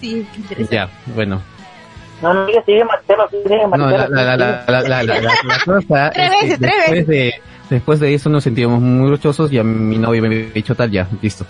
sí, 0.00 0.26
interesante. 0.36 0.74
Ya, 0.74 0.88
bueno. 1.14 1.42
No, 2.22 2.32
no, 2.32 2.46
sigue, 2.46 2.62
sigue 2.64 2.84
Marcelo, 2.84 3.28
sigue 3.30 3.58
No, 3.62 3.68
Marcelo. 3.68 4.08
la, 4.08 4.24
la, 4.24 4.36
la, 4.36 4.64
la, 4.68 4.82
la, 4.82 4.82
la, 4.82 5.02
la, 5.02 5.20
la 5.20 5.58
cosa 5.64 6.10
Tres 6.14 6.30
es 6.32 6.40
que 6.40 6.46
veces, 6.46 6.58
tres 6.60 6.74
después 6.86 7.06
de, 7.06 7.34
después 7.70 8.00
de 8.00 8.14
eso 8.14 8.30
nos 8.30 8.44
sentíamos 8.44 8.80
muy 8.80 9.10
luchosos 9.10 9.52
y 9.52 9.58
a 9.58 9.62
mi 9.64 9.98
novio 9.98 10.22
me 10.22 10.28
había 10.28 10.50
dicho 10.50 10.74
tal, 10.74 10.90
ya, 10.90 11.08
listo. 11.20 11.44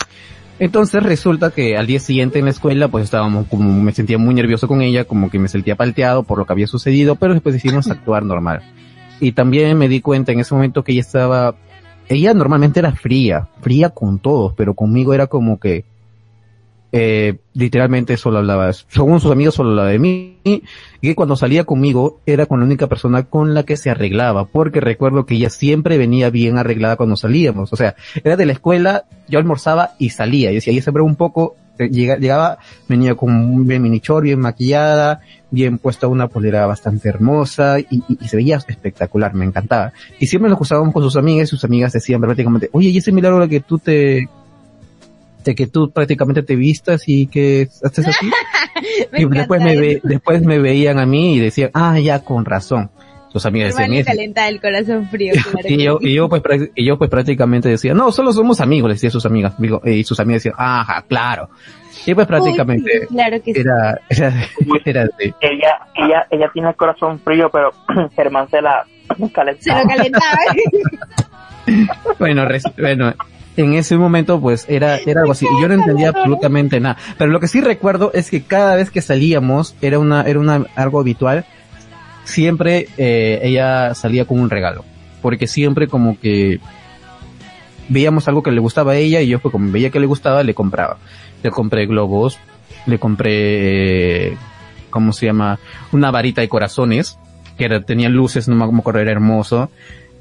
Entonces 0.58 1.02
resulta 1.02 1.50
que 1.50 1.76
al 1.76 1.86
día 1.86 2.00
siguiente 2.00 2.38
en 2.38 2.46
la 2.46 2.50
escuela 2.50 2.88
pues 2.88 3.04
estábamos 3.04 3.46
como, 3.48 3.70
me 3.82 3.92
sentía 3.92 4.16
muy 4.16 4.34
nervioso 4.34 4.66
con 4.66 4.80
ella, 4.80 5.04
como 5.04 5.30
que 5.30 5.38
me 5.38 5.48
sentía 5.48 5.76
palteado 5.76 6.22
por 6.22 6.38
lo 6.38 6.46
que 6.46 6.52
había 6.54 6.66
sucedido, 6.66 7.16
pero 7.16 7.34
después 7.34 7.54
decidimos 7.54 7.90
actuar 7.90 8.22
normal. 8.24 8.62
Y 9.20 9.32
también 9.32 9.76
me 9.76 9.88
di 9.88 10.00
cuenta 10.00 10.32
en 10.32 10.40
ese 10.40 10.54
momento 10.54 10.82
que 10.82 10.92
ella 10.92 11.02
estaba, 11.02 11.54
ella 12.08 12.32
normalmente 12.32 12.80
era 12.80 12.92
fría, 12.92 13.48
fría 13.60 13.90
con 13.90 14.18
todos, 14.18 14.54
pero 14.56 14.74
conmigo 14.74 15.12
era 15.12 15.26
como 15.26 15.60
que, 15.60 15.84
eh, 16.98 17.36
literalmente 17.52 18.16
solo 18.16 18.38
hablaba, 18.38 18.72
según 18.72 19.20
sus 19.20 19.30
amigos 19.30 19.54
solo 19.54 19.70
hablaba 19.70 19.90
de 19.90 19.98
mí, 19.98 20.38
y 20.44 20.62
que 21.02 21.14
cuando 21.14 21.36
salía 21.36 21.64
conmigo 21.64 22.20
era 22.24 22.46
con 22.46 22.60
la 22.60 22.64
única 22.64 22.86
persona 22.86 23.24
con 23.24 23.52
la 23.52 23.64
que 23.64 23.76
se 23.76 23.90
arreglaba, 23.90 24.46
porque 24.46 24.80
recuerdo 24.80 25.26
que 25.26 25.34
ella 25.34 25.50
siempre 25.50 25.98
venía 25.98 26.30
bien 26.30 26.56
arreglada 26.56 26.96
cuando 26.96 27.16
salíamos, 27.16 27.70
o 27.72 27.76
sea, 27.76 27.96
era 28.24 28.36
de 28.36 28.46
la 28.46 28.52
escuela, 28.52 29.04
yo 29.28 29.38
almorzaba 29.38 29.90
y 29.98 30.08
salía, 30.08 30.50
y 30.50 30.54
decía, 30.54 30.72
ella 30.72 30.80
siempre 30.82 31.02
un 31.02 31.16
poco, 31.16 31.56
eh, 31.78 31.90
llega- 31.90 32.16
llegaba, 32.16 32.56
venía 32.88 33.14
con 33.14 33.34
un 33.34 33.66
bien 33.66 33.82
minichor, 33.82 34.22
bien 34.22 34.40
maquillada, 34.40 35.20
bien 35.50 35.76
puesta 35.76 36.06
una 36.06 36.28
polera 36.28 36.64
bastante 36.64 37.10
hermosa, 37.10 37.78
y, 37.78 37.86
y- 37.90 38.18
y 38.22 38.28
se 38.28 38.36
veía 38.38 38.56
espectacular, 38.56 39.34
me 39.34 39.44
encantaba. 39.44 39.92
Y 40.18 40.26
siempre 40.28 40.48
nos 40.48 40.56
cruzábamos 40.58 40.94
con 40.94 41.02
sus 41.02 41.16
amigas, 41.16 41.48
y 41.48 41.50
sus 41.50 41.64
amigas 41.64 41.92
decían 41.92 42.22
prácticamente, 42.22 42.70
oye, 42.72 42.88
y 42.88 42.96
ese 42.96 43.12
milagro 43.12 43.46
que 43.48 43.60
tú 43.60 43.78
te, 43.78 44.28
de 45.46 45.54
que 45.54 45.66
tú 45.66 45.90
prácticamente 45.90 46.42
te 46.42 46.56
vistas 46.56 47.04
y 47.06 47.26
que 47.28 47.68
haces 47.82 48.06
así. 48.08 48.26
Me 49.12 49.20
y 49.22 49.24
después 49.26 49.62
me, 49.62 49.74
ve- 49.76 50.00
después 50.04 50.42
me 50.42 50.58
veían 50.58 50.98
a 50.98 51.06
mí 51.06 51.36
y 51.36 51.40
decían, 51.40 51.70
ah, 51.72 51.98
ya, 51.98 52.22
con 52.22 52.44
razón. 52.44 52.90
Sus 53.32 53.44
amigas 53.46 53.74
Germán 53.74 53.90
decían 53.90 54.00
eso. 54.00 54.10
calentaba 54.16 54.48
el 54.48 54.60
corazón 54.60 55.08
frío, 55.08 55.32
claro. 55.52 55.68
Y 55.68 55.82
yo, 55.82 55.98
y 56.00 56.14
yo 56.14 56.28
pues, 56.28 56.42
y 56.74 56.84
yo 56.86 56.98
pues 56.98 57.08
prácticamente 57.10 57.68
decía, 57.70 57.94
no, 57.94 58.12
solo 58.12 58.32
somos 58.32 58.60
amigos, 58.60 58.88
le 58.88 58.94
decía 58.94 59.08
a 59.08 59.12
sus 59.12 59.24
amigas. 59.26 59.54
Digo, 59.58 59.80
y 59.84 60.04
sus 60.04 60.20
amigas 60.20 60.42
decían, 60.42 60.54
ajá, 60.58 61.02
claro. 61.08 61.48
Y 62.06 62.14
pues 62.14 62.26
prácticamente 62.26 62.90
Uy, 62.94 63.00
sí, 63.08 63.14
claro 63.14 63.42
que 63.42 63.54
sí. 63.54 63.60
era, 63.60 64.00
era, 64.10 64.34
era 64.84 65.08
Ella, 65.40 65.78
ella, 65.94 66.26
ella 66.30 66.50
tiene 66.52 66.68
el 66.68 66.76
corazón 66.76 67.18
frío, 67.20 67.48
pero 67.50 67.72
Germán 68.16 68.48
se 68.50 68.60
la 68.60 68.84
Se 69.18 69.30
calentaba. 69.32 69.82
lo 69.82 69.88
calentaba. 69.88 70.38
bueno, 72.18 72.44
res- 72.46 72.64
bueno, 72.78 73.12
en 73.56 73.74
ese 73.74 73.96
momento 73.96 74.40
pues 74.40 74.66
era, 74.68 74.98
era 74.98 75.20
algo 75.20 75.32
así. 75.32 75.46
Y 75.46 75.60
yo 75.60 75.68
no 75.68 75.74
entendía 75.74 76.10
absolutamente 76.10 76.80
nada. 76.80 76.96
Pero 77.18 77.30
lo 77.30 77.40
que 77.40 77.48
sí 77.48 77.60
recuerdo 77.60 78.10
es 78.14 78.30
que 78.30 78.42
cada 78.42 78.76
vez 78.76 78.90
que 78.90 79.02
salíamos, 79.02 79.74
era 79.80 79.98
una, 79.98 80.22
era 80.22 80.38
una, 80.38 80.66
algo 80.74 81.00
habitual, 81.00 81.46
siempre, 82.24 82.88
eh, 82.98 83.40
ella 83.42 83.94
salía 83.94 84.24
con 84.26 84.40
un 84.40 84.50
regalo. 84.50 84.84
Porque 85.22 85.46
siempre 85.46 85.88
como 85.88 86.18
que 86.20 86.60
veíamos 87.88 88.28
algo 88.28 88.42
que 88.42 88.50
le 88.50 88.60
gustaba 88.60 88.92
a 88.92 88.96
ella 88.96 89.20
y 89.20 89.28
yo 89.28 89.38
pues 89.38 89.52
como 89.52 89.70
veía 89.70 89.90
que 89.90 90.00
le 90.00 90.06
gustaba, 90.06 90.42
le 90.42 90.54
compraba. 90.54 90.98
Le 91.42 91.50
compré 91.50 91.86
globos, 91.86 92.38
le 92.86 92.98
compré, 92.98 94.28
eh, 94.30 94.36
¿cómo 94.90 95.12
se 95.12 95.26
llama? 95.26 95.58
Una 95.92 96.10
varita 96.10 96.40
de 96.40 96.48
corazones, 96.48 97.18
que 97.56 97.64
era, 97.64 97.80
tenía 97.80 98.08
luces, 98.08 98.48
no 98.48 98.56
me 98.56 98.78
acuerdo, 98.78 99.00
era 99.00 99.12
hermoso. 99.12 99.70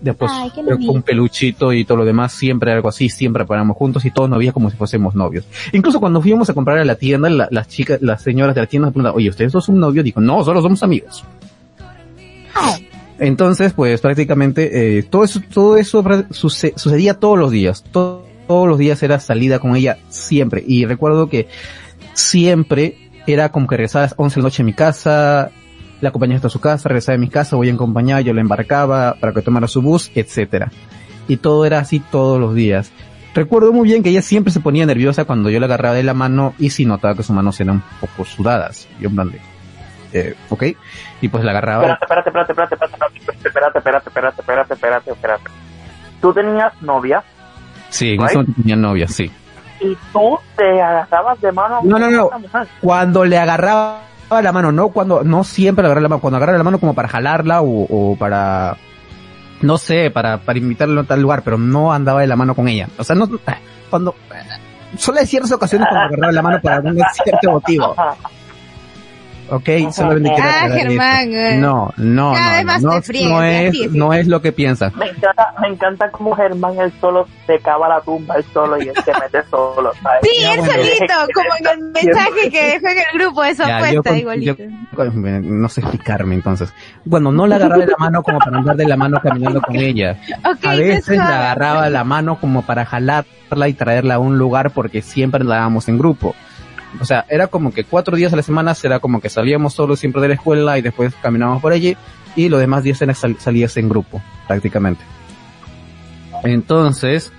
Después 0.06 0.32
Ay, 0.34 0.52
bonito. 0.56 0.92
un 0.92 1.02
peluchito 1.02 1.74
y 1.74 1.84
todo 1.84 1.98
lo 1.98 2.06
demás, 2.06 2.32
siempre 2.32 2.72
algo 2.72 2.90
así, 2.90 3.10
siempre 3.10 3.44
paramos 3.44 3.76
juntos 3.76 4.06
y 4.06 4.12
todos 4.12 4.30
nos 4.30 4.38
veíamos 4.38 4.54
como 4.54 4.70
si 4.70 4.78
fuésemos 4.78 5.16
novios. 5.16 5.46
Incluso 5.74 6.00
cuando 6.00 6.22
fuimos 6.22 6.48
a 6.50 6.54
comprar 6.54 6.78
a 6.78 6.86
la 6.86 6.94
tienda, 6.96 7.28
la- 7.30 7.48
las 7.50 7.68
chicas, 7.68 8.00
las 8.04 8.22
señoras 8.22 8.54
de 8.54 8.62
la 8.62 8.68
tienda 8.68 8.86
nos 8.86 8.94
preguntaban, 8.94 9.18
oye, 9.18 9.30
¿ustedes 9.30 9.52
dos 9.52 9.66
son 9.66 9.80
novios? 9.80 10.06
Dijo, 10.06 10.22
no, 10.22 10.44
solo 10.44 10.62
somos 10.62 10.84
amigos. 10.84 11.24
Entonces, 13.18 13.74
pues 13.74 14.02
prácticamente 14.02 14.98
eh, 15.00 15.04
todo 15.04 15.24
eso, 15.24 15.42
todo 15.54 15.78
eso 15.78 16.04
suce- 16.32 16.74
sucedía 16.76 17.14
todos 17.16 17.40
los 17.40 17.50
días. 17.52 17.84
To- 17.92 18.26
todos 18.48 18.68
los 18.68 18.78
días 18.78 19.02
era 19.02 19.20
salida 19.20 19.58
con 19.60 19.76
ella 19.76 19.98
siempre. 20.10 20.64
Y 20.68 20.86
recuerdo 20.86 21.30
que 21.30 21.48
siempre 22.14 23.10
era 23.26 23.50
como 23.52 23.66
que 23.68 23.78
regresaba 23.78 24.04
a 24.06 24.08
las 24.10 24.16
11 24.18 24.36
de 24.36 24.42
la 24.42 24.46
noche 24.48 24.62
a 24.62 24.66
mi 24.66 24.74
casa, 24.74 25.50
la 26.02 26.10
acompañaba 26.10 26.38
hasta 26.38 26.50
su 26.50 26.60
casa, 26.60 26.90
regresaba 26.90 27.16
a 27.16 27.20
mi 27.20 27.30
casa, 27.30 27.56
voy 27.56 27.70
a 27.70 27.74
acompañar, 27.74 28.22
yo 28.22 28.34
la 28.34 28.42
embarcaba 28.42 29.16
para 29.20 29.34
que 29.34 29.42
tomara 29.42 29.68
su 29.68 29.82
bus, 29.82 30.12
etcétera. 30.16 30.72
Y 31.28 31.38
todo 31.38 31.66
era 31.66 31.80
así 31.80 32.00
todos 32.00 32.40
los 32.40 32.54
días. 32.54 32.92
Recuerdo 33.34 33.74
muy 33.74 33.90
bien 33.90 34.04
que 34.04 34.10
ella 34.10 34.22
siempre 34.22 34.54
se 34.54 34.62
ponía 34.62 34.86
nerviosa 34.86 35.26
cuando 35.26 35.50
yo 35.50 35.60
la 35.60 35.66
agarraba 35.66 35.96
de 35.96 36.04
la 36.04 36.14
mano 36.14 36.54
y 36.58 36.70
sí 36.70 36.86
notaba 36.86 37.16
que 37.16 37.24
sus 37.24 37.36
manos 37.36 37.60
eran 37.60 37.76
un 37.76 37.84
poco 38.00 38.24
sudadas. 38.24 38.88
Yo 39.00 39.10
en 39.10 39.16
plan 39.16 39.32
de, 39.32 39.42
eh, 40.14 40.36
ok. 40.50 40.64
Y 41.20 41.28
pues 41.28 41.44
la 41.44 41.52
agarraba. 41.52 41.98
Espérate, 42.02 42.30
espérate, 42.30 42.52
espérate, 42.54 42.76
espérate, 42.76 42.96
espérate, 42.96 43.78
espérate, 43.78 43.78
espérate, 43.78 44.10
espérate, 44.10 44.42
espérate, 44.42 44.74
espérate, 44.74 45.12
espérate. 45.12 45.44
¿Tú 46.22 46.34
tenías 46.34 46.82
novia? 46.82 47.24
Sí, 47.90 48.14
en 48.14 48.24
ese 48.24 48.38
momento 48.38 48.62
tenía 48.62 48.76
novia, 48.78 49.08
sí. 49.08 49.30
Y 49.82 49.98
tú 50.14 50.40
te 50.56 50.82
agarrabas 50.82 51.42
de 51.42 51.52
mano 51.52 51.80
a 51.80 51.82
No, 51.84 52.00
no, 52.00 52.10
no. 52.10 52.30
Cuando 52.80 53.26
le 53.26 53.38
agarraba 53.38 54.04
la 54.30 54.52
mano, 54.52 54.72
no 54.72 54.90
cuando, 54.90 55.24
no 55.24 55.44
siempre 55.44 55.84
le 55.84 55.88
agarraba 55.88 56.04
la 56.04 56.10
mano, 56.10 56.22
cuando 56.22 56.38
agarraba 56.38 56.58
la 56.58 56.64
mano 56.64 56.80
como 56.80 56.94
para 56.94 57.08
jalarla 57.08 57.62
o, 57.62 58.16
para, 58.18 58.78
no 59.62 59.78
sé, 59.78 60.12
para, 60.12 60.40
para 60.40 60.60
invitarla 60.60 61.02
a 61.02 61.04
tal 61.06 61.22
lugar, 61.22 61.42
pero 61.44 61.58
no 61.58 61.94
andaba 61.94 62.22
de 62.22 62.28
la 62.28 62.36
mano 62.36 62.56
con 62.56 62.68
ella. 62.68 62.88
O 62.98 63.04
sea, 63.04 63.16
no, 63.16 63.30
cuando, 63.90 64.16
solo 64.98 65.20
hay 65.20 65.28
ciertas 65.28 65.52
ocasiones 65.52 65.88
cuando 65.90 66.08
agarraba 66.08 66.32
la 66.32 66.42
mano 66.42 66.60
para 66.62 66.78
algún 66.78 66.98
cierto 67.24 67.52
motivo. 67.52 67.96
Ajá. 69.48 69.56
Ok, 69.56 69.70
solamente 69.92 70.32
quiero 70.34 70.50
Ah, 70.50 70.70
Germán, 70.70 71.30
eso. 71.32 71.38
eh. 71.40 71.58
No, 71.58 71.94
no, 71.98 72.34
Cada 72.34 72.50
no, 72.50 72.56
vez 72.58 72.66
más 72.66 72.82
no, 72.84 72.92
te 72.94 73.02
friegas, 73.04 73.32
no 73.32 73.44
es, 73.44 73.72
sí, 73.72 73.84
sí. 73.92 73.98
no 73.98 74.14
es 74.14 74.28
lo 74.28 74.42
que 74.42 74.52
piensas. 74.52 74.96
Me 74.96 75.06
encanta, 75.10 75.54
me 75.62 75.68
encanta 75.68 76.12
como 76.12 76.36
Germán 76.36 76.80
él 76.80 76.92
solo 77.00 77.28
se 77.46 77.60
cava 77.60 77.88
la 77.90 78.02
tumba 78.02 78.36
él 78.36 78.46
solo 78.54 78.78
y 78.82 78.88
él 78.90 78.96
se 79.04 79.12
mete 79.20 79.48
solo, 79.50 79.92
¿sabes? 80.02 80.20
Sí, 80.24 80.44
él 80.44 80.58
bueno. 80.60 80.74
solito, 80.74 81.14
como 81.34 81.50
en 81.60 81.80
el 81.80 81.92
mensaje 82.06 82.50
que 82.52 82.66
dejó 82.74 82.88
en 82.88 82.98
el 82.98 83.20
grupo 83.20 83.44
de 83.44 83.56
su 83.56 83.64
Ya, 83.64 83.78
apuesta, 83.78 84.10
con- 84.10 84.18
igualito. 84.18 84.56
yo- 84.58 85.12
no 85.42 85.70
sé 85.70 85.82
explicarme 85.82 86.36
entonces. 86.36 86.74
Bueno, 87.04 87.32
no 87.32 87.46
la 87.48 87.56
agarraba 87.58 87.86
de 87.86 87.92
la 87.92 87.98
mano 87.98 88.24
como 88.24 88.40
para 88.40 88.58
andar 88.58 88.76
de 88.76 88.86
la 88.88 88.98
mano 88.98 89.20
caminando 89.22 89.62
con 89.62 89.76
ella. 89.76 90.18
Ok, 90.44 90.66
A 90.66 90.76
veces 90.76 91.10
es 91.10 91.18
la 91.18 91.28
agarraba 91.40 91.90
la 91.90 92.04
mano 92.04 92.40
como 92.40 92.62
para 92.64 92.86
jalarla 92.86 93.68
y 93.68 93.74
traerla 93.74 94.16
a 94.16 94.20
un 94.20 94.38
lugar 94.38 94.72
porque 94.72 95.02
siempre 95.02 95.42
andábamos 95.42 95.88
en 95.88 95.98
grupo. 95.98 96.34
O 97.00 97.06
sea, 97.06 97.26
era 97.30 97.48
como 97.48 97.72
que 97.74 97.84
cuatro 97.84 98.16
días 98.16 98.32
a 98.34 98.36
la 98.36 98.42
semana 98.44 98.76
era 98.84 99.00
como 99.00 99.20
que 99.22 99.30
salíamos 99.30 99.74
solos 99.74 100.00
siempre 100.00 100.22
de 100.22 100.30
la 100.30 100.34
escuela 100.36 100.78
y 100.78 100.82
después 100.82 101.14
caminábamos 101.22 101.62
por 101.62 101.72
allí 101.74 101.96
y 102.36 102.50
los 102.50 102.60
demás 102.60 102.84
días 102.84 103.00
sal- 103.00 103.38
salías 103.40 103.76
en 103.78 103.90
grupo, 103.90 104.22
prácticamente. 104.48 105.04
Entonces, 106.44 107.32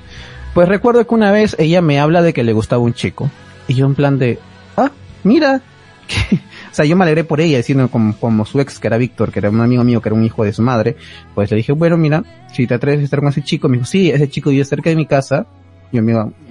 pues 0.55 0.69
recuerdo 0.69 1.07
que 1.07 1.15
una 1.15 1.31
vez 1.33 1.57
ella 1.59 1.83
me 1.83 2.01
habla 2.01 2.23
de 2.23 2.33
que 2.33 2.43
le 2.45 2.53
gustaba 2.53 2.83
un 2.83 2.95
chico 2.95 3.31
y 3.69 3.75
yo 3.75 3.87
en 3.87 3.95
plan 3.95 4.19
de, 4.19 4.39
ah, 4.77 4.91
mira, 5.23 5.61
o 6.33 6.75
sea, 6.75 6.85
yo 6.85 6.97
me 6.97 7.05
alegré 7.05 7.25
por 7.25 7.41
ella, 7.41 7.57
diciendo 7.59 7.89
como, 7.89 8.17
como 8.17 8.45
su 8.45 8.61
ex, 8.61 8.79
que 8.79 8.87
era 8.87 8.97
Víctor, 8.97 9.33
que 9.33 9.41
era 9.41 9.51
un 9.51 9.61
amigo 9.61 9.85
mío, 9.85 10.01
que 10.01 10.09
era 10.09 10.17
un 10.17 10.25
hijo 10.25 10.45
de 10.45 10.53
su 10.53 10.63
madre, 10.63 10.97
pues 11.35 11.51
le 11.51 11.57
dije, 11.59 11.73
bueno, 11.73 11.97
mira, 11.97 12.23
si 12.53 12.67
te 12.67 12.75
atreves 12.75 13.01
a 13.01 13.05
estar 13.05 13.21
con 13.21 13.29
ese 13.29 13.43
chico, 13.43 13.69
me 13.69 13.77
dijo, 13.77 13.87
sí, 13.87 14.11
ese 14.11 14.29
chico 14.29 14.51
vive 14.51 14.65
cerca 14.65 14.91
de 14.91 14.97
mi 14.97 15.07
casa, 15.07 15.47
yo, 15.93 16.03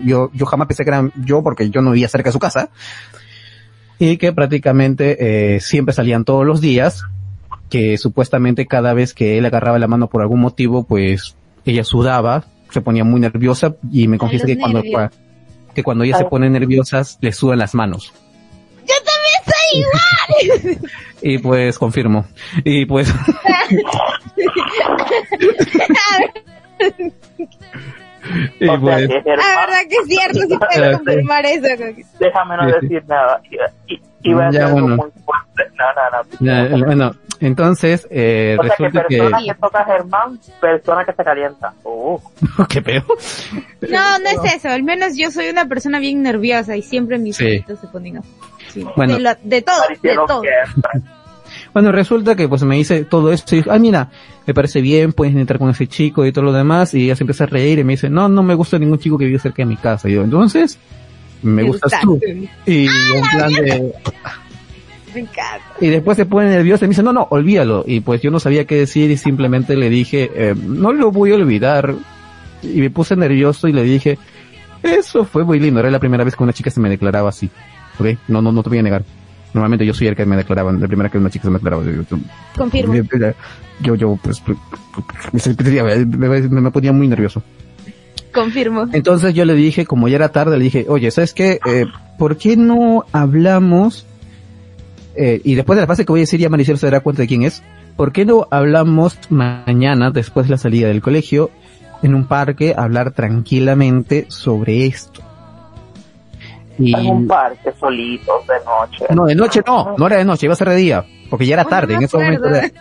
yo, 0.03 0.31
yo 0.33 0.45
jamás 0.45 0.67
pensé 0.67 0.83
que 0.83 0.89
era 0.89 1.09
yo 1.23 1.43
porque 1.43 1.69
yo 1.69 1.81
no 1.81 1.91
vivía 1.91 2.07
cerca 2.07 2.29
de 2.29 2.33
su 2.33 2.39
casa, 2.39 2.69
y 3.99 4.17
que 4.17 4.33
prácticamente 4.33 5.55
eh, 5.55 5.59
siempre 5.59 5.93
salían 5.93 6.25
todos 6.25 6.45
los 6.45 6.61
días, 6.61 7.03
que 7.69 7.97
supuestamente 7.97 8.65
cada 8.65 8.93
vez 8.93 9.13
que 9.13 9.37
él 9.37 9.45
agarraba 9.45 9.79
la 9.79 9.87
mano 9.87 10.07
por 10.07 10.21
algún 10.21 10.41
motivo, 10.41 10.83
pues 10.83 11.35
ella 11.65 11.83
sudaba, 11.83 12.45
se 12.71 12.81
ponía 12.81 13.03
muy 13.03 13.19
nerviosa 13.19 13.75
y 13.91 14.07
me 14.07 14.17
confiesa 14.17 14.45
que 14.45 14.57
cuando, 14.57 14.83
que 15.73 15.83
cuando 15.83 16.03
ella 16.03 16.17
se 16.17 16.25
pone 16.25 16.49
nerviosa, 16.49 17.01
le 17.21 17.31
sudan 17.31 17.59
las 17.59 17.73
manos. 17.73 18.13
Y 21.21 21.39
pues 21.39 21.79
confirmo. 21.79 22.25
Y 22.63 22.85
pues. 22.85 23.11
y 28.59 28.67
O 28.67 28.71
sea, 28.71 28.79
pues. 28.79 29.07
Germán, 29.07 29.39
Ah, 29.39 29.65
verdad 29.65 29.79
que 29.89 29.95
es 29.95 30.07
cierto, 30.07 30.39
sí 30.41 30.57
puedo 30.75 30.91
confirmar 30.97 31.45
eso. 31.45 31.67
déjame 32.19 32.57
no 32.57 32.63
Sí, 32.65 32.71
sí. 32.81 32.87
decir 32.87 33.03
nada. 33.07 33.41
Y, 33.87 33.93
y, 33.93 34.01
iba 34.23 34.47
a 34.47 34.51
Ya, 34.51 34.67
bueno. 34.69 34.87
muy 34.87 35.11
fuerte. 35.23 35.75
No, 35.77 35.85
no, 35.93 36.67
no. 36.69 36.77
ya, 36.79 36.85
bueno, 36.85 37.11
entonces, 37.39 38.07
eh, 38.09 38.57
o 38.59 38.63
sea, 38.63 38.75
que 38.77 38.83
resulta 38.85 39.05
que. 39.07 39.17
persona 39.17 39.39
que... 39.45 39.53
toca 39.59 39.85
Germán, 39.85 40.39
persona 40.61 41.05
que 41.05 41.13
se 41.13 41.23
calienta. 41.23 41.73
Oh. 41.83 42.21
Qué 42.69 42.81
peor. 42.81 43.03
No, 43.89 44.19
no 44.19 44.29
es 44.43 44.53
eso. 44.55 44.69
Al 44.69 44.83
menos 44.83 45.15
yo 45.17 45.31
soy 45.31 45.49
una 45.49 45.65
persona 45.65 45.99
bien 45.99 46.23
nerviosa 46.23 46.75
y 46.75 46.81
siempre 46.81 47.17
mis 47.17 47.35
Sí. 47.37 47.63
se 47.67 47.87
ponen 47.87 48.17
así. 48.17 48.29
Sí. 48.69 48.85
Bueno. 48.95 49.13
de, 49.15 49.19
lo- 49.21 49.35
de 49.43 49.61
todo, 49.61 49.81
de 50.01 50.15
todo. 50.27 50.41
Bueno, 51.75 51.91
resulta 51.91 52.37
que 52.37 52.47
pues 52.47 52.63
me 52.63 52.77
dice 52.77 53.03
todo 53.03 53.33
esto 53.33 53.53
y 53.53 53.57
dijo, 53.57 53.69
ah, 53.69 53.77
mira, 53.77 54.09
me 54.47 54.53
parece 54.53 54.79
bien, 54.79 55.11
puedes 55.11 55.35
entrar 55.35 55.59
con 55.59 55.69
ese 55.69 55.87
chico 55.87 56.25
y 56.25 56.31
todo 56.31 56.45
lo 56.45 56.53
demás. 56.53 56.93
Y 56.93 57.03
ella 57.03 57.17
se 57.17 57.23
empieza 57.23 57.43
a 57.43 57.47
reír 57.47 57.79
y 57.79 57.83
me 57.83 57.93
dice, 57.93 58.09
no, 58.09 58.29
no 58.29 58.43
me 58.43 58.55
gusta 58.55 58.79
ningún 58.79 58.97
chico 58.97 59.17
que 59.17 59.25
vive 59.25 59.39
cerca 59.39 59.61
de 59.61 59.65
mi 59.65 59.75
casa. 59.75 60.07
Y 60.07 60.13
yo, 60.13 60.23
entonces, 60.23 60.79
me 61.41 61.63
gustas 61.63 61.99
tú. 62.01 62.17
Y 62.65 62.85
en 62.85 63.23
plan 63.29 63.51
de, 63.51 63.93
Me 65.13 65.19
encanta. 65.19 65.65
Y 65.81 65.87
después 65.87 66.15
se 66.15 66.25
pone 66.25 66.49
nerviosa 66.49 66.85
y 66.85 66.87
me 66.87 66.91
dice, 66.93 67.03
no, 67.03 67.11
no, 67.11 67.27
olvídalo. 67.29 67.83
Y 67.85 67.99
pues 67.99 68.21
yo 68.21 68.31
no 68.31 68.39
sabía 68.39 68.63
qué 68.63 68.75
decir 68.75 69.11
y 69.11 69.17
simplemente 69.17 69.75
le 69.75 69.89
dije, 69.89 70.31
eh, 70.33 70.55
no 70.55 70.93
lo 70.93 71.11
voy 71.11 71.33
a 71.33 71.35
olvidar. 71.35 71.93
Y 72.63 72.79
me 72.79 72.89
puse 72.89 73.17
nervioso 73.17 73.67
y 73.67 73.73
le 73.73 73.83
dije, 73.83 74.17
eso 74.81 75.25
fue 75.25 75.43
muy 75.43 75.59
lindo. 75.59 75.81
Era 75.81 75.91
la 75.91 75.99
primera 75.99 76.23
vez 76.23 76.37
que 76.37 76.43
una 76.43 76.53
chica 76.53 76.69
se 76.69 76.79
me 76.79 76.87
declaraba 76.87 77.27
así. 77.27 77.49
¿Ok? 77.99 78.17
No, 78.29 78.41
no, 78.41 78.53
no 78.53 78.63
te 78.63 78.69
voy 78.69 78.77
a 78.77 78.83
negar. 78.83 79.03
Normalmente 79.55 79.85
yo 79.85 79.93
soy 79.93 80.07
el 80.07 80.15
que 80.15 80.25
me 80.25 80.35
declaraba, 80.35 80.71
la 80.73 80.85
primera 80.87 81.09
que 81.09 81.17
una 81.17 81.29
chica 81.29 81.43
se 81.45 81.49
me 81.49 81.55
declaraba. 81.59 81.83
Yo, 81.83 81.91
yo, 81.91 82.17
Confirmo. 82.57 82.93
yo, 83.81 83.95
yo, 83.95 84.19
pues, 84.21 84.43
me, 85.31 85.39
sentía- 85.39 85.83
me, 85.83 86.05
me- 86.05 86.41
me 86.61 86.71
ponía 86.71 86.91
muy 86.91 87.07
nervioso. 87.07 87.41
Confirmo. 88.33 88.87
Entonces 88.91 89.33
yo 89.33 89.45
le 89.45 89.53
dije, 89.53 89.85
como 89.85 90.09
ya 90.09 90.17
era 90.17 90.29
tarde, 90.29 90.57
le 90.57 90.63
dije, 90.65 90.85
oye, 90.89 91.09
¿sabes 91.09 91.33
qué? 91.33 91.59
Eh, 91.65 91.85
¿Por 92.19 92.37
qué 92.37 92.57
no 92.57 93.05
hablamos? 93.13 94.05
Eh, 95.15 95.39
y 95.45 95.55
después 95.55 95.77
de 95.77 95.83
la 95.83 95.87
frase 95.87 96.03
que 96.05 96.11
voy 96.11 96.19
a 96.19 96.23
decir, 96.23 96.39
ya 96.41 96.49
Maricel 96.49 96.77
se 96.77 96.87
dará 96.87 96.99
cuenta 96.99 97.21
de 97.21 97.27
quién 97.29 97.43
es. 97.43 97.63
¿Por 97.95 98.11
qué 98.11 98.25
no 98.25 98.45
hablamos 98.51 99.17
mañana, 99.29 100.11
después 100.11 100.47
de 100.47 100.51
la 100.51 100.57
salida 100.57 100.89
del 100.89 101.01
colegio, 101.01 101.49
en 102.03 102.13
un 102.13 102.25
parque, 102.27 102.75
a 102.77 102.83
hablar 102.83 103.11
tranquilamente 103.11 104.25
sobre 104.27 104.85
esto? 104.85 105.21
Y, 106.77 106.93
En 106.93 107.07
un 107.07 107.27
parque 107.27 107.71
solito 107.79 108.43
de 108.47 108.55
noche. 108.65 109.05
no, 109.15 109.25
de 109.25 109.35
noche 109.35 109.61
no, 109.65 109.95
no 109.97 110.07
era 110.07 110.17
de 110.17 110.25
noche, 110.25 110.45
iba 110.45 110.53
a 110.53 110.57
ser 110.57 110.69
de 110.69 110.75
día, 110.75 111.05
porque 111.29 111.45
ya 111.45 111.53
era 111.53 111.63
tarde, 111.63 111.93
no 111.93 111.99
en 111.99 112.05
ese 112.05 112.17
momento 112.17 112.47
era, 112.49 112.65
e- 112.65 112.71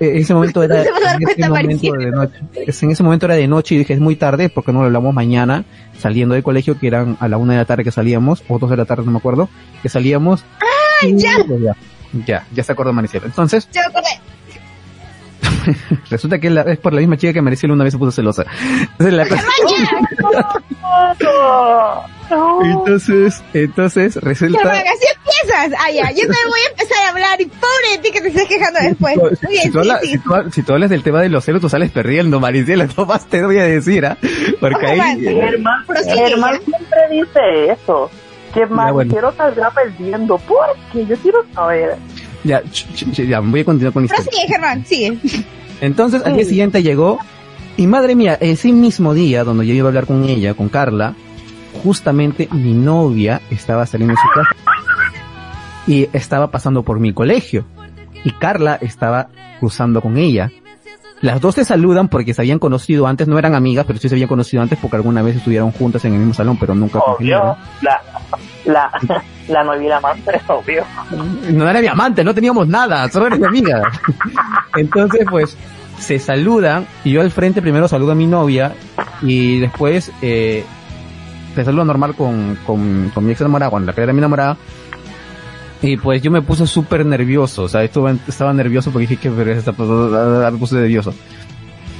e- 0.00 0.18
ese 0.20 0.34
momento 0.34 0.62
era, 0.62 0.82
en 1.14 1.28
ese 1.28 1.48
momento 1.48 1.92
de 1.92 2.10
noche, 2.12 2.38
en 2.54 2.90
ese 2.92 3.02
momento 3.02 3.26
era 3.26 3.34
de 3.34 3.48
noche 3.48 3.74
y 3.74 3.78
dije, 3.78 3.94
es 3.94 4.00
muy 4.00 4.14
tarde, 4.14 4.50
porque 4.50 4.72
no 4.72 4.80
lo 4.80 4.86
hablamos 4.86 5.12
mañana, 5.14 5.64
saliendo 5.98 6.34
del 6.34 6.44
colegio, 6.44 6.78
que 6.78 6.86
eran 6.86 7.16
a 7.18 7.26
la 7.26 7.38
una 7.38 7.54
de 7.54 7.58
la 7.58 7.64
tarde 7.64 7.82
que 7.82 7.90
salíamos, 7.90 8.44
o 8.48 8.58
dos 8.60 8.70
de 8.70 8.76
la 8.76 8.84
tarde, 8.84 9.02
no 9.04 9.10
me 9.10 9.18
acuerdo, 9.18 9.48
que 9.82 9.88
salíamos. 9.88 10.44
y 11.02 11.16
ya! 11.16 11.32
pues 11.46 11.60
ya, 11.60 11.76
ya, 12.26 12.46
ya 12.52 12.62
se 12.62 12.70
acordó 12.70 12.92
Maricel. 12.92 13.22
Entonces, 13.24 13.68
me 13.74 13.80
acordé. 13.80 14.20
resulta 16.10 16.38
que 16.38 16.50
la- 16.50 16.62
es 16.62 16.78
por 16.78 16.92
la 16.92 17.00
misma 17.00 17.16
chica 17.16 17.32
que 17.32 17.42
Maricel 17.42 17.72
una 17.72 17.82
vez 17.82 17.92
se 17.94 17.98
puso 17.98 18.12
celosa. 18.12 18.44
Entonces, 18.98 19.12
la- 19.12 19.26
No, 22.30 22.64
entonces, 22.64 23.42
entonces, 23.54 24.16
resulta... 24.16 24.58
Germán, 24.60 24.78
así 24.86 25.06
empiezas. 25.16 25.80
Ah, 25.84 25.90
ya. 25.90 26.10
Yo 26.10 26.20
también 26.22 26.48
voy 26.48 26.60
a 26.66 26.70
empezar 26.70 27.04
a 27.04 27.08
hablar 27.10 27.40
y 27.40 27.46
pobre 27.46 27.90
de 27.96 27.98
ti 27.98 28.10
que 28.12 28.20
te 28.20 28.28
estés 28.28 28.46
quejando 28.46 28.78
después. 28.82 29.16
No, 29.16 29.22
Muy 29.24 29.36
si, 29.36 29.46
bien, 29.48 29.62
si 29.64 29.70
tú 29.70 29.78
hablas, 29.80 30.00
sí, 30.00 30.06
si, 30.06 30.12
sí. 30.12 30.18
tú, 30.24 30.50
si 30.52 30.62
tú 30.62 30.72
hablas 30.72 30.90
del 30.90 31.02
tema 31.02 31.20
de 31.22 31.28
los 31.28 31.44
celos, 31.44 31.60
tú 31.60 31.68
sales 31.68 31.90
perdiendo, 31.90 32.38
Maricela, 32.40 32.86
no 32.96 33.06
más 33.06 33.26
te 33.26 33.42
voy 33.44 33.58
a 33.58 33.64
decir, 33.64 34.06
¿ah? 34.06 34.16
Porque 34.60 34.86
ahí... 34.86 34.98
Ya. 34.98 35.10
siempre 35.20 37.00
dice 37.10 37.72
eso. 37.72 38.10
Que 38.54 38.66
más 38.66 38.92
bueno. 38.92 39.12
quiero 39.12 39.32
saldrá 39.36 39.70
perdiendo. 39.70 40.38
¿Por 40.38 40.66
qué? 40.92 41.06
Yo 41.06 41.16
quiero 41.16 41.44
saber. 41.54 41.96
Ya, 42.42 42.62
ch- 42.62 42.86
ch- 42.94 43.12
ch- 43.12 43.28
ya, 43.28 43.40
voy 43.40 43.60
a 43.60 43.64
continuar 43.64 43.92
con 43.92 44.02
la 44.02 44.06
historia. 44.06 44.24
Prosigue, 44.30 44.48
Germán, 44.48 44.84
sigue. 44.86 45.18
Entonces, 45.80 46.22
al 46.24 46.34
día 46.36 46.44
siguiente 46.44 46.82
llegó, 46.82 47.18
y 47.76 47.86
madre 47.86 48.14
mía, 48.14 48.36
ese 48.40 48.72
mismo 48.72 49.14
día, 49.14 49.44
donde 49.44 49.66
yo 49.66 49.74
iba 49.74 49.86
a 49.86 49.90
hablar 49.90 50.06
con 50.06 50.24
ella, 50.28 50.54
con 50.54 50.68
Carla, 50.68 51.14
justamente 51.82 52.48
mi 52.52 52.74
novia 52.74 53.40
estaba 53.50 53.86
saliendo 53.86 54.14
de 54.14 54.20
su 54.20 54.28
casa 54.28 54.50
y 55.86 56.08
estaba 56.12 56.50
pasando 56.50 56.82
por 56.82 57.00
mi 57.00 57.12
colegio. 57.12 57.64
Y 58.24 58.32
Carla 58.32 58.76
estaba 58.80 59.28
cruzando 59.58 60.00
con 60.00 60.18
ella. 60.18 60.50
Las 61.20 61.40
dos 61.40 61.54
se 61.54 61.64
saludan 61.66 62.08
porque 62.08 62.32
se 62.32 62.40
habían 62.40 62.58
conocido 62.58 63.06
antes, 63.06 63.28
no 63.28 63.38
eran 63.38 63.54
amigas, 63.54 63.84
pero 63.86 63.98
sí 63.98 64.08
se 64.08 64.14
habían 64.14 64.28
conocido 64.28 64.62
antes 64.62 64.78
porque 64.80 64.96
alguna 64.96 65.20
vez 65.20 65.36
estuvieron 65.36 65.70
juntas 65.70 66.04
en 66.06 66.14
el 66.14 66.18
mismo 66.18 66.32
salón, 66.32 66.56
pero 66.58 66.74
nunca 66.74 66.98
Obvio. 67.00 67.56
La, 67.82 68.00
la, 68.64 68.90
la 69.48 69.64
novia 69.64 69.98
amante 69.98 70.40
obvio. 70.46 70.84
No 71.50 71.68
era 71.68 71.80
mi 71.80 71.88
amante, 71.88 72.24
no 72.24 72.34
teníamos 72.34 72.68
nada, 72.68 73.08
solo 73.10 73.26
era 73.26 73.36
mi 73.36 73.46
amiga. 73.46 73.82
Entonces, 74.76 75.26
pues, 75.30 75.58
se 75.98 76.18
saludan 76.18 76.86
y 77.04 77.12
yo 77.12 77.20
al 77.20 77.30
frente 77.30 77.60
primero 77.60 77.86
saludo 77.86 78.12
a 78.12 78.14
mi 78.14 78.26
novia 78.26 78.72
y 79.20 79.60
después 79.60 80.10
eh, 80.22 80.64
se 81.54 81.64
saludo 81.64 81.84
normal 81.84 82.14
con, 82.14 82.56
con, 82.66 83.10
con 83.14 83.24
mi 83.24 83.32
ex 83.32 83.40
enamorada, 83.40 83.70
con 83.70 83.86
la 83.86 83.92
que 83.92 84.02
era 84.02 84.12
mi 84.12 84.18
enamorada. 84.18 84.56
Y 85.82 85.96
pues 85.96 86.20
yo 86.20 86.30
me 86.30 86.42
puse 86.42 86.66
súper 86.66 87.06
nervioso, 87.06 87.62
o 87.64 87.68
sea, 87.68 87.82
estuve, 87.82 88.14
estaba 88.28 88.52
nervioso 88.52 88.90
porque 88.90 89.06
dije 89.06 89.16
que 89.16 89.30
pero 89.30 89.50
esta- 89.52 89.72
me 89.72 90.58
puse 90.58 90.74
nervioso. 90.76 91.14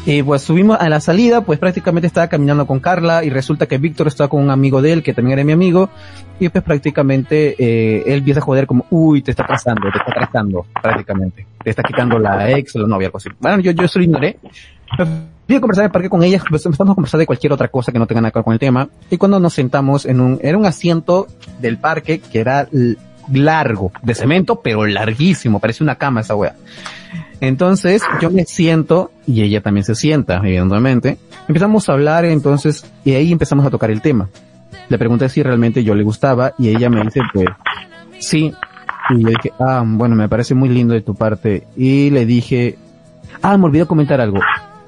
Y 0.06 0.22
pues 0.22 0.40
subimos 0.42 0.78
a 0.80 0.88
la 0.88 0.98
salida, 1.00 1.42
pues 1.42 1.58
prácticamente 1.58 2.06
estaba 2.06 2.26
caminando 2.28 2.66
con 2.66 2.80
Carla 2.80 3.22
y 3.22 3.28
resulta 3.30 3.66
que 3.66 3.76
Víctor 3.76 4.06
estaba 4.08 4.28
con 4.28 4.42
un 4.42 4.50
amigo 4.50 4.80
de 4.80 4.92
él 4.94 5.02
que 5.02 5.12
también 5.12 5.38
era 5.38 5.44
mi 5.46 5.52
amigo 5.52 5.90
y 6.38 6.48
pues 6.48 6.64
prácticamente 6.64 7.54
eh, 7.58 8.02
él 8.06 8.18
empieza 8.18 8.40
a 8.40 8.42
joder 8.42 8.66
como, 8.66 8.86
uy, 8.90 9.20
te 9.20 9.30
está 9.30 9.46
trazando, 9.46 9.90
te 9.92 9.98
está 9.98 10.12
trazando, 10.12 10.64
prácticamente. 10.82 11.46
Te 11.62 11.68
está 11.70 11.82
quitando 11.82 12.18
la 12.18 12.50
ex 12.50 12.74
o 12.76 12.78
la 12.80 12.88
novia, 12.88 13.08
algo 13.08 13.18
así. 13.18 13.28
Bueno, 13.38 13.60
yo, 13.60 13.72
yo 13.72 13.84
eso 13.84 13.98
lo 13.98 14.04
ignoré. 14.06 14.38
Fui 15.54 15.60
conversar 15.60 15.84
en 15.84 15.86
el 15.86 15.92
parque 15.92 16.08
con 16.08 16.22
ella, 16.22 16.42
pues 16.48 16.64
empezamos 16.66 16.92
a 16.92 16.94
conversar 16.94 17.18
de 17.18 17.26
cualquier 17.26 17.52
otra 17.52 17.68
cosa 17.68 17.92
que 17.92 17.98
no 17.98 18.06
tenga 18.06 18.20
nada 18.20 18.30
que 18.30 18.38
ver 18.38 18.44
con 18.44 18.52
el 18.52 18.58
tema. 18.58 18.88
Y 19.10 19.16
cuando 19.16 19.40
nos 19.40 19.54
sentamos 19.54 20.06
en 20.06 20.20
un, 20.20 20.38
era 20.42 20.56
un 20.56 20.66
asiento 20.66 21.26
del 21.60 21.78
parque 21.78 22.20
que 22.20 22.40
era 22.40 22.68
largo, 23.32 23.92
de 24.02 24.14
cemento, 24.14 24.60
pero 24.60 24.86
larguísimo, 24.86 25.60
parece 25.60 25.82
una 25.82 25.96
cama 25.96 26.20
esa 26.20 26.34
wea. 26.34 26.54
Entonces, 27.40 28.02
yo 28.20 28.30
me 28.30 28.44
siento, 28.44 29.10
y 29.26 29.42
ella 29.42 29.62
también 29.62 29.84
se 29.84 29.94
sienta, 29.94 30.36
evidentemente. 30.36 31.18
Empezamos 31.48 31.88
a 31.88 31.92
hablar, 31.92 32.24
entonces, 32.24 32.84
y 33.04 33.12
ahí 33.12 33.32
empezamos 33.32 33.64
a 33.64 33.70
tocar 33.70 33.90
el 33.90 34.02
tema. 34.02 34.28
Le 34.88 34.98
pregunté 34.98 35.28
si 35.28 35.42
realmente 35.42 35.82
yo 35.82 35.94
le 35.94 36.02
gustaba, 36.02 36.52
y 36.58 36.68
ella 36.68 36.90
me 36.90 37.02
dice, 37.02 37.20
pues, 37.32 37.46
sí. 38.18 38.52
Y 39.10 39.22
yo 39.22 39.28
dije, 39.28 39.52
ah, 39.58 39.82
bueno, 39.86 40.16
me 40.16 40.28
parece 40.28 40.54
muy 40.54 40.68
lindo 40.68 40.92
de 40.92 41.00
tu 41.00 41.14
parte. 41.14 41.66
Y 41.76 42.10
le 42.10 42.26
dije, 42.26 42.76
ah, 43.40 43.56
me 43.56 43.64
olvidé 43.64 43.86
comentar 43.86 44.20
algo. 44.20 44.40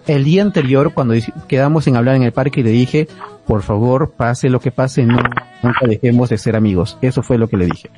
El 0.06 0.24
día 0.24 0.42
anterior, 0.42 0.92
cuando 0.94 1.14
quedamos 1.48 1.86
en 1.86 1.96
hablar 1.96 2.16
en 2.16 2.24
el 2.24 2.32
parque, 2.32 2.62
le 2.62 2.70
dije, 2.70 3.06
por 3.46 3.62
favor, 3.62 4.10
pase 4.16 4.50
lo 4.50 4.58
que 4.60 4.70
pase, 4.72 5.04
no, 5.04 5.16
nunca 5.62 5.86
dejemos 5.86 6.28
de 6.28 6.38
ser 6.38 6.56
amigos. 6.56 6.98
Eso 7.02 7.22
fue 7.22 7.38
lo 7.38 7.46
que 7.48 7.56
le 7.56 7.66
dije. 7.66 7.88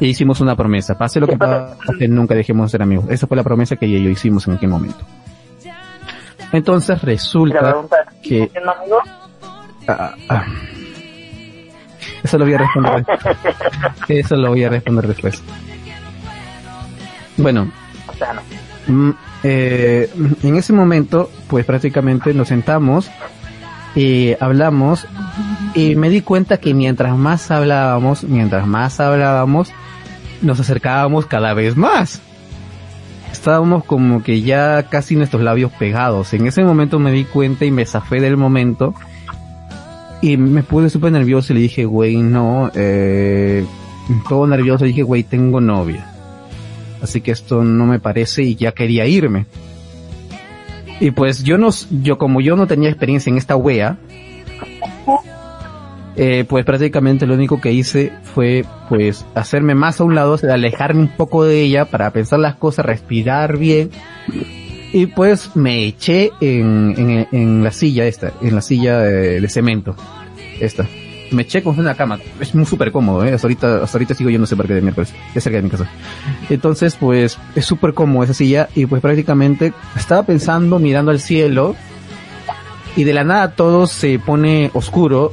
Y 0.00 0.06
hicimos 0.06 0.40
una 0.40 0.56
promesa, 0.56 0.98
pase 0.98 1.20
lo 1.20 1.28
que 1.28 1.36
pase, 1.36 2.08
nunca 2.08 2.34
dejemos 2.34 2.66
de 2.66 2.70
ser 2.72 2.82
amigos. 2.82 3.04
Esa 3.08 3.26
fue 3.28 3.36
la 3.36 3.44
promesa 3.44 3.76
que 3.76 3.86
ella 3.86 3.98
y 3.98 4.04
yo 4.04 4.10
hicimos 4.10 4.48
en 4.48 4.54
aquel 4.54 4.68
momento. 4.70 4.98
Entonces 6.52 6.98
Y 7.02 7.06
resulta 7.06 7.78
que- 8.20 8.28
¿siguen 8.28 8.50
siendo 8.50 8.72
amigos? 8.72 9.02
Ah, 9.88 10.14
ah. 10.28 10.44
Eso 12.22 12.38
lo 12.38 12.44
voy 12.44 12.54
a 12.54 12.58
responder. 12.58 13.04
Eso 14.08 14.36
lo 14.36 14.48
voy 14.50 14.64
a 14.64 14.68
responder 14.68 15.06
después. 15.06 15.42
Bueno, 17.36 17.70
O 18.08 18.12
sea, 18.14 18.32
no. 18.34 18.42
mm, 19.08 19.14
eh, 19.42 20.10
en 20.42 20.56
ese 20.56 20.72
momento, 20.72 21.30
pues 21.48 21.64
prácticamente 21.64 22.32
nos 22.34 22.48
sentamos 22.48 23.10
y 23.94 24.34
hablamos 24.40 25.06
y 25.74 25.96
me 25.96 26.08
di 26.10 26.20
cuenta 26.20 26.58
que 26.58 26.74
mientras 26.74 27.16
más 27.16 27.50
hablábamos, 27.50 28.24
mientras 28.24 28.66
más 28.66 29.00
hablábamos, 29.00 29.72
nos 30.40 30.60
acercábamos 30.60 31.26
cada 31.26 31.54
vez 31.54 31.76
más. 31.76 32.20
Estábamos 33.30 33.84
como 33.84 34.22
que 34.22 34.42
ya 34.42 34.84
casi 34.84 35.16
nuestros 35.16 35.42
labios 35.42 35.72
pegados. 35.72 36.32
En 36.34 36.46
ese 36.46 36.62
momento 36.62 36.98
me 36.98 37.10
di 37.10 37.24
cuenta 37.24 37.64
y 37.64 37.70
me 37.70 37.86
zafé 37.86 38.20
del 38.20 38.36
momento 38.36 38.94
y 40.20 40.36
me 40.36 40.62
puse 40.62 40.90
súper 40.90 41.12
nervioso 41.12 41.52
y 41.52 41.56
le 41.56 41.62
dije, 41.62 41.84
güey, 41.84 42.18
no, 42.18 42.70
eh, 42.74 43.64
todo 44.28 44.46
nervioso, 44.46 44.84
dije, 44.84 45.02
güey, 45.02 45.24
tengo 45.24 45.60
novia. 45.60 46.11
Así 47.02 47.20
que 47.20 47.32
esto 47.32 47.64
no 47.64 47.84
me 47.84 47.98
parece 47.98 48.44
y 48.44 48.54
ya 48.54 48.72
quería 48.72 49.06
irme. 49.06 49.46
Y 51.00 51.10
pues 51.10 51.42
yo 51.42 51.58
no, 51.58 51.70
yo 51.90 52.16
como 52.16 52.40
yo 52.40 52.54
no 52.54 52.68
tenía 52.68 52.88
experiencia 52.88 53.28
en 53.28 53.36
esta 53.36 53.56
wea, 53.56 53.98
eh, 56.14 56.44
pues 56.48 56.64
prácticamente 56.64 57.26
lo 57.26 57.34
único 57.34 57.60
que 57.60 57.72
hice 57.72 58.12
fue 58.22 58.64
pues 58.88 59.26
hacerme 59.34 59.74
más 59.74 60.00
a 60.00 60.04
un 60.04 60.14
lado, 60.14 60.38
alejarme 60.48 61.00
un 61.00 61.08
poco 61.08 61.44
de 61.44 61.62
ella 61.62 61.86
para 61.86 62.12
pensar 62.12 62.38
las 62.38 62.54
cosas, 62.54 62.86
respirar 62.86 63.58
bien. 63.58 63.90
Y 64.92 65.06
pues 65.06 65.56
me 65.56 65.84
eché 65.86 66.30
en, 66.40 66.94
en, 66.96 67.28
en 67.32 67.64
la 67.64 67.72
silla 67.72 68.06
esta, 68.06 68.32
en 68.40 68.54
la 68.54 68.60
silla 68.60 69.00
de, 69.00 69.40
de 69.40 69.48
cemento. 69.48 69.96
Esta. 70.60 70.86
Me 71.32 71.42
eché 71.42 71.62
como 71.62 71.74
en 71.74 71.80
una 71.80 71.94
cama. 71.94 72.18
Es 72.40 72.54
muy 72.54 72.66
súper 72.66 72.92
cómodo, 72.92 73.24
eh. 73.24 73.32
Hasta 73.32 73.46
ahorita, 73.46 73.82
hasta 73.82 73.98
ahorita 73.98 74.14
sigo 74.14 74.30
yendo 74.30 74.44
a 74.44 74.46
ese 74.46 74.56
parque 74.56 74.74
de 74.74 74.82
miércoles. 74.82 75.14
Ya 75.34 75.40
cerca 75.40 75.56
de 75.56 75.62
mi 75.62 75.70
casa. 75.70 75.86
Entonces, 76.50 76.96
pues, 76.96 77.38
es 77.54 77.64
súper 77.64 77.94
cómodo 77.94 78.24
esa 78.24 78.34
silla 78.34 78.68
y 78.74 78.86
pues 78.86 79.00
prácticamente 79.00 79.72
estaba 79.96 80.24
pensando, 80.24 80.78
mirando 80.78 81.10
al 81.10 81.20
cielo 81.20 81.74
y 82.96 83.04
de 83.04 83.14
la 83.14 83.24
nada 83.24 83.52
todo 83.52 83.86
se 83.86 84.18
pone 84.18 84.70
oscuro 84.74 85.30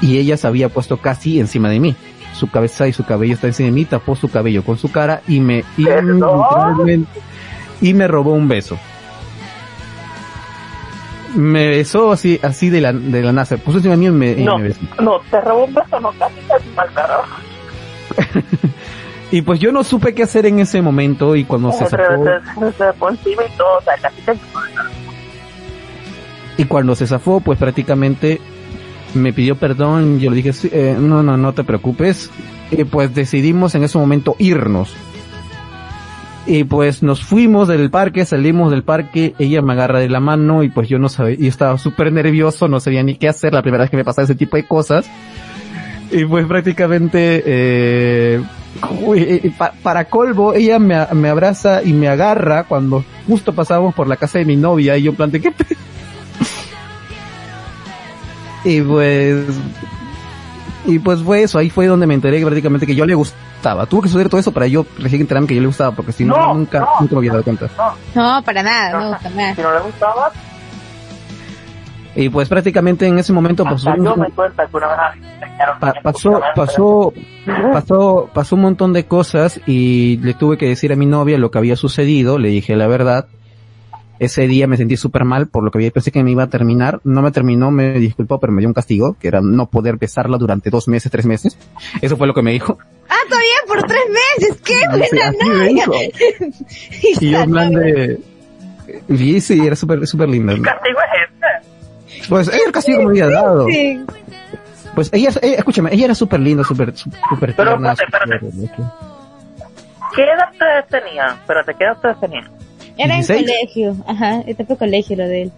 y 0.00 0.18
ella 0.18 0.36
se 0.36 0.46
había 0.46 0.68
puesto 0.68 0.98
casi 0.98 1.40
encima 1.40 1.68
de 1.68 1.80
mí. 1.80 1.96
Su 2.34 2.48
cabeza 2.50 2.86
y 2.88 2.92
su 2.92 3.04
cabello 3.04 3.34
está 3.34 3.48
encima 3.48 3.66
de 3.66 3.72
mí, 3.72 3.84
tapó 3.84 4.16
su 4.16 4.28
cabello 4.28 4.64
con 4.64 4.78
su 4.78 4.90
cara 4.90 5.22
y 5.26 5.40
me, 5.40 5.64
y 7.80 7.94
me 7.94 8.06
robó 8.08 8.32
un 8.32 8.48
beso. 8.48 8.78
Me 11.34 11.68
besó 11.68 12.12
así, 12.12 12.38
así 12.42 12.70
de 12.70 12.80
la, 12.80 12.92
de 12.92 13.22
la 13.22 13.32
nada, 13.32 13.44
se 13.46 13.58
puso 13.58 13.78
encima 13.78 13.94
de 13.94 13.98
mí 14.00 14.06
y 14.06 14.10
me, 14.10 14.32
y 14.32 14.44
No, 14.44 14.58
me 14.58 14.68
besó. 14.68 14.80
no, 15.00 15.20
te 15.30 15.40
robó 15.40 15.64
un 15.66 15.74
beso, 15.74 16.00
no, 16.00 16.10
casi 16.12 16.34
casi 16.48 16.68
mal 16.70 16.92
carajo. 16.94 17.24
Y 19.32 19.42
pues 19.42 19.60
yo 19.60 19.70
no 19.70 19.84
supe 19.84 20.12
qué 20.12 20.24
hacer 20.24 20.44
en 20.46 20.58
ese 20.58 20.82
momento 20.82 21.36
y 21.36 21.44
cuando 21.44 21.70
se 21.70 21.84
Se, 21.84 21.90
zafó, 21.90 22.24
se, 22.24 22.72
se 22.72 22.92
fue 22.94 23.10
encima 23.12 23.42
y 23.44 23.56
todo, 23.56 23.78
o 23.78 23.82
sea, 23.82 23.94
casi 24.02 24.20
te 24.22 24.32
y 26.58 26.64
cuando 26.64 26.96
se 26.96 27.06
zafó, 27.06 27.40
pues 27.40 27.56
prácticamente 27.56 28.40
me 29.14 29.32
pidió 29.32 29.54
perdón, 29.56 30.18
yo 30.18 30.30
le 30.30 30.36
dije, 30.36 30.52
"Sí, 30.52 30.68
eh, 30.72 30.96
no, 30.98 31.22
no, 31.22 31.36
no 31.36 31.52
te 31.54 31.62
preocupes, 31.62 32.28
y 32.72 32.82
pues 32.84 33.14
decidimos 33.14 33.74
en 33.76 33.84
ese 33.84 33.98
momento 33.98 34.34
irnos. 34.38 34.94
Y 36.52 36.64
pues 36.64 37.00
nos 37.04 37.22
fuimos 37.22 37.68
del 37.68 37.90
parque, 37.90 38.24
salimos 38.24 38.72
del 38.72 38.82
parque, 38.82 39.34
ella 39.38 39.62
me 39.62 39.72
agarra 39.74 40.00
de 40.00 40.08
la 40.08 40.18
mano 40.18 40.64
y 40.64 40.68
pues 40.68 40.88
yo 40.88 40.98
no 40.98 41.08
sabía, 41.08 41.36
y 41.38 41.46
estaba 41.46 41.78
súper 41.78 42.12
nervioso, 42.12 42.66
no 42.66 42.80
sabía 42.80 43.04
ni 43.04 43.14
qué 43.14 43.28
hacer 43.28 43.52
la 43.52 43.62
primera 43.62 43.84
vez 43.84 43.90
que 43.92 43.96
me 43.96 44.04
pasaba 44.04 44.24
ese 44.24 44.34
tipo 44.34 44.56
de 44.56 44.66
cosas. 44.66 45.08
Y 46.10 46.24
pues 46.24 46.46
prácticamente, 46.46 47.40
eh, 47.46 48.42
uy, 49.06 49.20
eh, 49.20 49.52
pa- 49.56 49.74
para 49.80 50.06
colmo, 50.06 50.52
ella 50.52 50.80
me, 50.80 50.96
me 51.14 51.28
abraza 51.28 51.84
y 51.84 51.92
me 51.92 52.08
agarra 52.08 52.64
cuando 52.64 53.04
justo 53.28 53.52
pasábamos 53.54 53.94
por 53.94 54.08
la 54.08 54.16
casa 54.16 54.40
de 54.40 54.44
mi 54.44 54.56
novia 54.56 54.96
y 54.96 55.04
yo 55.04 55.12
en 55.12 55.16
plan 55.16 55.30
de, 55.30 55.40
¿qué 55.40 55.52
pe-?" 55.52 55.64
Y 58.64 58.80
pues, 58.80 59.44
y 60.84 60.98
pues 60.98 61.20
fue 61.20 61.44
eso, 61.44 61.58
ahí 61.58 61.70
fue 61.70 61.86
donde 61.86 62.08
me 62.08 62.14
enteré 62.14 62.38
que 62.40 62.44
prácticamente 62.44 62.88
que 62.88 62.96
yo 62.96 63.06
le 63.06 63.14
gustaba. 63.14 63.40
Tuvo 63.88 64.02
que 64.02 64.08
suceder 64.08 64.28
todo 64.28 64.40
eso 64.40 64.52
para 64.52 64.66
yo 64.66 64.86
recién 64.98 65.20
enterarme 65.22 65.46
que 65.48 65.54
yo 65.54 65.60
le 65.60 65.66
gustaba, 65.66 65.94
porque 65.94 66.12
si 66.12 66.24
no, 66.24 66.36
No, 66.36 66.54
nunca, 66.54 66.80
no. 66.80 66.86
nunca 67.00 67.14
me 67.14 67.18
había 67.18 67.32
dado 67.32 67.44
cuenta. 67.44 67.68
No, 68.14 68.42
para 68.42 68.62
nada, 68.62 68.92
no, 69.10 69.18
jamás. 69.18 69.56
Si 69.56 69.62
no 69.62 69.72
le 69.74 69.80
gustaba, 69.80 70.32
Y 72.16 72.28
pues 72.28 72.48
prácticamente 72.48 73.06
en 73.06 73.18
ese 73.18 73.32
momento 73.32 73.62
pasó, 73.64 73.90
hasta 73.90 74.02
yo 74.02 74.14
un- 74.14 74.20
me 74.20 74.30
cuenta 74.30 74.66
que 74.66 74.76
una 74.76 74.88
vez 74.88 74.96
pa- 75.78 75.94
pasó, 76.02 76.40
pasó, 76.56 77.12
pasó, 77.72 78.30
pasó 78.34 78.56
un 78.56 78.62
montón 78.62 78.92
de 78.92 79.04
cosas 79.06 79.60
y 79.66 80.16
le 80.18 80.34
tuve 80.34 80.58
que 80.58 80.66
decir 80.66 80.92
a 80.92 80.96
mi 80.96 81.06
novia 81.06 81.38
lo 81.38 81.50
que 81.52 81.58
había 81.58 81.76
sucedido, 81.76 82.38
le 82.38 82.48
dije 82.48 82.74
la 82.76 82.88
verdad. 82.88 83.26
Ese 84.18 84.46
día 84.48 84.66
me 84.66 84.76
sentí 84.76 84.96
súper 84.98 85.24
mal 85.24 85.46
por 85.46 85.62
lo 85.64 85.70
que 85.70 85.78
había, 85.78 85.90
pensé 85.92 86.10
que 86.10 86.22
me 86.22 86.30
iba 86.32 86.42
a 86.42 86.48
terminar. 86.48 87.00
No 87.04 87.22
me 87.22 87.30
terminó, 87.30 87.70
me 87.70 87.92
disculpó, 87.92 88.38
pero 88.38 88.52
me 88.52 88.60
dio 88.60 88.68
un 88.68 88.74
castigo, 88.74 89.16
que 89.18 89.28
era 89.28 89.40
no 89.40 89.66
poder 89.66 89.96
besarla 89.96 90.36
durante 90.36 90.68
dos 90.68 90.88
meses, 90.88 91.10
tres 91.10 91.24
meses. 91.24 91.56
Eso 92.02 92.16
fue 92.18 92.26
lo 92.26 92.34
que 92.34 92.42
me 92.42 92.50
dijo. 92.50 92.76
Todavía 93.30 93.60
por 93.66 93.82
tres 93.84 94.02
meses, 94.08 94.60
qué 94.62 94.74
buena 94.90 95.32
novia. 95.32 95.68
dijo. 95.68 95.92
Y 97.20 97.30
yo 97.30 97.40
en 97.40 97.50
plan 97.50 97.72
de... 97.72 98.20
Y 99.08 99.40
sí, 99.40 99.64
era 99.66 99.76
súper, 99.76 100.04
súper 100.06 100.28
linda. 100.28 100.54
¿Qué 100.54 100.62
castigo 100.62 100.98
es 101.00 101.30
este? 102.18 102.28
Pues 102.28 102.48
ella 102.48 102.58
el 102.66 102.72
castigo 102.72 102.98
que 102.98 103.04
me 103.06 103.10
había 103.22 103.28
dado. 103.28 103.66
Sí. 103.68 104.04
Pues 104.94 105.10
ella, 105.12 105.30
ella- 105.42 105.56
escúchame, 105.56 105.94
ella 105.94 106.04
era 106.06 106.14
súper 106.14 106.40
linda, 106.40 106.64
súper, 106.64 106.92
súper 106.96 107.54
Pero, 107.54 107.70
tierna, 107.70 107.92
espérate, 107.92 108.38
súper- 108.50 108.70
¿Qué 110.16 110.22
edad 110.24 110.48
ustedes 110.52 110.86
tenían? 110.88 111.36
Espérate, 111.38 111.74
¿qué 111.78 111.84
edad 111.84 111.94
ustedes 111.96 112.20
tenían? 112.20 112.50
Era 112.98 113.14
en 113.14 113.20
16. 113.26 113.40
colegio, 113.46 113.96
ajá, 114.08 114.40
este 114.46 114.64
fue 114.64 114.76
colegio 114.76 115.16
lo 115.16 115.28
de 115.28 115.42
él. 115.42 115.52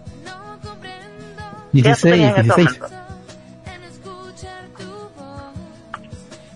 ¿Qué 1.73 1.79
edad 1.79 1.97
16, 1.97 2.01
tenían 2.13 2.29
en 2.29 2.51
ese 2.51 2.61
16, 2.61 2.79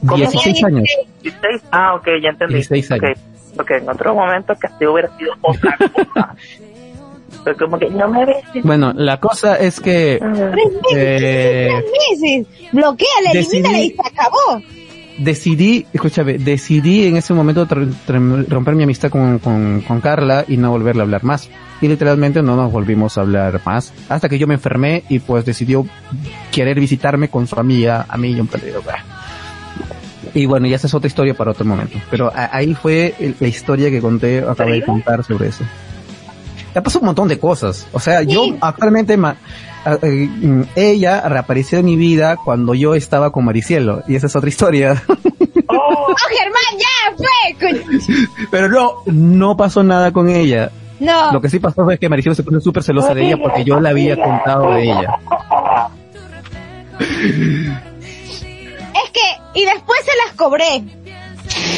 16 0.02 0.64
años. 0.64 0.84
16. 1.24 1.62
Ah, 1.72 1.96
ok, 1.96 2.08
ya 2.24 2.30
entendí. 2.30 2.56
16 2.56 2.92
años. 2.92 3.04
Ok, 3.12 3.18
porque 3.58 3.78
en 3.78 3.90
otro 3.90 4.14
momento 4.16 4.54
el 4.54 4.60
castigo 4.60 4.94
hubiera 4.94 5.10
sido 5.18 5.34
otra 5.42 5.78
cosa. 5.78 6.36
Pero 7.44 7.58
como 7.58 7.80
que 7.80 7.90
no 7.90 8.08
me 8.10 8.26
beses. 8.26 8.64
Bueno, 8.64 8.94
la 8.94 9.20
cosa 9.20 9.56
es 9.58 9.80
que 9.80 10.20
Tres 10.20 10.68
Eh, 10.96 11.84
tres. 12.20 12.48
Bloqueala, 12.74 13.32
decidí- 13.34 13.54
elimínala 13.60 13.80
y 13.80 13.90
se 13.92 14.02
acabó. 14.02 14.62
decidí, 15.18 15.86
escúchame, 15.94 16.38
decidí 16.40 17.06
en 17.08 17.16
ese 17.18 17.34
momento 17.34 17.66
romper 17.68 18.76
mi 18.76 18.84
amistad 18.84 19.10
con, 19.10 19.40
con, 19.40 19.82
con 19.82 20.02
Carla 20.02 20.46
y 20.48 20.58
no 20.58 20.72
volverle 20.72 21.02
a 21.02 21.06
hablar 21.06 21.24
más. 21.24 21.50
Y 21.80 21.88
literalmente 21.88 22.42
no 22.42 22.56
nos 22.56 22.72
volvimos 22.72 23.18
a 23.18 23.22
hablar 23.22 23.62
más. 23.66 23.94
Hasta 24.10 24.28
que 24.30 24.38
yo 24.40 24.48
me 24.48 24.56
enfermé 24.56 25.04
y 25.10 25.20
pues 25.20 25.46
decidió 25.46 25.86
querer 26.52 26.80
visitarme 26.80 27.30
con 27.30 27.48
su 27.48 27.58
amiga, 27.60 28.06
a 28.10 28.18
mí 28.18 28.32
y 28.32 28.40
un 28.40 28.48
perdido. 28.48 28.82
Y 30.38 30.46
bueno, 30.46 30.68
ya 30.68 30.76
esa 30.76 30.86
es 30.88 30.94
otra 30.94 31.08
historia 31.08 31.34
para 31.34 31.52
otro 31.52 31.66
momento. 31.66 31.98
Pero 32.12 32.32
ahí 32.36 32.76
fue 32.76 33.16
el- 33.20 33.36
la 33.40 33.48
historia 33.48 33.90
que 33.90 34.00
conté, 34.02 34.40
acabé 34.48 34.74
de 34.74 34.84
contar 34.86 35.24
sobre 35.24 35.48
eso. 35.50 35.64
Ya 36.76 36.84
pasó 36.84 37.00
un 37.00 37.06
montón 37.06 37.28
de 37.28 37.40
cosas. 37.40 37.88
O 37.92 38.00
sea, 38.00 38.22
yo 38.22 38.44
actualmente, 38.62 39.18
ma- 39.18 39.36
eh, 40.04 40.30
mm, 40.30 40.62
ella 40.76 41.22
reapareció 41.28 41.80
en 41.80 41.86
mi 41.86 41.96
vida 41.96 42.36
cuando 42.44 42.76
yo 42.76 42.94
estaba 42.94 43.32
con 43.32 43.46
Maricielo. 43.46 44.04
Y 44.08 44.16
esa 44.16 44.28
es 44.28 44.36
otra 44.36 44.50
historia. 44.50 45.04
Oh, 45.70 45.76
¡Oh, 45.76 46.16
Germán, 46.30 46.78
ya 46.80 47.18
fue! 47.18 48.48
Pero 48.50 48.70
no, 48.70 48.92
no 49.06 49.58
pasó 49.58 49.84
nada 49.84 50.14
con 50.14 50.30
ella. 50.30 50.72
No. 51.00 51.34
Lo 51.34 51.42
que 51.42 51.50
sí 51.50 51.60
pasó 51.60 51.84
fue 51.84 51.98
que 51.98 52.08
Maricielo 52.08 52.36
se 52.36 52.44
puso 52.44 52.62
súper 52.62 52.84
celosa 52.84 53.14
de 53.14 53.26
ella 53.28 53.38
porque 53.38 53.66
yo 53.66 53.78
le 53.82 53.90
había 53.90 54.16
contado 54.16 54.72
de 54.76 54.84
ella. 54.84 55.20
Y 59.58 59.66
después 59.66 60.00
se 60.06 60.16
las 60.24 60.36
cobré. 60.36 60.84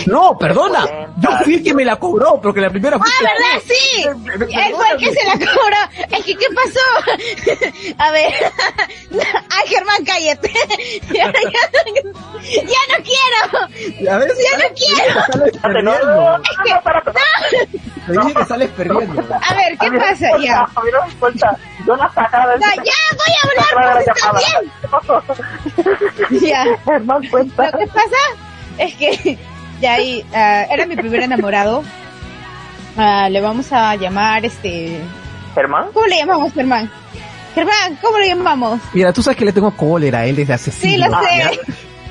No, 0.08 0.38
perdona. 0.38 0.86
Yo 1.18 1.30
fui 1.44 1.56
el 1.56 1.64
que 1.64 1.74
me 1.74 1.84
la 1.86 1.96
cobró, 1.98 2.40
porque 2.42 2.62
la 2.62 2.70
primera 2.70 2.98
fue 2.98 3.08
Ah, 3.08 3.22
¿verdad? 3.22 3.64
Sí. 3.68 4.04
Él 4.04 4.74
fue 4.76 4.90
el 4.92 4.98
que 4.98 5.12
se 5.14 5.26
la 5.28 5.34
cobró. 5.34 5.78
Es 6.18 6.26
que, 6.26 6.36
¿qué 6.36 6.46
pasó? 6.56 7.94
A 7.98 8.12
ver. 8.12 8.32
Ay, 9.50 9.68
Germán, 9.68 10.04
cállate. 10.06 10.52
Ya, 11.12 11.26
ya- 11.26 11.32
ya 12.64 12.82
no 12.98 13.04
quiero. 13.04 14.12
A 14.12 14.18
ver, 14.18 14.30
Ya 14.30 14.58
no 14.58 14.76
quiero. 14.76 15.22
sales 15.28 15.52
perdiendo. 15.62 16.42
Es 16.44 16.58
que, 16.64 16.74
Te 18.06 18.12
dije 18.20 18.34
que 18.34 18.46
sales 18.46 18.70
perdiendo. 18.72 19.22
a 19.22 19.54
ver, 19.56 19.78
¿qué 19.78 19.92
pasa? 19.92 20.38
Ya. 20.42 20.66
No 21.86 21.98
sacaba. 22.14 22.56
Ya, 22.60 22.76
ya 22.76 23.00
voy 23.18 23.34
a 23.36 23.80
hablar, 23.82 24.02
está 24.02 24.32
bien. 26.30 26.42
Ya. 26.42 26.66
Germán, 26.86 27.28
cuenta. 27.30 27.72
Lo 27.72 27.78
que 27.80 27.88
pasa 27.88 28.18
es 28.78 28.96
que 28.96 29.38
ya 29.82 29.94
ahí 29.94 30.26
ah, 30.34 30.66
era 30.70 30.86
mi 30.86 30.96
primer 30.96 31.22
enamorado. 31.24 31.84
Ah, 32.98 33.30
le 33.30 33.40
vamos 33.42 33.72
a 33.72 33.96
llamar 33.96 34.46
este. 34.46 35.00
¿Germán? 35.56 35.88
¿Cómo 35.94 36.06
le 36.08 36.18
llamamos, 36.18 36.54
Germán? 36.54 36.92
Germán, 37.56 37.98
¿cómo 38.02 38.18
le 38.20 38.28
llamamos? 38.28 38.80
Mira, 38.94 39.12
tú 39.14 39.24
sabes 39.24 39.38
que 39.38 39.46
le 39.46 39.52
tengo 39.52 39.72
cólera 39.72 40.20
a 40.20 40.26
él 40.26 40.36
desde 40.36 40.54
hace 40.54 40.72
Sí, 40.72 40.92
siglos. 40.92 41.10
lo 41.10 41.20
sé. 41.24 41.38
¿ya? 41.38 41.52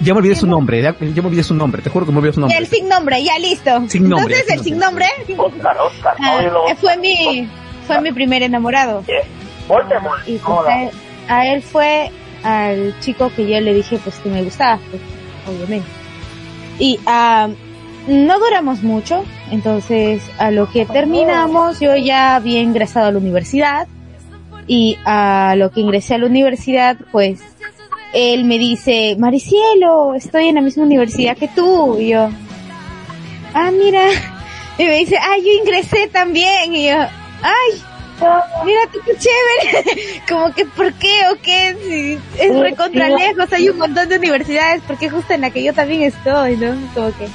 Ya 0.01 0.15
me 0.15 0.19
olvidé 0.19 0.37
su 0.37 0.47
nombre, 0.47 0.81
ya, 0.81 0.95
ya 0.99 1.23
me 1.23 1.29
olvidé 1.29 1.43
su 1.43 1.55
nombre, 1.55 1.83
te 1.83 1.91
juro 1.91 2.07
que 2.07 2.13
me 2.13 2.19
olvidé 2.19 2.33
su 2.35 2.41
nombre. 2.41 2.57
El 2.57 2.69
sin 2.69 2.89
nombre, 2.89 3.23
ya 3.23 3.37
listo. 3.39 3.83
Sin 3.89 4.09
nombre, 4.09 4.35
Entonces 4.37 4.51
el 4.51 4.61
sin 4.63 4.75
sin 4.75 4.79
nombre 4.79 5.07
Oscar, 5.37 5.77
Oscar. 5.79 6.15
ah, 6.23 6.75
fue 6.81 6.97
mi 6.99 7.49
fue 7.87 8.01
mi 8.01 8.13
primer 8.13 8.43
enamorado. 8.45 9.03
Voldemort. 9.67 10.27
Y 10.29 10.37
pues, 10.39 10.59
a, 10.69 10.83
él, 10.85 10.91
a 11.29 11.47
él 11.49 11.63
fue 11.63 12.13
al 12.45 12.95
chico 13.01 13.31
que 13.35 13.49
yo 13.49 13.61
le 13.61 13.75
dije 13.75 13.99
pues 14.05 14.17
que 14.17 14.29
me 14.29 14.43
gustaba, 14.45 14.79
pues, 14.91 15.03
obviamente. 15.49 15.89
Y 16.79 16.99
ah, 17.07 17.49
no 18.07 18.39
duramos 18.39 18.83
mucho, 18.83 19.25
entonces 19.51 20.23
a 20.39 20.51
lo 20.51 20.71
que 20.71 20.87
terminamos 20.87 21.81
yo 21.81 21.97
ya 21.97 22.37
había 22.37 22.61
ingresado 22.61 23.07
a 23.07 23.13
la 23.13 23.19
universidad 23.19 23.87
y 24.67 24.99
a 25.05 25.55
lo 25.57 25.71
que 25.71 25.81
ingresé 25.81 26.15
a 26.15 26.19
la 26.19 26.27
universidad 26.27 26.97
pues 27.11 27.41
él 28.13 28.45
me 28.45 28.59
dice, 28.59 29.17
Maricielo, 29.19 30.15
estoy 30.15 30.49
en 30.49 30.55
la 30.55 30.61
misma 30.61 30.85
universidad 30.85 31.37
que 31.37 31.49
tú. 31.49 31.99
Y 31.99 32.09
yo, 32.09 32.31
ah, 33.55 33.71
mira. 33.71 34.03
Y 34.81 34.85
me 34.85 34.99
dice, 34.99 35.17
ay, 35.21 35.43
yo 35.43 35.51
ingresé 35.61 36.07
también. 36.07 36.73
Y 36.73 36.87
yo, 36.87 36.95
ay, 37.43 37.83
mira 38.65 38.81
tú 38.93 38.99
qué 39.05 39.13
chévere. 39.17 40.23
Como 40.29 40.53
que, 40.55 40.65
¿por 40.67 40.93
qué 40.95 41.21
o 41.33 41.37
qué? 41.43 41.77
Si 41.87 42.43
es 42.43 42.59
recontra 42.59 43.09
lejos, 43.09 43.53
hay 43.53 43.69
un 43.69 43.79
montón 43.79 44.09
de 44.09 44.17
universidades, 44.19 44.83
porque 44.87 45.09
justo 45.11 45.33
en 45.35 45.43
la 45.43 45.51
que 45.51 45.63
yo 45.63 45.73
también 45.73 46.03
estoy, 46.03 46.57
¿no? 46.57 46.75
Como 46.95 47.09
que, 47.17 47.29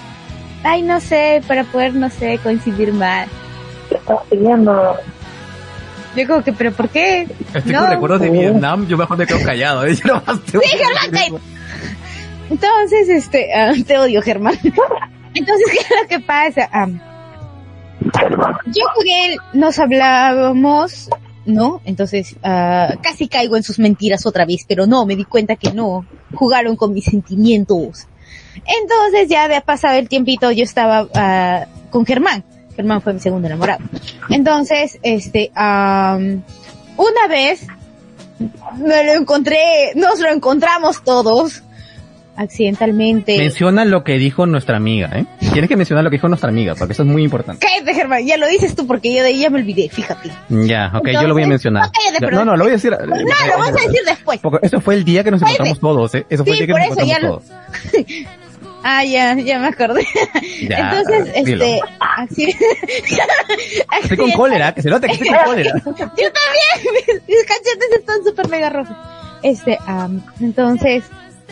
ay, 0.64 0.82
no 0.82 1.00
sé, 1.00 1.42
para 1.48 1.64
poder, 1.64 1.94
no 1.94 2.10
sé, 2.10 2.40
coincidir 2.44 2.94
más. 2.94 3.28
¿Qué 3.90 3.96
estás 3.96 4.20
pidiendo? 4.30 4.98
Yo 6.16 6.28
como 6.28 6.44
que, 6.44 6.54
¿pero 6.54 6.72
por 6.72 6.90
qué? 6.90 7.28
Estoy 7.54 7.72
No. 7.74 7.80
con 7.82 7.90
recuerdos 7.90 8.22
de 8.22 8.30
Vietnam, 8.30 8.88
yo 8.88 8.98
mejor 8.98 9.18
me 9.18 9.26
quedo 9.26 9.44
callado. 9.44 9.86
¿eh? 9.86 9.96
Yo 10.04 10.14
nomás 10.14 10.40
te 10.46 10.60
Sí, 10.60 10.78
Germán. 10.78 11.42
Entonces, 12.50 13.10
este, 13.10 13.52
ah, 13.54 13.72
te 13.88 13.98
odio, 13.98 14.22
Germán. 14.22 14.54
Entonces, 15.34 15.66
¿qué 15.72 15.80
es 15.80 16.02
lo 16.02 16.08
que 16.08 16.20
pasa? 16.20 16.70
Ah, 16.72 16.88
yo 18.66 18.84
con 18.96 19.08
él 19.08 19.38
nos 19.54 19.80
hablábamos, 19.80 21.10
¿no? 21.46 21.82
Entonces, 21.86 22.36
ah, 22.44 22.96
casi 23.02 23.28
caigo 23.28 23.58
en 23.58 23.64
sus 23.64 23.80
mentiras 23.80 24.26
otra 24.26 24.46
vez, 24.46 24.66
pero 24.68 24.88
no, 24.88 25.06
me 25.06 25.16
di 25.16 25.26
cuenta 25.26 25.56
que 25.56 25.72
no. 25.72 26.06
Jugaron 26.34 26.76
con 26.76 26.94
mis 26.94 27.06
sentimientos. 27.06 28.08
Entonces, 28.66 29.30
ya 29.30 29.44
había 29.44 29.62
pasado 29.62 29.98
el 29.98 30.10
tiempito, 30.10 30.52
yo 30.52 30.64
estaba 30.64 31.08
ah, 31.16 31.66
con 31.90 32.06
Germán. 32.06 32.44
Germán 32.76 33.02
fue 33.02 33.14
mi 33.14 33.20
segundo 33.20 33.48
enamorado. 33.48 33.84
Entonces, 34.30 35.00
este, 35.04 35.52
una 35.56 37.28
vez 37.30 37.68
me 38.78 39.04
lo 39.04 39.14
encontré, 39.14 39.94
nos 39.96 40.20
lo 40.20 40.30
encontramos 40.30 41.04
todos 41.04 41.62
accidentalmente. 42.36 43.38
Menciona 43.38 43.86
lo 43.86 44.04
que 44.04 44.18
dijo 44.18 44.46
nuestra 44.46 44.78
amiga, 44.78 45.10
¿eh? 45.14 45.26
Tienes 45.52 45.68
que 45.70 45.78
mencionar 45.78 46.04
lo 46.04 46.10
que 46.10 46.16
dijo 46.18 46.28
nuestra 46.28 46.50
amiga, 46.50 46.76
porque 46.76 46.94
eso 46.94 47.04
es 47.04 47.10
muy 47.10 47.24
importante. 47.24 47.66
Cállate, 47.66 47.94
Germán, 47.94 48.26
ya 48.26 48.38
lo 48.38 48.48
dices 48.48 48.76
tú 48.76 48.88
porque 48.88 49.14
yo 49.14 49.24
de 49.24 49.30
ella 49.30 49.50
me 49.50 49.60
olvidé, 49.60 49.90
fíjate. 49.90 50.30
Ya, 50.50 50.92
ok, 50.94 51.08
yo 51.10 51.28
lo 51.28 51.34
voy 51.34 51.44
a 51.44 51.46
Entonces, 51.46 51.48
mencionar. 51.50 51.84
no, 51.86 51.92
cállate, 51.92 52.14
Ya, 52.14 52.20
pero- 52.28 52.38
no, 52.40 52.46
no, 52.46 52.58
lo 52.58 52.64
voy 52.64 52.72
a 52.72 52.76
decir. 52.76 52.92
No, 52.92 53.16
lo 53.16 53.58
vas 53.60 53.70
a 53.70 53.72
decir 53.72 54.02
después. 54.06 54.40
Porque 54.42 54.66
eso 54.66 54.82
fue 54.82 54.96
el 54.96 55.04
día 55.04 55.24
que 55.24 55.32
nos 55.32 55.42
Cállate. 55.42 55.64
encontramos 55.64 55.80
todos, 55.80 56.16
¿eh? 56.16 56.26
Eso 56.30 56.44
fue 56.44 56.56
Sí, 56.56 56.62
el 56.64 56.68
día 56.68 56.76
que 56.76 56.82
por 56.82 56.90
nos 56.90 56.98
eso 56.98 57.08
ya 57.08 57.18
encontramos 57.18 57.48
lo- 57.48 58.04
todos. 58.04 58.28
Ah, 58.86 59.06
ya, 59.06 59.34
ya 59.36 59.60
me 59.60 59.68
acordé. 59.68 60.06
Ya, 60.68 60.92
Entonces, 61.00 61.46
dilo. 61.46 61.64
este, 61.64 61.80
Estoy 64.02 64.18
con 64.18 64.32
cólera, 64.32 64.74
que 64.74 64.82
se 64.82 64.90
nota 64.90 65.08
que 65.08 65.14
estoy 65.14 65.30
con 65.30 65.38
cólera. 65.46 65.72
Yo 65.86 65.94
también, 65.94 66.94
mis, 66.94 67.08
mis 67.28 67.46
cachetes 67.46 67.92
están 68.00 68.24
súper 68.26 68.50
mega 68.50 68.70
rojos. 68.70 68.96
Este, 69.42 69.78
am, 69.86 70.22
entonces, 70.42 71.04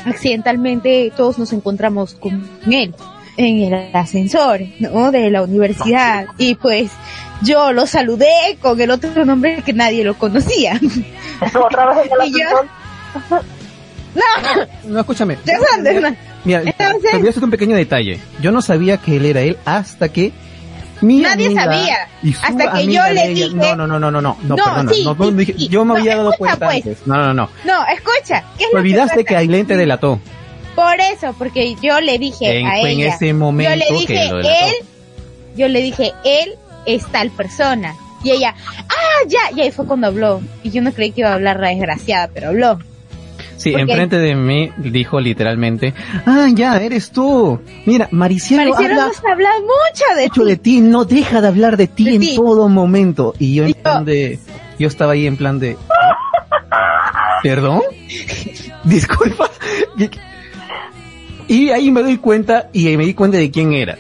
accidentalmente 0.06 1.12
todos 1.16 1.38
nos 1.40 1.54
encontramos 1.54 2.14
con 2.16 2.48
él 2.72 2.94
en 3.38 3.74
el 3.74 3.96
ascensor, 3.96 4.60
¿no? 4.80 5.12
De 5.12 5.30
la 5.32 5.42
universidad. 5.44 6.26
Y 6.38 6.56
pues, 6.56 6.92
yo 7.42 7.72
lo 7.74 7.88
saludé 7.88 8.58
con 8.62 8.80
el 8.82 8.92
otro 8.92 9.26
nombre 9.26 9.64
que 9.66 9.74
nadie 9.74 10.04
lo 10.04 10.16
conocía. 10.16 10.80
Otra 11.60 11.88
vez 11.96 12.06
en 12.06 12.12
el 12.22 12.28
Y 12.28 12.32
yo- 12.40 12.48
ascensor. 12.48 13.46
No, 14.14 14.90
No, 14.90 15.00
escúchame. 15.00 15.38
Mira, 16.44 16.62
Entonces- 16.66 17.12
te 17.12 17.18
voy 17.18 17.28
a 17.28 17.30
hacer 17.30 17.44
un 17.44 17.52
pequeño 17.52 17.76
detalle. 17.76 18.20
Yo 18.42 18.52
no 18.52 18.62
sabía 18.62 18.98
que 18.98 19.16
él 19.18 19.26
era 19.26 19.42
él 19.42 19.58
hasta 19.66 20.10
que 20.10 20.32
mi 21.02 21.18
Nadie 21.20 21.48
amiga 21.48 21.64
sabía. 21.66 21.98
y 22.24 22.34
su 22.34 22.46
Hasta 22.46 22.72
que 22.74 22.86
yo 22.86 23.04
le 23.10 23.26
ella- 23.32 23.46
dije- 23.48 23.56
No, 23.56 23.76
no, 23.76 23.88
no, 23.88 24.00
no, 24.00 24.12
no, 24.12 24.22
no, 24.22 24.22
no, 24.22 24.38
No, 24.44 24.56
perdona, 24.56 24.92
sí, 24.94 25.04
no, 25.04 25.16
no, 25.16 25.26
sí, 25.26 25.32
dije- 25.36 25.54
sí. 25.58 25.68
yo 25.68 25.84
me 25.86 25.94
No, 25.94 26.00
había 26.00 26.16
dado 26.18 26.32
escucha, 26.32 26.38
cuenta 26.58 26.66
pues. 26.68 26.78
antes. 26.78 27.08
No, 27.08 27.16
no, 27.18 27.34
no. 27.34 27.50
No, 27.66 27.86
escucha. 27.88 28.44
¿qué 28.58 28.66
es 28.66 28.72
Te 28.72 28.78
olvidaste 28.78 29.16
pasa? 29.16 29.24
que 29.28 29.36
Ailén 29.36 29.66
te 29.68 29.76
delató. 29.78 30.20
Por 30.76 30.96
eso, 31.14 31.34
porque 31.38 31.76
yo 31.82 32.00
le 32.00 32.18
dije 32.18 32.60
En- 32.60 32.68
a 32.68 32.72
fue 32.80 32.92
en 32.94 33.00
ella. 33.02 33.16
ese 33.16 33.34
momento 33.34 33.70
yo 33.72 33.76
le 33.78 33.86
dije, 34.00 34.14
que 34.42 34.68
él, 34.68 34.74
yo 35.58 35.68
le 35.68 35.82
dije, 35.82 36.14
él 36.24 36.54
es 36.86 37.06
tal 37.08 37.30
persona. 37.32 37.96
Y 38.24 38.32
ella, 38.32 38.54
ah, 38.88 39.28
ya, 39.28 39.40
y 39.56 39.62
ahí 39.62 39.72
fue 39.72 39.86
cuando 39.88 40.08
habló. 40.08 40.42
Y 40.64 40.70
yo 40.70 40.82
no 40.82 40.94
creí 40.94 41.12
que 41.12 41.22
iba 41.22 41.32
a 41.32 41.34
hablar 41.34 41.60
la 41.60 41.70
desgraciada, 41.70 42.30
pero 42.34 42.50
habló. 42.50 42.80
Sí, 43.62 43.72
¿Por 43.72 43.86
qué? 43.86 43.92
enfrente 43.92 44.18
de 44.18 44.34
mí 44.36 44.72
dijo 44.78 45.20
literalmente, 45.20 45.94
ah, 46.26 46.48
ya, 46.54 46.78
eres 46.82 47.12
tú. 47.12 47.60
Mira, 47.86 48.08
Maricielo 48.12 48.72
Pareciera 48.74 48.94
habla 48.96 49.08
nos 49.08 49.24
habla 49.24 49.50
mucho 49.62 50.16
de 50.16 50.24
mucho 50.30 50.42
ti. 50.44 50.48
de 50.50 50.58
ti, 50.58 50.82
no 50.82 51.06
deja 51.06 51.42
de 51.42 51.48
hablar 51.48 51.78
de 51.78 51.88
ti 51.88 52.06
De 52.06 52.16
en 52.16 52.22
ti. 52.22 52.36
todo 52.36 52.70
momento. 52.70 53.36
Y 53.38 53.54
yo 53.56 53.66
en 53.66 53.74
plan 53.74 54.04
de, 54.06 54.40
yo 54.80 54.88
estaba 54.88 55.12
ahí 55.14 55.28
en 55.28 55.38
plan 55.38 55.60
de, 55.60 55.78
¿perdón? 57.44 57.82
Disculpa. 58.84 59.50
Y 61.48 61.70
ahí 61.70 61.92
me 61.92 62.02
doy 62.02 62.18
cuenta, 62.18 62.70
y 62.74 62.96
me 62.98 63.06
di 63.06 63.14
cuenta 63.14 63.38
de 63.38 63.52
quién 63.52 63.74
era. 63.74 63.98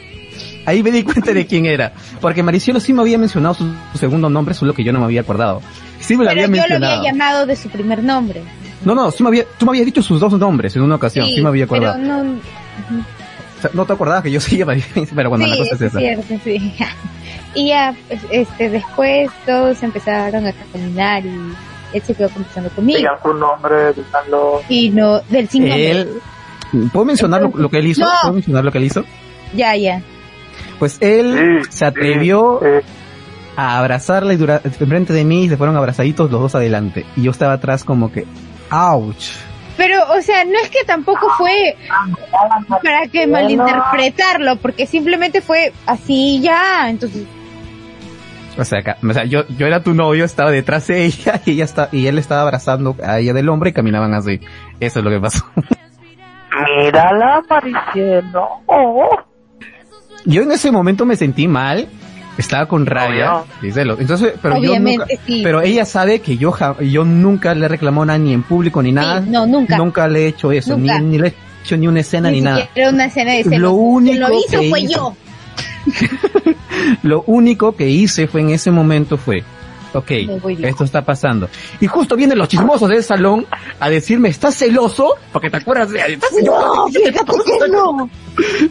Ahí 0.66 0.84
me 0.84 0.92
di 0.92 1.04
cuenta 1.04 1.34
de 1.34 1.46
quién 1.46 1.66
era. 1.66 1.92
Porque 2.22 2.44
Maricielo 2.44 2.80
sí 2.80 2.94
me 2.94 3.02
había 3.02 3.18
mencionado 3.18 3.56
su, 3.56 3.66
su 3.92 3.98
segundo 3.98 4.30
nombre, 4.30 4.54
solo 4.54 4.74
que 4.74 4.84
yo 4.84 4.94
no 4.94 5.00
me 5.00 5.06
había 5.06 5.22
acordado. 5.22 5.62
Sí 6.00 6.16
me 6.16 6.24
lo 6.24 6.30
Pero 6.32 6.46
había 6.46 6.64
yo 6.68 6.80
lo 6.80 6.86
había 6.88 7.12
llamado 7.12 7.46
de 7.46 7.56
su 7.56 7.70
primer 7.70 8.04
nombre. 8.04 8.42
No, 8.84 8.96
no, 8.96 9.12
sí 9.12 9.22
me 9.24 9.30
había, 9.30 9.46
tú 9.58 9.66
me 9.66 9.72
habías 9.72 9.86
dicho 9.86 10.02
sus 10.02 10.20
dos 10.20 10.34
nombres 10.34 10.76
en 10.76 10.82
una 10.82 10.96
ocasión, 10.96 11.28
sí, 11.28 11.42
me 11.42 11.50
había 11.50 11.66
acordado. 11.66 11.96
Pero 12.00 12.24
no, 12.24 12.32
O 12.32 13.62
sea, 13.62 13.72
no 13.74 13.86
te 13.86 13.94
acordabas 13.94 14.24
que 14.24 14.32
yo 14.32 14.40
sí 14.42 14.58
llamaba, 14.58 14.80
pero 15.16 15.30
bueno, 15.30 15.46
sí, 15.46 15.52
la 15.52 15.58
cosa 15.58 15.76
es 15.76 15.82
esa. 15.82 16.00
cierto, 16.00 16.34
sí. 16.44 16.74
y 17.56 17.68
ya, 17.68 17.96
pues, 18.08 18.20
este, 18.32 18.70
después 18.70 19.30
todos 19.46 19.82
empezaron 19.84 20.48
a 20.48 20.54
caminar 20.72 21.24
y 21.26 21.30
él 21.94 22.02
se 22.04 22.14
quedó 22.16 22.30
conversando 22.30 22.70
conmigo. 22.72 22.98
Digan 22.98 23.16
su 23.22 23.34
nombre, 23.34 23.94
díganlo. 23.94 24.62
Y 24.70 24.90
no, 24.90 25.20
del 25.30 25.48
sin 25.50 25.68
nombre. 25.68 25.92
Él, 25.92 26.10
¿puedo 26.92 27.06
mencionar 27.06 27.42
lo, 27.42 27.52
lo 27.56 27.70
que 27.70 27.78
él 27.80 27.88
hizo? 27.88 28.02
No. 28.02 28.10
¿Puedo 28.22 28.34
mencionar 28.36 28.64
lo 28.66 28.72
que 28.72 28.78
él 28.78 28.86
hizo? 28.86 29.04
Ya, 29.54 29.76
ya. 29.76 30.02
Pues 30.80 30.98
él 31.02 31.62
Sí, 31.66 31.70
se 31.78 31.86
atrevió 31.86 32.60
sí, 32.62 32.68
sí. 32.86 32.92
a 33.58 33.78
abrazarla 33.80 34.34
y 34.34 34.38
dura, 34.38 34.62
enfrente 34.64 35.12
de 35.14 35.24
mí 35.26 35.44
y 35.44 35.50
se 35.50 35.58
fueron 35.58 35.76
abrazaditos 35.76 36.32
los 36.32 36.40
dos 36.42 36.56
adelante. 36.56 37.06
Y 37.18 37.24
yo 37.24 37.32
estaba 37.32 37.54
atrás 37.54 37.84
como 37.84 38.12
que, 38.12 38.26
ouch. 38.72 39.32
Pero, 39.78 39.98
o 40.14 40.22
sea, 40.22 40.44
no 40.46 40.60
es 40.62 40.70
que 40.70 40.84
tampoco 40.86 41.28
fue 41.38 41.76
para 42.84 43.08
que 43.08 43.26
malinterpretarlo, 43.28 44.58
porque 44.58 44.86
simplemente 44.86 45.42
fue 45.42 45.74
así 45.86 46.40
ya, 46.42 46.90
entonces, 46.90 47.24
O 48.58 48.66
sea, 48.66 48.80
acá- 48.80 48.98
o 49.02 49.14
sea, 49.14 49.24
yo, 49.24 49.48
yo 49.58 49.66
era 49.66 49.82
tu 49.82 49.94
novio, 49.94 50.26
estaba 50.26 50.52
detrás 50.52 50.88
de 50.88 51.06
ella 51.06 51.42
y 51.46 51.52
ella 51.52 51.64
está, 51.64 51.90
y 51.92 52.06
él 52.08 52.18
estaba 52.18 52.42
abrazando 52.42 52.96
a 53.04 53.20
ella 53.20 53.34
del 53.34 53.50
hombre 53.50 53.70
y 53.70 53.74
caminaban 53.74 54.14
así. 54.14 54.40
Eso 54.80 55.00
es 55.00 55.06
lo 55.06 55.10
que 55.12 55.20
pasó. 55.20 55.46
Mírala, 56.84 57.42
Maricielo. 57.50 58.48
Oh. 58.68 59.10
Yo 60.26 60.44
en 60.44 60.52
ese 60.52 60.70
momento 60.72 61.06
me 61.06 61.16
sentí 61.16 61.48
mal 61.48 61.88
Estaba 62.38 62.66
con 62.66 62.86
rabia 62.86 63.44
celos. 63.74 64.00
Entonces, 64.00 64.34
pero 64.42 64.56
yo 64.62 64.72
Obviamente, 64.72 65.06
nunca, 65.14 65.24
sí. 65.28 65.42
pero 65.44 65.62
ella 65.62 65.86
sabe 65.86 66.22
que 66.22 66.38
yo 66.38 66.54
yo 66.82 67.04
nunca 67.04 67.54
le 67.54 67.66
he 67.66 67.68
reclamado 67.68 68.06
nada 68.06 68.20
ni 68.20 68.34
en 68.34 68.44
público 68.44 68.82
ni 68.82 68.92
nada. 68.92 69.20
no, 69.22 69.46
nunca. 69.46 69.78
Nunca 69.78 70.08
le 70.08 70.24
he 70.24 70.28
hecho 70.28 70.52
eso, 70.52 70.76
ni, 70.78 70.88
Nunca. 70.88 71.00
ni 71.00 71.18
le 71.20 71.28
he 71.28 71.34
hecho 71.64 71.78
ni 71.78 71.88
una 71.88 72.00
escena 72.00 72.30
ni, 72.32 72.38
Ni 72.38 72.42
nada. 72.42 72.70
una 72.90 73.06
escena 73.06 73.34
de 73.34 73.44
celos. 73.44 73.60
Lo 73.60 73.74
único 73.74 74.28
lo 74.28 74.40
hizo 74.40 74.60
que 74.62 74.70
fue 74.70 74.82
hizo- 74.82 74.92
yo. 74.92 75.16
Lo 77.04 77.24
único 77.28 77.76
que 77.76 77.90
hice 77.90 78.28
fue 78.28 78.42
en 78.42 78.52
ese 78.52 78.72
momento 78.72 79.18
fue, 79.18 79.44
ok, 79.94 80.12
Me 80.60 80.70
esto 80.70 80.84
está 80.84 81.04
pasando. 81.04 81.50
Y 81.80 81.88
justo 81.88 82.16
vienen 82.16 82.38
los 82.38 82.48
chismosos 82.48 82.90
del 82.90 83.04
salón 83.04 83.46
a 83.80 83.90
decirme, 83.90 84.30
¿estás 84.30 84.56
celoso? 84.56 85.16
Porque 85.32 85.50
te 85.50 85.58
acuerdas 85.58 85.90
de... 85.92 86.00
¿Estás 86.00 86.32
No, 86.44 86.88
celoso? 86.88 86.88
fíjate 86.88 87.60
que 87.60 87.70
no. 87.72 88.10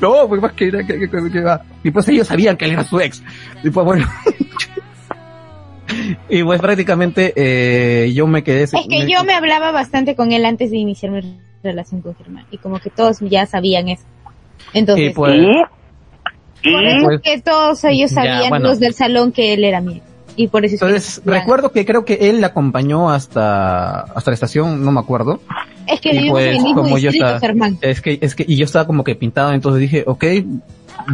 No, 0.00 0.28
porque 0.28 0.40
más 0.42 0.52
que, 0.52 0.70
que, 0.70 0.86
que- 0.86 1.10
que- 1.10 1.30
que 1.32 1.40
va. 1.40 1.62
Y 1.84 1.90
pues 1.90 2.08
ellos 2.08 2.26
sabían 2.26 2.56
que 2.56 2.64
él 2.66 2.72
era 2.72 2.84
su 2.84 3.00
ex. 3.00 3.22
Y 3.62 3.70
pues 3.70 3.84
bueno. 3.86 4.06
y 6.28 6.42
pues 6.42 6.60
prácticamente 6.60 7.32
eh, 7.36 8.12
yo 8.12 8.26
me 8.26 8.42
quedé... 8.44 8.62
Es 8.62 8.72
que 8.72 9.08
yo 9.10 9.24
me 9.24 9.34
hablaba 9.34 9.72
bastante 9.72 10.14
con 10.14 10.32
él 10.32 10.44
antes 10.44 10.70
de 10.70 10.76
iniciar 10.76 11.12
mi 11.12 11.38
relación 11.62 12.00
con 12.00 12.14
Germán. 12.16 12.46
Y 12.50 12.58
como 12.58 12.78
que 12.78 12.90
todos 12.90 13.18
ya 13.20 13.46
sabían 13.46 13.88
eso. 13.88 14.04
Entonces, 14.72 15.10
Y 15.10 15.14
pues... 15.14 15.34
¿Y? 15.34 16.72
por 16.72 16.84
eso 16.84 17.04
pues- 17.06 17.16
es 17.16 17.22
que 17.22 17.40
todos 17.42 17.84
ellos 17.84 18.10
Ya, 18.10 18.14
sabían, 18.16 18.48
bueno. 18.50 18.68
los 18.68 18.80
del 18.80 18.94
salón, 18.94 19.32
que 19.32 19.52
él 19.54 19.64
era 19.64 19.80
mi 19.80 19.96
ex. 19.96 20.04
Y 20.40 20.48
por 20.48 20.64
eso 20.64 20.76
es 20.76 20.80
que- 20.80 20.86
Entonces, 20.86 21.22
recuerdo 21.26 21.70
que 21.70 21.84
creo 21.84 22.06
que 22.06 22.30
él 22.30 22.40
la 22.40 22.46
acompañó 22.46 23.10
hasta, 23.10 24.00
hasta 24.00 24.30
la 24.30 24.34
estación, 24.34 24.82
no 24.82 24.90
me 24.90 24.98
acuerdo. 25.00 25.38
Es 25.86 26.00
que 26.00 26.10
y 26.14 26.18
vivimos 26.18 26.40
en 26.40 26.46
el 26.46 26.54
pues, 26.54 26.64
mismo 26.64 26.82
como 26.82 26.96
yo 26.96 27.10
estaba-. 27.10 27.38
Es 27.82 28.00
que, 28.00 28.18
es 28.22 28.34
que, 28.34 28.46
y 28.48 28.56
yo 28.56 28.64
estaba 28.64 28.86
como 28.86 29.04
que 29.04 29.14
pintado, 29.16 29.52
entonces 29.52 29.82
dije, 29.82 30.04
ok, 30.06 30.24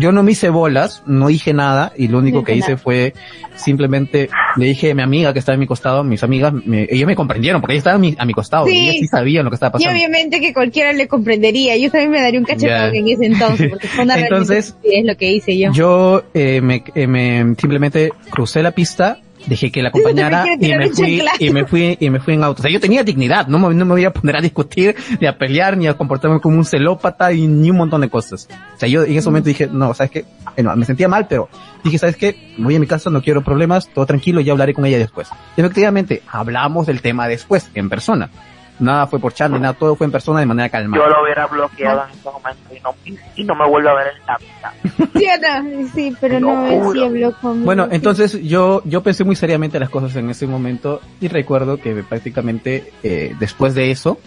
yo 0.01 0.13
no 0.13 0.23
me 0.23 0.33
hice 0.33 0.49
bolas, 0.51 1.03
no 1.07 1.29
dije 1.29 1.53
nada, 1.53 1.93
y 1.97 2.09
lo 2.09 2.19
único 2.19 2.39
No 2.39 2.45
que 2.45 2.55
hice 2.55 2.73
nada. 2.73 2.79
fue 2.79 3.15
simplemente 3.55 4.29
le 4.57 4.67
dije 4.67 4.91
a 4.91 4.95
mi 4.95 5.03
amiga 5.03 5.33
que 5.33 5.39
estaba 5.39 5.55
a 5.57 5.59
mi 5.59 5.67
costado, 5.67 6.05
mis 6.05 6.23
amigas, 6.23 6.53
me, 6.53 6.87
ellas 6.91 7.07
me 7.07 7.17
comprendieron, 7.17 7.61
porque 7.61 7.75
ellas 7.75 7.81
estaban 7.81 7.99
a 7.99 8.01
mi, 8.01 8.15
a 8.19 8.25
mi 8.25 8.33
costado, 8.33 8.67
Sí. 8.67 8.73
y 8.73 8.79
ellas 8.89 8.97
sí 9.01 9.07
sabían 9.09 9.45
lo 9.45 9.51
que 9.51 9.55
estaba 9.55 9.71
Y 9.71 9.73
pasando. 9.85 9.97
obviamente 9.99 10.41
que 10.41 10.53
cualquiera 10.53 10.93
le 10.93 11.09
comprendería. 11.09 11.77
Yo 11.77 11.91
también 11.91 12.11
me 12.11 12.21
daría 12.21 12.41
un 12.41 12.47
cachetón 12.47 12.95
en 12.95 13.09
ese 13.09 13.27
entonces, 13.27 13.69
porque 13.71 13.89
fue 13.89 14.05
una 14.05 14.17
Entonces, 14.19 14.77
es 14.83 15.05
lo 15.05 15.17
que 15.17 15.33
hice 15.33 15.57
yo. 15.59 15.73
Yo 15.73 16.25
eh, 16.35 16.61
me, 16.61 16.83
eh, 16.95 17.07
me 17.07 17.55
simplemente 17.59 18.13
crucé 18.31 18.63
la 18.63 18.71
pista, 18.73 19.19
dejé 19.47 19.71
que 19.71 19.83
la 19.83 19.89
acompañara 19.89 20.45
y 20.59 20.75
me 20.75 20.91
fui 20.91 21.23
y 21.39 21.51
me 21.51 21.65
fui 21.65 21.97
y 21.99 22.11
me 22.11 22.21
fui 22.21 22.35
en 22.35 22.45
auto. 22.45 22.61
O 22.61 22.63
sea, 22.63 22.71
yo 22.71 22.81
tenía 22.81 23.03
dignidad, 23.03 23.47
no 23.47 23.59
me, 23.59 23.75
no 23.75 23.85
me 23.85 23.93
voy 23.93 24.05
a 24.05 24.13
poner 24.13 24.37
a 24.37 24.41
discutir, 24.41 24.95
ni 25.21 25.27
a 25.27 25.39
pelear, 25.39 25.77
ni 25.77 25.87
a 25.87 25.95
comportarme 25.95 26.41
como 26.41 26.57
un 26.57 26.65
celópata 26.65 27.33
y 27.33 27.47
ni 27.47 27.71
un 27.71 27.77
montón 27.77 28.01
de 28.01 28.09
cosas. 28.09 28.49
O 28.75 28.79
sea, 28.79 28.89
yo 28.89 29.05
en 29.05 29.17
ese 29.17 29.29
momento 29.29 29.49
dije, 29.49 29.69
no, 29.71 29.95
sabes 29.95 30.11
qué, 30.11 30.25
no, 30.63 30.75
me 30.77 30.85
sentía 30.85 31.09
mal, 31.09 31.27
pero 31.29 31.49
dije, 31.85 31.99
sabes 31.99 32.17
qué, 32.17 32.55
me 32.59 32.65
voy 32.65 32.77
a 32.77 32.81
mi 32.81 32.87
casa, 32.87 33.11
no 33.11 33.23
quiero 33.23 33.43
problemas, 33.43 33.89
todo 33.93 34.07
tranquilo, 34.07 34.41
ya 34.41 34.53
hablaré 34.53 34.75
con 34.75 34.85
ella 34.85 34.99
después. 34.99 35.29
Y 35.57 35.61
efectivamente, 35.61 36.23
hablamos 36.31 36.87
del 36.87 37.01
tema 37.01 37.29
después, 37.29 37.71
en 37.75 37.89
persona. 37.89 38.31
Nada 38.79 39.07
fue 39.07 39.19
por 39.19 39.33
chat 39.33 39.51
ni 39.51 39.59
nada, 39.59 39.73
todo 39.73 39.97
fue 39.97 40.05
en 40.05 40.13
persona 40.13 40.41
de 40.41 40.47
manera 40.47 40.69
calmada. 40.69 41.03
Yo 41.03 41.09
lo 41.09 41.23
hubiera 41.23 41.47
bloqueado 41.47 42.05
en 42.05 42.11
ese 42.11 42.31
momento 42.31 42.75
y 42.75 42.81
no, 42.81 42.95
y, 43.37 43.41
y 43.41 43.45
no 43.45 43.55
me 43.55 43.67
vuelve 43.67 43.89
a 43.89 43.95
ver 43.95 44.07
en 44.21 44.27
la 44.27 44.37
vida. 44.37 44.75
Sí, 45.15 45.27
o 45.27 45.63
no? 45.63 45.89
Sí, 45.95 46.17
pero 46.21 46.41
no, 46.41 46.93
sí 46.93 47.03
habló 47.03 47.33
conmigo. 47.41 47.65
Bueno, 47.65 47.89
entonces 47.91 48.43
yo, 48.43 48.83
yo 48.85 49.03
pensé 49.03 49.25
muy 49.25 49.35
seriamente 49.35 49.81
las 49.81 49.89
cosas 49.89 50.15
en 50.17 50.29
ese 50.29 50.47
momento 50.47 51.01
y 51.21 51.29
recuerdo 51.29 51.79
que 51.79 51.95
prácticamente 52.03 52.93
eh, 53.03 53.35
después 53.41 53.75
de 53.75 53.91
eso 53.91 54.19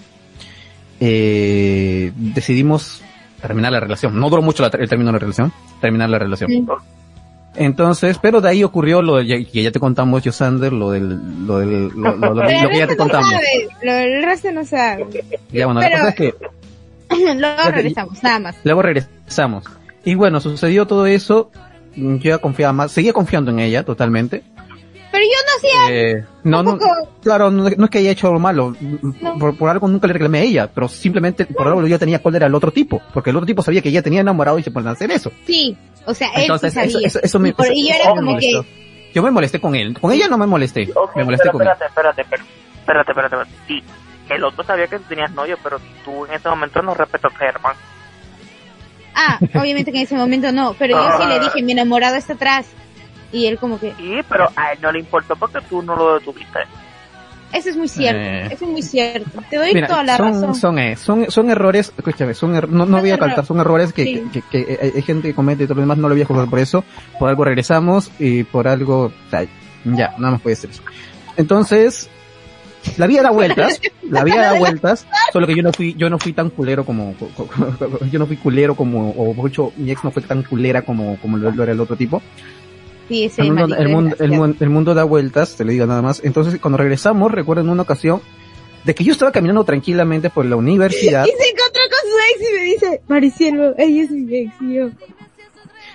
eh, 0.99 2.11
decidimos 2.15 3.01
terminar 3.41 3.71
la 3.71 3.79
relación. 3.79 4.19
No 4.19 4.29
duró 4.29 4.41
mucho 4.41 4.63
la- 4.63 4.69
el 4.77 4.89
término 4.89 5.09
de 5.09 5.13
la 5.13 5.19
relación, 5.19 5.51
terminar 5.79 6.09
la 6.09 6.19
relación. 6.19 6.49
Sí. 6.49 6.65
Entonces, 7.55 8.17
pero 8.21 8.41
de 8.41 8.49
ahí 8.49 8.63
ocurrió 8.63 9.01
lo 9.01 9.17
de- 9.17 9.45
que 9.45 9.63
ya 9.63 9.71
te 9.71 9.79
contamos, 9.79 10.23
Yosander, 10.23 10.71
lo 10.71 10.91
del, 10.91 11.19
lo 11.47 11.59
del, 11.59 11.87
lo, 11.89 12.15
lo- 12.15 12.33
lo- 12.33 12.41
que 12.47 12.53
ya 12.53 12.67
te 12.69 12.77
resto 12.77 12.91
no 12.91 12.97
contamos. 12.97 13.29
sabe, 13.31 13.67
lo- 13.81 13.91
el 13.91 14.23
resto 14.23 14.51
no 14.51 14.65
sabe. 14.65 15.05
Ya 15.51 15.65
bueno, 15.65 15.81
Pero- 15.81 15.93
la 15.95 15.99
cosa 15.99 16.09
es 16.09 16.15
que 16.15 16.35
Luego 17.35 17.71
regresamos, 17.71 18.23
nada 18.23 18.39
más. 18.39 18.55
Luego 18.63 18.81
regresamos. 18.83 19.63
Y 20.05 20.15
bueno, 20.15 20.39
sucedió 20.39 20.85
todo 20.87 21.05
eso. 21.07 21.49
Yo 21.95 22.17
ya 22.19 22.37
confiaba 22.37 22.71
más, 22.71 22.91
seguía 22.91 23.13
confiando 23.13 23.49
en 23.51 23.59
ella 23.59 23.83
totalmente. 23.83 24.43
Pero 25.11 25.23
yo 25.23 25.29
no 25.45 25.57
hacía 25.57 25.95
Eh, 25.95 26.25
no, 26.43 26.61
no, 26.63 26.77
claro, 27.23 27.49
no, 27.49 27.67
no 27.69 27.85
es 27.85 27.89
que 27.91 27.97
haya 27.97 28.11
hecho 28.11 28.27
algo 28.27 28.39
malo. 28.39 28.75
No. 28.79 29.37
Por, 29.39 29.57
por 29.57 29.69
algo 29.69 29.87
nunca 29.87 30.05
le 30.07 30.13
reclamé 30.13 30.39
a 30.39 30.43
ella, 30.43 30.69
pero 30.73 30.87
simplemente 30.87 31.45
por 31.45 31.67
algo 31.67 31.85
yo 31.87 31.97
tenía 31.97 32.21
cólera 32.21 32.45
al 32.45 32.53
otro 32.55 32.71
tipo, 32.71 33.01
porque 33.13 33.31
el 33.31 33.35
otro 33.35 33.47
tipo 33.47 33.61
sabía 33.63 33.81
que 33.81 33.89
ella 33.89 34.03
tenía 34.03 34.21
enamorado 34.21 34.59
y 34.59 34.63
se 34.63 34.69
ponía 34.71 34.89
a 34.91 34.93
hacer 34.93 35.09
eso. 35.11 35.31
Sí, 35.47 35.75
o 36.05 36.13
sea, 36.13 36.29
él 36.35 36.43
Entonces, 36.43 36.73
sí 36.73 36.79
eso, 36.79 36.91
sabía. 36.91 37.07
eso, 37.07 37.19
eso 37.23 37.39
me, 37.39 37.49
y, 37.49 37.53
por- 37.53 37.67
y 37.73 37.87
yo 37.89 37.95
era 37.95 38.13
me 38.13 38.19
como 38.21 38.37
que, 38.37 38.51
molestó. 38.53 38.65
Yo 39.15 39.23
me 39.23 39.31
molesté 39.31 39.59
con 39.59 39.73
él. 39.75 39.97
Con 39.99 40.11
ella 40.11 40.27
no 40.27 40.37
me 40.37 40.45
molesté. 40.45 40.87
Me 41.15 41.23
molesté 41.23 41.45
pero 41.49 41.53
con 41.53 41.61
él. 41.63 41.67
espérate, 41.69 41.85
espérate, 41.87 42.21
espérate, 42.21 42.47
espérate, 42.79 43.11
espérate, 43.11 43.35
espérate. 43.35 43.51
Sí, 43.67 43.83
el 44.29 44.43
otro 44.43 44.63
sabía 44.63 44.85
que 44.85 44.97
tú 44.99 45.05
tenías 45.09 45.31
novio, 45.31 45.57
pero 45.63 45.79
tú 46.05 46.25
en 46.27 46.33
ese 46.33 46.47
momento 46.47 46.81
no 46.83 46.93
respetó 46.93 47.29
a 47.29 47.31
Germán. 47.31 47.75
ah, 49.15 49.39
obviamente 49.55 49.91
que 49.91 49.97
en 49.97 50.03
ese 50.03 50.15
momento 50.15 50.51
no, 50.51 50.75
pero 50.77 50.95
yo 51.01 51.17
sí 51.19 51.27
le 51.27 51.39
dije, 51.39 51.63
mi 51.63 51.71
enamorado 51.71 52.15
está 52.15 52.33
atrás. 52.33 52.67
Y 53.31 53.45
él 53.45 53.57
como 53.59 53.79
que, 53.79 53.93
Sí, 53.97 54.15
pero 54.27 54.49
a 54.55 54.71
él 54.73 54.79
no 54.81 54.91
le 54.91 54.99
importó 54.99 55.35
porque 55.35 55.59
tú 55.69 55.81
no 55.83 55.95
lo 55.95 56.15
detuviste. 56.19 56.59
eso 57.53 57.69
es 57.69 57.75
muy 57.77 57.87
cierto, 57.87 58.19
Eh. 58.21 58.45
eso 58.53 58.65
es 58.65 58.71
muy 58.71 58.81
cierto. 58.81 59.41
Te 59.49 59.57
doy 59.57 59.73
Mira, 59.73 59.87
toda 59.87 60.03
la 60.03 60.17
son, 60.17 60.33
razón. 60.33 60.55
son, 60.55 60.79
eh, 60.79 60.95
son, 60.95 61.29
son 61.31 61.49
errores, 61.49 61.91
escúchame, 61.97 62.33
son 62.33 62.55
er- 62.55 62.67
no, 62.67 62.85
no 62.85 62.97
Son 62.97 63.01
voy 63.01 63.11
a 63.11 63.17
cantar, 63.17 63.45
son 63.45 63.59
errores 63.59 63.91
que, 63.93 64.03
Sí. 64.03 64.23
que, 64.33 64.41
que, 64.41 64.65
que 64.65 64.77
hay- 64.81 64.91
hay 64.95 65.01
gente 65.01 65.27
que 65.29 65.33
comete 65.35 65.63
y 65.63 65.67
todo 65.67 65.75
lo 65.75 65.81
demás, 65.81 65.97
no 65.97 66.09
lo 66.09 66.15
voy 66.15 66.21
a 66.21 66.25
juzgar 66.25 66.49
por 66.49 66.59
eso, 66.59 66.83
por 67.19 67.29
algo 67.29 67.43
regresamos 67.45 68.11
y 68.19 68.43
por 68.43 68.67
algo, 68.67 69.11
ya, 69.85 70.13
nada 70.17 70.31
más 70.33 70.41
puede 70.41 70.55
ser 70.55 70.69
eso. 70.71 70.81
Entonces, 71.37 72.09
la 72.97 73.07
vida 73.07 73.21
da 73.23 73.31
vueltas, 73.31 73.79
la 74.09 74.23
vida 74.23 74.41
da 74.53 74.59
vueltas, 74.59 75.05
solo 75.33 75.47
que 75.47 75.55
yo 75.55 75.63
no 75.63 75.71
fui, 75.73 75.93
yo 75.95 76.09
no 76.09 76.17
fui 76.19 76.33
tan 76.33 76.49
culero 76.49 76.85
como, 76.85 77.13
co- 77.15 77.29
co- 77.35 77.47
co- 77.47 77.99
yo 78.11 78.19
no 78.19 78.25
fui 78.25 78.37
culero 78.37 78.75
como, 78.75 79.09
o 79.11 79.33
mucho, 79.33 79.71
mi 79.77 79.91
ex 79.91 80.03
no 80.03 80.11
fue 80.11 80.21
tan 80.21 80.43
culera 80.43 80.81
como, 80.83 81.17
como 81.17 81.37
lo, 81.37 81.51
lo 81.51 81.63
era 81.63 81.71
el 81.71 81.79
otro 81.79 81.95
tipo. 81.95 82.21
Sí, 83.09 83.25
ese 83.25 83.41
El 83.41 83.51
mundo, 83.53 83.75
el, 83.75 83.89
mundo, 83.89 84.15
el, 84.19 84.31
mundo, 84.31 84.57
el 84.61 84.69
mundo 84.69 84.93
da 84.93 85.03
vueltas, 85.03 85.55
te 85.57 85.65
lo 85.65 85.71
digo 85.71 85.85
nada 85.85 86.01
más. 86.01 86.21
Entonces, 86.23 86.57
cuando 86.61 86.77
regresamos, 86.77 87.31
recuerdo 87.31 87.63
en 87.63 87.69
una 87.69 87.81
ocasión, 87.81 88.21
de 88.85 88.95
que 88.95 89.03
yo 89.03 89.11
estaba 89.11 89.31
caminando 89.33 89.63
tranquilamente 89.65 90.29
por 90.29 90.45
la 90.45 90.55
universidad, 90.55 91.25
Y 91.25 91.29
se 91.29 91.49
encontró 91.49 91.81
con 91.89 92.09
su 92.09 92.17
ex 92.33 92.49
y 92.49 92.53
me 92.53 92.63
dice, 92.63 93.01
Maricielo, 93.09 93.75
ella 93.77 94.03
es 94.03 94.11
mi 94.11 94.37
ex. 94.37 94.53
Y 94.61 94.73
yo, 94.75 94.89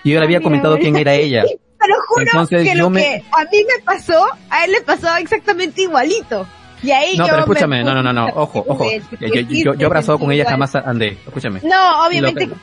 y 0.02 0.10
yo 0.10 0.18
le 0.18 0.24
había 0.26 0.38
Mira, 0.38 0.42
comentado 0.42 0.76
quién 0.78 0.96
era 0.96 1.14
ella. 1.14 1.44
Pero 1.78 1.94
juro 2.08 2.22
Entonces, 2.26 2.68
que 2.68 2.74
lo 2.74 2.90
me- 2.90 3.00
que 3.00 3.16
a 3.32 3.44
mí 3.44 3.58
me 3.58 3.84
pasó, 3.84 4.26
a 4.50 4.64
él 4.64 4.72
le 4.72 4.80
pasó 4.82 5.06
exactamente 5.16 5.82
igualito. 5.82 6.46
Y 6.82 6.90
ahí 6.90 7.16
No, 7.16 7.24
yo 7.26 7.30
pero 7.32 7.36
me 7.36 7.40
escúchame, 7.54 7.84
no, 7.84 7.94
no, 7.94 8.02
no, 8.02 8.12
no, 8.12 8.26
ojo, 8.34 8.64
ojo. 8.66 8.86
Yo, 9.20 9.26
yo, 9.28 9.40
yo, 9.48 9.74
yo 9.74 9.86
abrazado 9.86 10.18
con 10.18 10.30
ella 10.32 10.44
jamás 10.46 10.74
andé, 10.74 11.16
escúchame. 11.26 11.60
No, 11.62 12.06
obviamente 12.06 12.46
Lo 12.46 12.54
que 12.54 12.60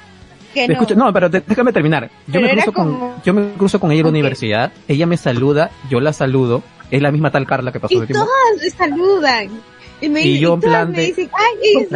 no. 0.56 0.74
Escucha, 0.74 0.96
no, 0.96 1.14
pero 1.14 1.30
déjame 1.30 1.72
terminar. 1.74 2.10
Yo 2.28 2.34
Pero 2.42 2.48
me 2.48 2.54
cruzo 2.54 2.74
con, 2.74 3.22
yo 3.24 3.34
me 3.34 3.52
cruzo 3.54 3.80
con 3.80 3.92
ella 3.92 4.00
en 4.02 4.06
la 4.06 4.10
universidad, 4.10 4.72
ella 4.88 5.06
me 5.08 5.18
saluda, 5.18 5.72
yo 5.90 6.00
la 6.00 6.14
saludo, 6.14 6.64
es 6.90 7.02
la 7.02 7.12
misma 7.12 7.32
tal 7.32 7.46
Carla 7.48 7.72
que 7.72 7.80
pasó 7.80 8.04
y 8.04 8.08
todas 8.08 8.28
me 8.62 8.70
saludan. 8.70 9.50
Y, 10.02 10.10
me, 10.10 10.22
Y 10.24 10.40
yo 10.40 10.56
en 10.56 10.62
todas 10.62 10.76
plan 10.86 10.92
me 10.92 10.98
de- 10.98 11.06
dicen, 11.08 11.30
ay, 11.34 11.88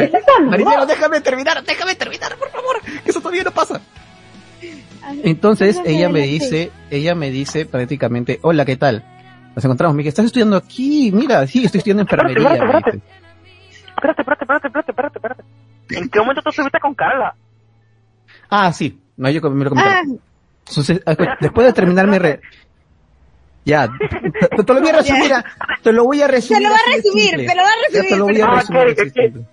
Maricelo, 0.45 0.85
déjame 0.85 1.21
terminar, 1.21 1.63
déjame 1.63 1.95
terminar, 1.95 2.35
por 2.37 2.49
favor, 2.51 2.81
que 3.03 3.09
eso 3.09 3.19
todavía 3.19 3.43
no 3.43 3.51
pasa. 3.51 3.81
Entonces 5.23 5.79
ella 5.85 6.09
me 6.09 6.21
dice, 6.21 6.71
ella 6.89 7.15
me 7.15 7.29
dice 7.31 7.65
prácticamente, 7.65 8.39
hola, 8.41 8.65
¿qué 8.65 8.75
tal? 8.75 9.03
Nos 9.55 9.63
encontramos, 9.63 9.95
me 9.95 10.01
dice, 10.03 10.09
¿estás 10.09 10.25
estudiando 10.25 10.55
aquí? 10.57 11.11
Mira, 11.13 11.45
sí, 11.47 11.63
estoy 11.65 11.79
estudiando 11.79 12.03
enfermería. 12.03 12.53
Espérate, 12.53 12.65
espérate. 12.65 13.01
Espérate, 13.95 14.21
espérate, 14.21 14.67
espérate, 14.89 15.17
espérate. 15.17 15.43
¿En 15.91 16.09
qué 16.09 16.19
momento 16.19 16.41
tú 16.41 16.49
estuviste 16.49 16.79
con 16.79 16.93
Carla? 16.95 17.33
Ah, 18.57 18.71
sí, 18.73 18.99
no, 19.17 19.29
yo 19.29 19.41
me 19.49 19.63
lo 19.65 19.71
Ah, 19.71 19.73
comentaron. 19.73 20.19
Entonces, 20.67 21.01
ah, 21.05 21.15
después 21.41 21.67
de 21.67 21.73
terminar 21.73 22.07
mi 22.07 22.17
re... 22.17 22.39
Ya, 23.65 23.87
te, 23.87 24.63
te 24.63 24.73
lo 24.73 24.79
voy 24.81 24.89
a 24.89 24.93
resumir, 24.97 25.33
a- 25.33 25.45
te 25.81 25.91
lo 25.91 26.03
voy 26.05 26.21
a 26.21 26.27
resumir. 26.27 26.61
te 26.61 26.63
lo 26.63 26.69
va 26.69 26.75
a 26.77 26.95
resumir, 26.95 27.31
te 27.35 27.55
lo 27.55 27.61
va 27.63 27.67
a 27.67 27.91
Ya 27.91 28.01
resumir. 28.01 28.09
te 28.09 28.17
lo 28.17 28.25
voy 28.25 28.41
a 28.41 28.45
Ah, 28.45 28.55
resumir. 28.59 29.11
simple. 29.11 29.45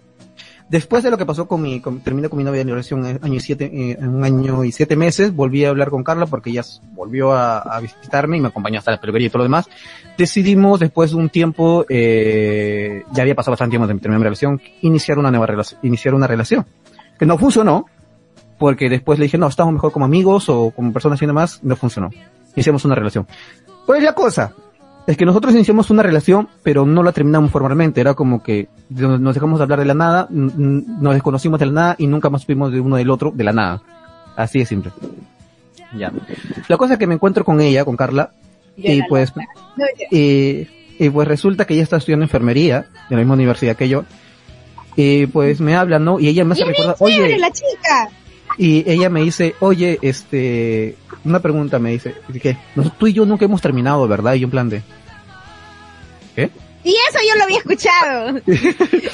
Después 0.68 1.03
de 1.03 1.11
lo 1.11 1.18
que 1.18 1.26
pasó 1.26 1.46
con 1.46 1.61
mi, 1.61 1.80
con, 1.80 2.00
terminé 2.00 2.28
con 2.30 2.38
mi 2.38 2.44
novia 2.44 2.61
de 2.61 2.64
mi 2.64 2.70
relación 2.70 3.05
en 3.05 3.18
año 3.22 3.34
y 3.34 3.40
siete, 3.40 3.70
eh, 3.72 3.96
un 4.00 4.24
año 4.24 4.64
y 4.64 4.72
siete 4.72 4.96
meses, 4.96 5.34
volví 5.34 5.64
a 5.66 5.68
hablar 5.70 5.90
con 5.90 6.03
Carla 6.03 6.24
porque 6.26 6.48
ella 6.50 6.62
volvió 6.92 7.32
a, 7.32 7.59
a 7.59 7.80
visitarme 7.80 8.38
y 8.38 8.40
me 8.40 8.48
acompañó 8.48 8.78
hasta 8.78 8.90
la 8.92 9.00
peluquería 9.00 9.26
y 9.26 9.30
todo 9.30 9.38
lo 9.38 9.44
demás. 9.44 9.68
Decidimos 10.16 10.80
después 10.80 11.11
de 11.11 11.16
un 11.16 11.28
tiempo, 11.28 11.84
eh, 11.90 13.03
ya 13.12 13.22
había 13.22 13.34
pasado 13.34 13.53
bastante 13.53 13.72
tiempo 13.72 13.86
de 13.86 13.94
terminar 13.98 14.18
mi 14.20 14.24
relación, 14.24 14.62
iniciar 14.80 15.18
una 15.18 15.30
nueva 15.30 15.44
relación, 15.46 15.78
iniciar 15.82 16.14
una 16.14 16.26
relación. 16.26 16.64
Que 17.18 17.26
no 17.26 17.36
funcionó, 17.36 17.84
porque 18.63 18.89
después 18.89 19.19
le 19.19 19.25
dije, 19.25 19.39
no, 19.39 19.49
estamos 19.49 19.75
mejor 19.75 19.91
como 19.91 20.05
amigos 20.05 20.49
o 20.49 20.71
como 20.71 20.93
personas 20.93 21.21
y 21.21 21.27
demás, 21.27 21.59
no 21.65 21.75
funcionó. 21.75 22.11
Iniciamos 22.55 22.85
una 22.85 22.95
relación. 22.95 23.27
Pues 23.87 24.05
la 24.05 24.13
cosa, 24.15 24.55
es 25.05 25.17
que 25.17 25.27
nosotros 25.27 25.53
iniciamos 25.53 25.91
una 25.91 26.05
relación, 26.05 26.49
pero 26.63 26.87
no 26.87 27.03
la 27.03 27.11
terminamos 27.11 27.51
formalmente. 27.51 28.01
Era 28.01 28.15
como 28.15 28.41
que 28.41 28.69
nos 28.89 29.35
dejamos 29.35 29.59
de 29.59 29.65
hablar 29.65 29.81
de 29.81 29.87
la 29.87 29.95
nada, 29.95 30.29
nos 30.31 31.13
desconocimos 31.13 31.59
de 31.59 31.67
la 31.67 31.73
nada 31.73 31.97
y 31.99 32.07
nunca 32.07 32.31
más 32.31 32.43
supimos 32.43 32.71
de 32.71 32.79
uno 32.79 32.95
del 32.95 33.11
otro 33.11 33.33
de 33.35 33.43
la 33.43 33.53
nada. 33.53 33.83
Así 34.37 34.61
de 34.61 34.67
simple. 34.67 34.93
Ya. 35.99 36.13
La 36.69 36.77
cosa 36.77 36.93
es 36.93 37.01
que 37.01 37.09
me 37.09 37.15
encuentro 37.15 37.45
con 37.45 37.61
ella, 37.61 37.85
con 37.85 37.97
Carla, 37.97 38.31
y 38.77 39.03
pues. 39.09 39.33
No, 39.35 39.87
y, 40.13 40.69
y 41.01 41.11
pues 41.11 41.27
resulta 41.27 41.65
que 41.65 41.75
ella 41.75 41.83
está 41.83 41.97
estudiando 41.97 42.27
enfermería 42.27 42.87
en 43.11 43.17
la 43.17 43.17
misma 43.17 43.35
universidad 43.35 43.75
que 43.75 43.89
yo. 43.89 44.05
Y 44.95 45.27
pues 45.27 45.61
me 45.61 45.75
habla, 45.75 45.99
¿no? 45.99 46.21
Y 46.21 46.29
ella 46.29 46.45
me 46.45 46.53
hace 46.53 46.65
recordar, 46.65 46.95
oye, 47.01 47.37
la 47.39 47.51
chica. 47.51 48.22
Y 48.59 48.90
ella 48.90 49.09
me 49.11 49.22
dice, 49.22 49.55
oye, 49.61 49.98
este, 50.03 50.96
una 51.24 51.40
pregunta 51.40 51.78
me 51.78 51.90
dice. 51.90 52.14
Nos- 52.74 52.96
Tú 52.98 53.07
y 53.07 53.12
yo 53.12 53.24
nunca 53.26 53.44
hemos 53.44 53.61
terminado, 53.62 54.07
¿verdad? 54.09 54.34
Y 54.34 54.40
yo 54.40 54.46
en 54.46 54.50
plan 54.50 54.68
de, 54.68 54.82
¿qué? 56.34 56.50
Y 56.84 56.90
eso 56.90 57.18
yo 57.28 57.36
lo 57.38 57.44
había 57.44 57.59
escuchado. 57.59 58.40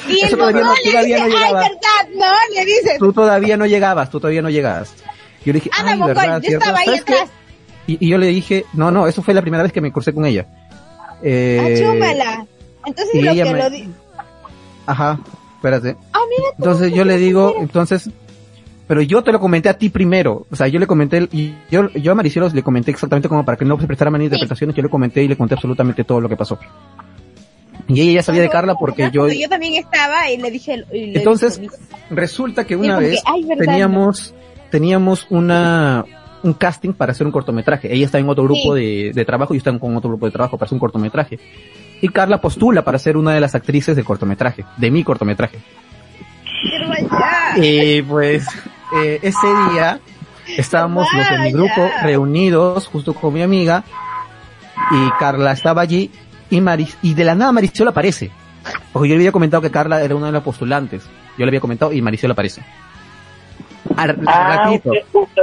Y 0.09 0.21
el 0.21 0.31
todavía 0.31 0.61
no- 0.63 0.73
le 0.73 0.91
todavía 0.91 1.17
dice, 1.17 1.29
no 1.29 1.37
ay, 1.37 1.53
verdad, 1.53 1.69
no, 2.15 2.55
le 2.55 2.65
dice, 2.65 2.95
Tú 2.99 3.13
todavía 3.13 3.57
no 3.57 3.65
llegabas, 3.67 4.09
tú 4.09 4.19
todavía 4.19 4.41
no 4.41 4.49
llegabas. 4.49 4.93
Yo 5.45 5.53
le 5.53 5.59
dije, 5.59 5.69
Ana 5.77 5.91
ay, 5.91 5.99
yo 5.99 6.57
estaba 6.57 6.79
ahí 6.79 6.95
atrás. 6.97 7.29
Y, 7.87 8.05
y 8.05 8.09
yo 8.09 8.17
le 8.17 8.27
dije, 8.27 8.65
no, 8.73 8.91
no, 8.91 9.07
eso 9.07 9.21
fue 9.21 9.33
la 9.33 9.41
primera 9.41 9.63
vez 9.63 9.71
que 9.71 9.81
me 9.81 9.91
crucé 9.91 10.13
con 10.13 10.25
ella. 10.25 10.47
Eh, 11.21 11.59
Ah, 11.61 11.79
chúmala. 11.91 12.45
Entonces 12.85 13.15
y 13.15 13.21
lo 13.21 13.31
ella 13.31 13.43
que 13.43 13.53
me- 13.53 13.59
lo 13.59 13.69
di... 13.69 13.89
Ajá, 14.85 15.19
espérate. 15.55 15.95
Ah, 16.13 16.19
mira 16.29 16.49
Entonces 16.57 16.91
yo 16.93 17.05
le 17.05 17.17
digo, 17.17 17.55
entonces, 17.59 18.09
pero 18.89 19.03
yo 19.03 19.21
te 19.23 19.31
lo 19.31 19.39
comenté 19.39 19.69
a 19.69 19.77
ti 19.77 19.89
primero. 19.89 20.47
O 20.49 20.55
sea, 20.55 20.67
yo 20.67 20.79
le 20.79 20.87
comenté, 20.87 21.29
y 21.31 21.53
yo, 21.69 21.89
yo 21.91 22.11
a 22.11 22.15
Maricielos 22.15 22.55
le 22.55 22.63
comenté 22.63 22.89
exactamente 22.89 23.29
como 23.29 23.45
para 23.45 23.55
que 23.55 23.63
no 23.63 23.79
se 23.79 23.85
prestara 23.85 24.09
malas 24.09 24.25
interpretaciones, 24.25 24.75
yo 24.75 24.81
le 24.81 24.89
comenté 24.89 25.21
y 25.23 25.27
le 25.27 25.37
conté 25.37 25.53
absolutamente 25.53 26.03
todo 26.03 26.19
lo 26.19 26.27
que 26.27 26.35
pasó. 26.35 26.57
Y 27.87 28.01
ella 28.01 28.13
ya 28.13 28.23
sabía 28.23 28.41
de 28.41 28.49
Carla 28.49 28.73
porque 28.79 29.11
yo, 29.11 29.27
Yo 29.29 29.47
también 29.47 29.75
estaba 29.75 30.29
y 30.31 30.37
le 30.37 30.49
dije... 30.49 30.83
y 30.91 31.05
le 31.11 31.19
Entonces, 31.19 31.59
dije, 31.61 31.75
resulta 32.09 32.65
que 32.65 32.75
una 32.75 32.97
que, 32.97 33.05
vez 33.05 33.21
"Ay, 33.25 33.43
¿verdad? 33.45 33.63
teníamos, 33.65 34.33
teníamos 34.71 35.27
una, 35.29 36.03
un 36.41 36.53
casting 36.53 36.93
para 36.93 37.11
hacer 37.11 37.27
un 37.27 37.31
cortometraje. 37.31 37.93
Ella 37.93 38.05
está 38.05 38.17
en 38.17 38.27
otro 38.27 38.43
grupo 38.45 38.73
de, 38.73 39.11
de 39.13 39.23
trabajo 39.25 39.53
y 39.53 39.57
yo 39.57 39.59
estaba 39.59 39.77
con 39.77 39.95
otro 39.95 40.09
grupo 40.09 40.25
de 40.25 40.31
trabajo 40.31 40.57
para 40.57 40.65
hacer 40.65 40.75
un 40.75 40.79
cortometraje. 40.79 41.39
Y 42.01 42.09
Carla 42.09 42.41
postula 42.41 42.83
para 42.83 42.97
ser 42.97 43.17
una 43.17 43.33
de 43.35 43.39
las 43.39 43.53
actrices 43.53 43.95
del 43.95 44.03
cortometraje, 44.05 44.65
de 44.77 44.89
mi 44.91 45.03
cortometraje. 45.03 45.59
"Quiero 46.61 46.91
allá". 46.91 47.57
Y 47.65 48.01
pues, 48.03 48.45
eh, 48.95 49.19
ese 49.21 49.47
día 49.71 49.99
estábamos 50.57 51.07
los 51.13 51.29
de 51.29 51.37
mi 51.39 51.51
grupo 51.51 51.89
reunidos 52.01 52.87
justo 52.87 53.13
con 53.13 53.33
mi 53.33 53.41
amiga 53.43 53.83
y 54.91 55.09
Carla 55.19 55.51
estaba 55.51 55.81
allí 55.81 56.11
y 56.49 56.61
Maris, 56.61 56.97
y 57.01 57.13
de 57.13 57.23
la 57.23 57.35
nada 57.35 57.51
Mariciola 57.51 57.91
aparece. 57.91 58.31
Porque 58.91 59.09
yo 59.09 59.15
le 59.15 59.21
había 59.21 59.31
comentado 59.31 59.61
que 59.61 59.71
Carla 59.71 60.01
era 60.01 60.15
una 60.15 60.27
de 60.27 60.31
las 60.31 60.43
postulantes. 60.43 61.03
Yo 61.37 61.45
le 61.45 61.49
había 61.49 61.59
comentado 61.61 61.91
y 61.93 62.01
Mariciola 62.01 62.33
aparece. 62.33 62.63
Al, 63.95 64.09
al 64.11 64.19
Ah, 64.27 64.63
ratito. 64.65 64.91
usted- 65.13 65.41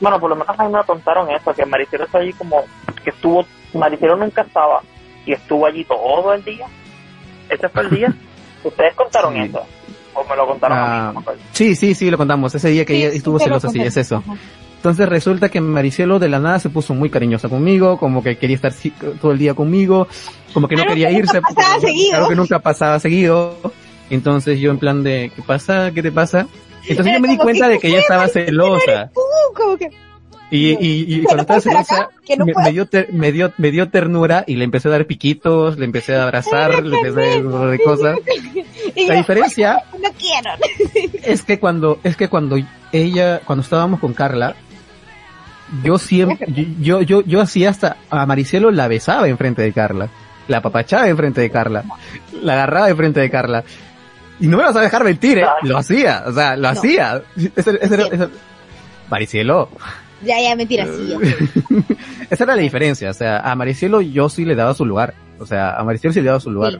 bueno, 0.00 0.18
por 0.18 0.30
lo 0.30 0.36
menos 0.36 0.58
a 0.58 0.64
mí 0.66 0.72
me 0.72 0.82
contaron 0.84 1.30
eso, 1.30 1.52
que 1.54 1.64
Maricelo 1.66 2.04
está 2.04 2.18
allí 2.18 2.32
como, 2.32 2.64
que 3.04 3.10
estuvo, 3.10 3.44
Maricelo 3.74 4.16
nunca 4.16 4.42
estaba 4.42 4.80
y 5.24 5.32
estuvo 5.32 5.66
allí 5.66 5.84
todo 5.84 6.32
el 6.32 6.44
día. 6.44 6.66
Ese 7.48 7.68
fue 7.68 7.82
el 7.82 7.90
día. 7.90 8.14
Ustedes 8.64 8.94
contaron 8.94 9.34
Sí. 9.34 9.40
eso. 9.40 9.62
O 10.16 10.24
me 10.28 10.34
lo 10.36 10.46
contaron 10.46 10.78
a 10.78 11.08
Ah, 11.08 11.12
mí. 11.12 11.20
Sí, 11.52 11.74
sí, 11.76 11.94
sí, 11.94 12.10
lo 12.10 12.16
contamos. 12.16 12.54
Ese 12.54 12.70
día 12.70 12.84
que 12.84 12.94
Sí, 12.94 13.02
ella 13.04 13.14
estuvo 13.14 13.38
celosa, 13.38 13.68
sí, 13.68 13.80
es 13.80 13.96
eso. 13.96 14.22
Entonces 14.76 15.08
resulta 15.08 15.48
que 15.48 15.60
Maricielo 15.60 16.18
de 16.18 16.28
la 16.28 16.38
nada 16.38 16.58
se 16.58 16.70
puso 16.70 16.94
muy 16.94 17.10
cariñosa 17.10 17.48
conmigo, 17.48 17.98
como 17.98 18.22
que 18.22 18.36
quería 18.38 18.56
estar 18.56 18.72
todo 19.20 19.32
el 19.32 19.38
día 19.38 19.54
conmigo, 19.54 20.06
como 20.54 20.68
que 20.68 20.76
no 20.76 20.84
quería 20.86 21.08
que 21.08 21.14
nunca 21.14 21.38
irse. 21.38 21.40
pasaba 21.42 21.80
seguido. 21.80 22.16
Algo 22.16 22.28
que 22.28 22.36
nunca 22.36 22.58
pasaba 22.60 23.00
seguido. 23.00 23.56
Entonces 24.10 24.58
yo 24.60 24.70
en 24.70 24.78
plan 24.78 25.02
de, 25.02 25.32
¿qué 25.34 25.42
pasa? 25.42 25.90
¿Qué 25.92 26.02
te 26.02 26.12
pasa? 26.12 26.46
Entonces 26.88 27.14
yo 27.14 27.20
me 27.20 27.28
di 27.28 27.36
cuenta 27.36 27.66
que, 27.66 27.72
de 27.74 27.78
que 27.80 27.88
ella 27.88 27.98
estaba 27.98 28.28
celosa. 28.28 29.10
Como 29.54 29.76
que... 29.76 29.90
Y, 30.48 30.76
y, 31.18 31.22
cuando 31.24 31.40
estaba 31.42 31.60
celosa, 31.60 32.02
acá, 32.02 32.10
que 32.24 32.36
no 32.36 32.44
me, 32.44 32.70
dio 32.70 32.86
ter- 32.86 33.12
me, 33.12 33.32
dio, 33.32 33.52
me 33.58 33.72
dio 33.72 33.88
ternura 33.90 34.44
y 34.46 34.54
le 34.54 34.62
empecé 34.62 34.86
a 34.86 34.92
dar 34.92 35.04
piquitos, 35.06 35.76
le 35.76 35.84
empecé 35.86 36.14
a 36.14 36.22
abrazar, 36.22 36.84
le 36.84 36.96
empecé 36.98 37.38
a 37.38 37.42
dar 37.42 37.78
cosas. 37.82 38.18
La 38.96 39.08
yo, 39.08 39.14
diferencia 39.14 39.82
no 40.02 40.08
quiero. 40.18 40.50
es 41.22 41.42
que 41.42 41.58
cuando 41.60 42.00
es 42.02 42.16
que 42.16 42.28
cuando 42.28 42.56
ella 42.92 43.40
cuando 43.44 43.62
estábamos 43.62 44.00
con 44.00 44.14
Carla 44.14 44.54
yo 45.82 45.98
siempre 45.98 46.46
yo 46.80 47.02
yo 47.02 47.22
yo 47.22 47.40
hacía 47.40 47.70
hasta 47.70 47.96
a 48.08 48.24
Maricielo 48.26 48.70
la 48.70 48.88
besaba 48.88 49.28
enfrente 49.28 49.62
de 49.62 49.72
Carla 49.72 50.08
la 50.48 50.58
apapachaba 50.58 51.08
enfrente 51.08 51.40
de 51.40 51.50
Carla 51.50 51.84
la 52.40 52.52
agarraba 52.54 52.88
enfrente 52.90 53.20
de 53.20 53.30
Carla. 53.30 53.64
Y 54.38 54.46
no 54.48 54.58
me 54.58 54.64
vas 54.64 54.76
a 54.76 54.80
dejar 54.82 55.02
mentir 55.02 55.38
¿eh? 55.38 55.46
lo 55.62 55.78
hacía 55.78 56.22
o 56.26 56.32
sea 56.32 56.56
lo 56.56 56.68
hacía. 56.68 57.22
Ese, 57.56 57.78
ese 57.80 57.94
era- 57.94 58.06
ese- 58.06 58.28
Maricielo 59.10 59.68
Ya, 60.22 60.40
ya, 60.40 60.54
mentira, 60.56 60.86
sí, 60.86 61.14
esa 62.30 62.44
era 62.44 62.54
la 62.56 62.62
diferencia 62.62 63.10
o 63.10 63.14
sea 63.14 63.38
a 63.40 63.54
Maricielo 63.54 64.00
yo 64.00 64.28
sí 64.28 64.44
le 64.44 64.54
daba 64.54 64.72
su 64.74 64.84
lugar 64.86 65.14
o 65.38 65.46
sea 65.46 65.76
a 65.76 65.82
Maricielo 65.84 66.12
sí 66.14 66.20
le 66.20 66.26
daba 66.26 66.40
su 66.40 66.50
lugar. 66.50 66.72
Sí. 66.74 66.78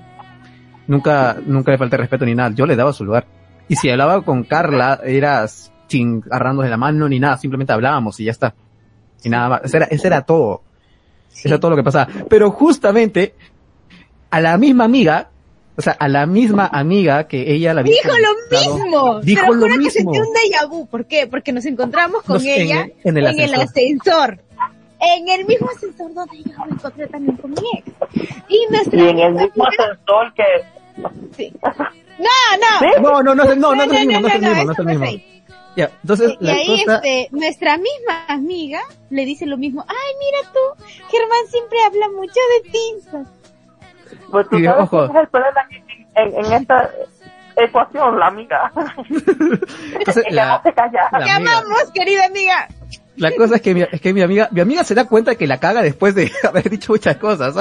Nunca, 0.87 1.37
nunca 1.45 1.73
le 1.73 1.79
falta 1.79 1.97
respeto 1.97 2.25
ni 2.25 2.35
nada. 2.35 2.51
Yo 2.55 2.67
le 2.67 2.77
daba 2.77 2.93
su 2.93 3.05
lugar. 3.05 3.27
Y 3.69 3.77
si 3.77 3.89
hablaba 3.91 4.23
con 4.23 4.45
Carla, 4.45 5.01
era 5.05 5.47
sin 5.89 6.23
agarrarnos 6.31 6.65
de 6.65 6.71
la 6.71 6.77
mano 6.77 7.09
ni 7.09 7.19
nada, 7.21 7.37
simplemente 7.39 7.73
hablábamos 7.73 8.19
y 8.21 8.25
ya 8.25 8.31
está. 8.33 8.55
Y 9.25 9.29
nada 9.29 9.49
más. 9.49 9.61
Ese 9.65 9.77
era, 9.79 9.87
ese 9.87 10.07
era 10.07 10.23
todo. 10.23 10.63
Eso 11.33 11.49
era 11.49 11.59
todo 11.61 11.71
lo 11.73 11.77
que 11.77 11.83
pasaba. 11.83 12.09
Pero 12.29 12.51
justamente, 12.51 13.35
a 14.31 14.41
la 14.41 14.57
misma 14.57 14.85
amiga, 14.85 15.31
o 15.77 15.83
sea, 15.83 15.93
a 15.99 16.09
la 16.09 16.25
misma 16.27 16.67
amiga 16.73 17.27
que 17.29 17.53
ella 17.53 17.75
la 17.75 17.81
había 17.81 17.93
Dijo 18.03 18.09
lo 18.17 18.35
mismo. 18.87 19.21
Dijo 19.21 19.43
Te 19.43 19.47
lo 19.49 19.55
lo 19.55 19.61
juro 19.61 19.73
que 19.73 19.79
mismo. 19.79 19.91
sentí 20.15 20.19
un 20.19 20.27
déjà 20.35 20.69
vu. 20.69 20.87
¿Por 20.87 21.05
qué? 21.07 21.27
Porque 21.27 21.53
nos 21.53 21.67
encontramos 21.67 22.23
con 22.23 22.35
Nos- 22.35 22.45
en 22.45 22.61
ella 22.63 22.83
el- 23.05 23.11
en 23.11 23.17
el 23.19 23.27
ascensor. 23.27 23.61
ascensor. 23.65 24.41
En 24.99 25.29
el 25.29 25.45
mismo 25.45 25.69
ascensor 25.69 26.15
donde 26.15 26.39
yo 26.39 26.65
me 26.65 26.73
encontré 26.73 27.07
también 27.09 27.37
con 27.37 27.51
mi 27.51 27.57
ex. 27.77 27.87
Y 28.49 28.67
nuestra 28.71 28.99
Y 28.99 29.09
en 29.11 29.19
el 29.19 29.25
amiga- 29.27 29.45
mismo 29.45 29.65
ascensor 29.67 30.33
que, 30.35 30.43
Sí. 31.37 31.53
No, 32.19 32.29
no. 32.59 33.01
No, 33.03 33.23
no, 33.23 33.35
no, 33.35 33.55
no, 33.55 33.75
no 33.75 33.83
es 33.83 33.93
el 33.93 34.07
mismo, 34.07 34.21
no 34.21 34.29
es 34.29 34.35
el 34.35 34.41
mismo, 34.43 34.65
no 34.65 34.73
es 34.73 34.79
el 34.79 34.85
no 34.85 34.91
mismo. 34.93 35.05
ahí. 35.07 35.43
Ya, 35.77 35.91
entonces, 36.03 36.33
Y 36.41 36.45
la 36.47 36.53
ahí 36.55 36.67
cosa, 36.85 36.97
este, 36.97 37.29
nuestra 37.33 37.77
misma 37.77 38.25
amiga 38.29 38.81
le 39.11 39.25
dice 39.27 39.45
lo 39.45 39.59
mismo. 39.59 39.85
Ay, 39.87 40.13
mira 40.19 40.51
tú, 40.53 40.85
Germán 41.11 41.47
siempre 41.51 41.79
habla 41.85 42.09
mucho 42.09 42.41
de 42.65 42.71
ti. 42.71 43.27
pues 44.31 44.49
tú 44.49 44.57
Y, 44.59 44.65
sabes 44.65 44.85
ojo. 44.85 45.05
es 45.05 45.15
el 45.15 45.29
problema 45.29 45.69
en, 46.15 46.35
en, 46.47 46.53
esta 46.55 46.91
ecuación, 47.57 48.19
la 48.19 48.27
amiga. 48.29 48.73
entonces, 49.99 50.25
Ella 50.31 50.47
la, 50.47 50.57
no 50.57 50.63
se 50.63 50.73
calla. 50.73 51.09
la 51.13 51.25
Te 51.25 51.31
amiga- 51.31 51.59
amamos, 51.59 51.91
querida 51.93 52.25
amiga. 52.25 52.69
La 53.17 53.35
cosa 53.35 53.57
es 53.57 53.63
que 53.63 53.75
mi, 53.75 53.83
es 53.83 54.01
que 54.01 54.13
mi 54.13 54.21
amiga, 54.21 54.49
mi 54.53 54.61
amiga 54.61 54.85
se 54.85 54.95
da 54.95 55.07
cuenta 55.07 55.35
que 55.35 55.47
la 55.47 55.59
caga 55.59 55.83
después 55.83 56.15
de 56.15 56.31
haber 56.45 56.69
dicho 56.71 56.93
muchas 56.93 57.17
cosas. 57.17 57.55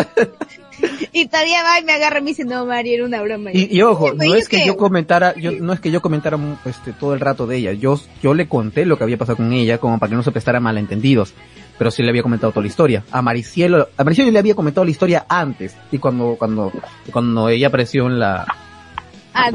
Y 1.14 1.28
todavía 1.28 1.64
va 1.64 1.80
y 1.80 1.86
me 1.86 1.94
agarra 1.94 2.20
y 2.20 2.22
me 2.22 2.30
dice, 2.32 2.44
no, 2.44 2.66
María, 2.66 2.96
era 2.96 3.06
una 3.06 3.22
broma. 3.22 3.52
Y, 3.54 3.76
y 3.76 3.82
ojo, 3.82 4.14
no 4.14 4.26
¿y 4.26 4.34
es 4.34 4.50
que 4.50 4.66
yo 4.66 4.76
comentara, 4.76 5.34
yo, 5.36 5.52
no 5.54 5.72
es 5.72 5.80
que 5.80 5.92
yo 5.92 6.02
comentara 6.02 6.38
este, 6.66 6.92
todo 6.92 7.14
el 7.14 7.22
rato 7.22 7.48
de 7.48 7.58
ella. 7.58 7.72
Yo, 7.72 8.00
yo 8.22 8.34
le 8.34 8.48
conté 8.48 8.86
lo 8.86 8.98
que 8.98 9.06
había 9.06 9.18
pasado 9.18 9.38
con 9.38 9.54
ella, 9.54 9.78
como 9.78 9.98
para 9.98 10.10
que 10.10 10.16
no 10.16 10.24
se 10.24 10.32
prestara 10.32 10.60
malentendidos. 10.60 11.34
Pero 11.78 11.92
sí 11.92 12.04
le 12.04 12.10
había 12.10 12.24
comentado 12.24 12.52
toda 12.52 12.64
la 12.64 12.68
historia. 12.68 13.04
A 13.12 13.22
Maricielo, 13.22 13.88
a 13.96 14.04
Maricielo 14.04 14.32
le 14.32 14.40
había 14.40 14.56
comentado 14.56 14.84
la 14.84 14.92
historia 14.92 15.26
antes. 15.30 15.76
Y 15.92 16.00
cuando, 16.00 16.36
cuando, 16.38 16.72
cuando 17.12 17.50
ella 17.50 17.68
apareció 17.68 18.08
en 18.08 18.20
la, 18.20 18.46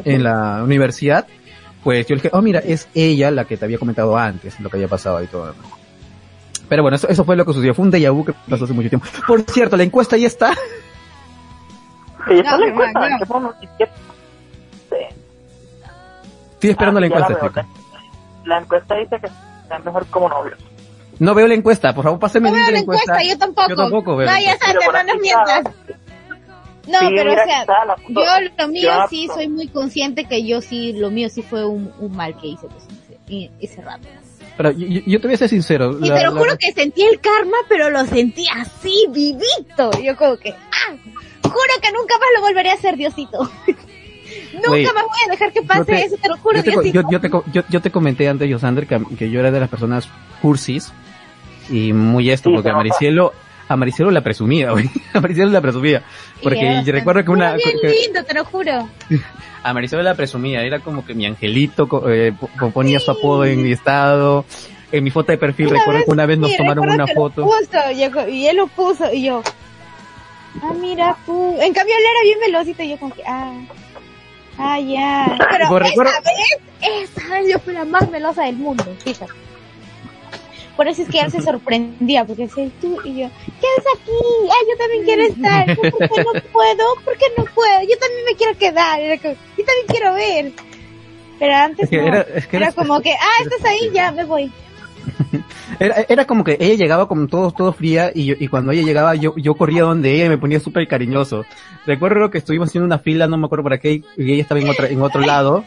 en 0.05 0.22
la 0.22 0.62
universidad, 0.64 1.26
pues 1.84 2.07
yo 2.07 2.14
le 2.14 2.22
dije, 2.22 2.30
oh 2.34 2.42
mira, 2.42 2.61
es 2.61 2.88
ella 2.94 3.30
la 3.30 3.44
que 3.44 3.57
te 3.57 3.64
había 3.64 3.78
comentado 3.78 4.16
antes, 4.16 4.59
lo 4.61 4.68
que 4.70 4.76
había 4.76 4.88
pasado 4.88 5.22
y 5.22 5.26
todo. 5.26 5.46
lo 5.46 5.53
demás. 5.53 5.80
Pero 6.71 6.83
bueno, 6.83 6.95
eso, 6.97 7.09
eso 7.09 7.25
fue 7.25 7.35
lo 7.37 7.45
que 7.45 7.53
sucedió. 7.53 7.75
Fue 7.75 7.85
un 7.85 7.91
déjà 7.93 8.12
vu 8.14 8.25
que 8.25 8.33
pasó 8.49 8.64
hace 8.64 8.73
mucho 8.73 8.89
tiempo. 8.89 9.07
Por 9.27 9.43
cierto, 9.43 9.77
la 9.77 9.83
encuesta 9.83 10.16
ya 10.16 10.29
está. 10.29 10.55
La 12.29 12.57
encuesta, 12.57 13.01
no. 13.01 13.07
¿en 13.07 13.18
qué 13.18 13.25
momento? 13.27 13.57
¿En 13.61 13.68
qué- 13.77 13.89
Sí. 14.89 15.16
Estoy 16.55 16.71
esperando 16.71 16.99
Ah, 16.99 17.01
la 17.01 17.07
encuesta, 17.09 17.41
chico. 17.41 17.61
La 18.45 18.59
encuesta 18.59 18.95
dice 18.95 19.21
que 19.21 19.27
están 19.62 19.85
mejor 19.85 20.07
como 20.07 20.29
novios. 20.29 20.59
No 21.18 21.35
veo 21.35 21.49
la 21.49 21.55
encuesta, 21.55 21.93
por 21.93 22.05
favor, 22.05 22.21
pásame 22.21 22.51
no 22.51 22.55
veo 22.57 22.71
la 22.71 22.79
encuesta, 22.79 23.23
yo 23.25 23.37
tampoco. 23.37 23.68
Yo 23.68 23.77
tampoco 23.77 24.16
veo. 24.16 24.31
No, 24.31 24.39
ya 24.41 24.57
sabes, 24.57 24.85
por 24.85 24.95
no 26.87 26.99
Sí, 27.01 27.07
pero 27.14 27.33
o 27.33 27.35
sea, 27.35 27.66
yo 28.09 28.23
lo 28.59 28.68
mío 28.68 28.91
sí 29.09 29.29
soy 29.35 29.49
muy 29.49 29.68
consciente 29.68 30.25
que 30.25 30.47
yo 30.47 30.61
sí, 30.61 30.93
lo 30.93 31.11
mío 31.11 31.29
sí 31.29 31.43
fue 31.43 31.64
un, 31.66 31.93
un 31.99 32.16
mal 32.16 32.37
que 32.37 32.49
hice 32.49 32.66
pues, 32.68 32.85
ese, 33.29 33.51
ese 33.61 33.83
rato. 33.83 34.07
Pero 34.57 34.70
yo, 34.72 34.86
yo- 35.07 35.20
te 35.20 35.26
voy 35.26 35.34
a 35.34 35.38
ser 35.38 35.48
sincero. 35.48 35.98
Y 36.01 36.09
la- 36.09 36.16
te 36.16 36.24
lo 36.24 36.34
la- 36.34 36.40
juro 36.40 36.59
que 36.59 36.72
sentí 36.72 37.03
el 37.03 37.20
karma, 37.20 37.57
pero 37.68 37.90
lo 37.90 38.05
sentí 38.07 38.46
así, 38.55 39.07
vivito. 39.11 39.90
Yo 40.03 40.16
como 40.16 40.36
que, 40.36 40.51
ah, 40.53 40.94
juro 41.42 41.74
que 41.82 41.92
nunca 41.92 42.18
más 42.18 42.28
lo 42.36 42.40
volveré 42.42 42.70
a 42.70 42.74
hacer, 42.74 42.96
Diosito. 42.96 43.38
nunca 44.55 44.92
más 44.92 45.05
voy 45.05 45.18
a 45.26 45.30
dejar 45.30 45.53
que 45.53 45.62
pase 45.62 45.84
te- 45.84 46.05
eso, 46.05 46.16
te 46.20 46.28
lo 46.28 46.36
juro, 46.38 46.57
yo 46.59 46.62
te, 46.64 46.72
co- 46.74 46.82
Diosito. 46.82 47.03
yo, 47.03 47.11
yo 47.11 47.20
te, 47.20 47.51
yo, 47.53 47.62
yo 47.68 47.80
te 47.80 47.90
comenté 47.90 48.28
antes, 48.28 48.48
Yosander, 48.48 48.86
que, 48.86 49.01
que 49.18 49.30
yo 49.30 49.40
era 49.40 49.51
de 49.51 49.61
las 49.61 49.68
personas 49.68 50.09
cursis 50.42 50.92
y 51.70 51.92
muy 51.92 52.30
esto, 52.30 52.51
Sí, 52.51 52.55
porque 52.55 52.70
a. 52.70 52.76
Maricielo, 52.76 53.32
a 53.71 53.77
Maricielo 53.77 54.11
la 54.11 54.21
presumía, 54.21 54.73
güey. 54.73 54.91
A 55.14 55.21
Maricielo 55.21 55.51
la 55.51 55.61
presumía. 55.61 56.03
Porque 56.43 56.83
yo 56.85 56.93
recuerdo 56.93 57.25
que 57.25 57.31
una, 57.31 57.55
Bien 57.55 57.71
que- 57.81 57.89
lindo, 57.89 58.25
te 58.25 58.35
lo 58.35 58.45
juro. 58.45 58.89
a 59.62 59.73
la 60.03 60.14
presumía, 60.14 60.62
era 60.62 60.81
como 60.81 61.05
que 61.05 61.14
mi 61.14 61.25
angelito 61.27 61.89
eh, 62.11 62.33
po- 62.39 62.71
ponía 62.73 62.99
su 62.99 63.11
apodo 63.12 63.45
en 63.45 63.62
mi 63.62 63.71
estado. 63.73 64.45
en 64.91 65.05
mi 65.05 65.11
foto 65.11 65.31
de 65.31 65.39
perfil 65.39 65.68
Una 65.68 65.79
recuerdo 65.79 65.99
vez- 65.99 66.05
que 66.07 66.11
una 66.11 66.27
vez 66.27 66.39
nos 66.39 66.51
sí, 66.51 66.57
tomaron 66.57 66.89
una 66.91 67.07
foto. 67.07 67.45
puso, 67.45 67.91
y, 68.29 68.47
él 68.49 68.57
lo 68.57 68.66
puso 68.66 69.12
y 69.12 69.23
yo, 69.27 69.43
ah, 70.62 70.73
mira 70.81 71.16
tú. 71.25 71.57
En 71.61 71.73
cambio 71.73 71.95
él 71.97 72.03
era 72.03 72.23
bien 72.25 72.39
velocito 72.41 72.83
y 72.83 72.89
yo 72.91 72.97
como 72.99 73.14
que, 73.14 73.23
ah, 73.25 73.53
ah, 74.59 74.81
ya. 74.81 75.37
Pero 75.51 75.68
Pues 75.68 75.85
esta 75.91 76.03
recuerdo- 76.03 76.12
vez, 76.25 77.03
esta 77.05 77.29
vez 77.35 77.53
yo 77.53 77.59
fui 77.61 77.73
la 77.75 77.85
más 77.85 78.11
melosa 78.11 78.43
del 78.45 78.57
mundo, 78.57 78.85
fíjate. 79.05 79.33
Por 80.81 80.89
eso 80.89 81.03
es 81.03 81.09
que 81.11 81.20
él 81.20 81.31
se 81.31 81.43
sorprendía, 81.43 82.24
porque 82.24 82.45
decía, 82.45 82.64
"¿Y 82.64 82.70
tú 82.81 82.97
y 83.05 83.20
yo, 83.20 83.28
¿qué 83.61 83.66
haces 83.76 83.93
aquí? 83.97 84.12
Ay, 84.45 84.66
yo 84.70 84.78
también 84.78 85.05
quiero 85.05 85.22
estar. 85.24 85.66
Yo, 85.68 85.91
¿Por 85.91 86.09
qué 86.09 86.24
no 86.24 86.33
puedo? 86.55 86.85
¿Por 87.05 87.16
qué 87.18 87.26
no 87.37 87.45
puedo? 87.55 87.81
Yo 87.83 87.99
también 87.99 88.24
me 88.24 88.35
quiero 88.35 88.57
quedar. 88.59 88.99
Era 88.99 89.18
como, 89.20 89.35
yo 89.59 89.64
también 89.66 89.87
quiero 89.89 90.14
ver. 90.14 90.53
Pero 91.39 91.55
antes 91.55 91.85
Es 91.85 91.91
que 91.91 91.97
no. 91.99 92.07
era, 92.07 92.20
es 92.35 92.47
que 92.47 92.57
Era 92.57 92.66
era- 92.68 92.74
como 92.74 92.99
que, 93.03 93.12
ah, 93.12 93.43
estás 93.45 93.62
ahí, 93.66 93.91
ya, 93.93 94.11
me 94.11 94.24
voy. 94.24 94.51
Era, 95.78 95.97
era 96.09 96.26
como 96.26 96.45
que 96.45 96.57
ella 96.61 96.74
llegaba 96.74 97.09
como 97.09 97.26
todo, 97.26 97.51
todo 97.53 97.72
fría 97.72 98.11
y, 98.14 98.24
yo- 98.26 98.35
y 98.39 98.49
cuando 98.49 98.72
ella 98.72 98.83
llegaba 98.83 99.14
yo, 99.14 99.35
yo 99.37 99.55
corría 99.55 99.83
donde 99.83 100.12
ella 100.14 100.26
y 100.26 100.28
me 100.31 100.39
ponía 100.39 100.61
súper 100.61 100.87
cariñoso. 100.89 101.45
Recuerdo 101.87 102.31
que 102.31 102.39
estuvimos 102.39 102.68
haciendo 102.68 102.87
una 102.87 102.99
fila, 102.99 103.26
no 103.26 103.37
me 103.39 103.47
acuerdo 103.47 103.64
para 103.64 103.78
qué, 103.78 104.03
y 104.16 104.33
ella 104.33 104.43
estaba 104.43 104.61
en 104.61 104.68
otra, 104.68 104.89
en 104.89 105.01
otro 105.03 105.20
lado. 105.20 105.64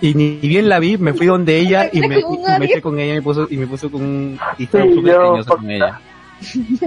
Y 0.00 0.14
ni 0.14 0.36
bien 0.36 0.68
la 0.68 0.78
vi, 0.78 0.98
me 0.98 1.14
fui 1.14 1.26
donde 1.26 1.58
ella 1.58 1.88
y 1.90 2.00
me, 2.00 2.20
y 2.20 2.58
me 2.58 2.66
eché 2.66 2.82
con 2.82 2.98
ella 2.98 3.14
y 3.14 3.16
me 3.16 3.22
puso, 3.22 3.46
y 3.50 3.56
me 3.56 3.66
puso 3.66 3.90
con 3.90 4.02
un, 4.02 4.38
y 4.58 4.64
estaba 4.64 4.84
Sí, 4.84 4.94
súper 4.94 5.16
cariñoso 5.16 5.56
con 5.56 5.70
ella. 5.70 6.00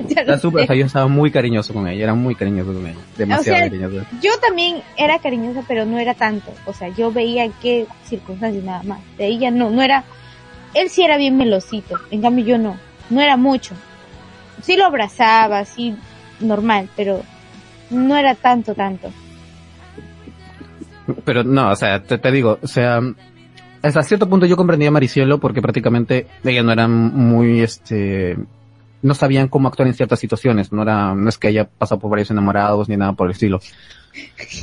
Era 0.09 0.37
súper, 0.37 0.63
o 0.63 0.67
sea, 0.67 0.75
yo 0.75 0.85
estaba 0.85 1.07
muy 1.07 1.31
cariñoso 1.31 1.73
con 1.73 1.87
ella, 1.87 2.03
era 2.03 2.13
muy 2.13 2.35
cariñoso 2.35 2.71
con 2.71 2.85
ella. 2.85 2.99
Demasiado 3.17 3.57
O 3.57 3.59
sea, 3.59 3.69
cariñoso. 3.69 4.05
Yo 4.21 4.31
también 4.39 4.81
era 4.95 5.17
cariñosa, 5.19 5.63
pero 5.67 5.85
no 5.85 5.97
era 5.97 6.13
tanto. 6.13 6.53
O 6.65 6.73
sea, 6.73 6.89
yo 6.89 7.11
veía 7.11 7.45
en 7.45 7.53
qué 7.61 7.87
circunstancias 8.05 8.63
nada 8.63 8.83
más. 8.83 8.99
De 9.17 9.25
ella 9.25 9.49
no, 9.49 9.69
no 9.71 9.81
era. 9.81 10.03
Él 10.75 10.89
sí 10.89 11.03
era 11.03 11.17
bien 11.17 11.35
melosito, 11.35 11.97
en 12.11 12.21
cambio 12.21 12.45
yo 12.45 12.57
no. 12.57 12.77
No 13.09 13.21
era 13.21 13.37
mucho. 13.37 13.73
Sí 14.61 14.77
lo 14.77 14.85
abrazaba, 14.85 15.59
así 15.59 15.95
normal, 16.39 16.89
pero 16.95 17.23
no 17.89 18.15
era 18.17 18.35
tanto, 18.35 18.75
tanto. 18.75 19.11
Pero 21.23 21.43
no, 21.43 21.71
o 21.71 21.75
sea, 21.75 22.01
te, 22.03 22.17
te 22.17 22.31
digo, 22.31 22.59
o 22.61 22.67
sea, 22.67 23.01
hasta 23.81 24.03
cierto 24.03 24.29
punto 24.29 24.45
yo 24.45 24.57
comprendía 24.57 24.89
a 24.89 24.91
Maricielo 24.91 25.39
porque 25.39 25.61
prácticamente 25.61 26.27
ella 26.43 26.63
no 26.63 26.71
eran 26.71 26.91
muy, 26.91 27.61
este, 27.61 28.37
no 29.01 29.13
sabían 29.13 29.47
cómo 29.47 29.67
actuar 29.67 29.87
en 29.87 29.93
ciertas 29.93 30.19
situaciones, 30.19 30.71
no 30.71 30.83
era, 30.83 31.15
no 31.15 31.29
es 31.29 31.37
que 31.37 31.47
haya 31.47 31.65
pasado 31.65 31.99
por 31.99 32.11
varios 32.11 32.31
enamorados 32.31 32.89
ni 32.89 32.97
nada 32.97 33.13
por 33.13 33.27
el 33.27 33.33
estilo. 33.33 33.59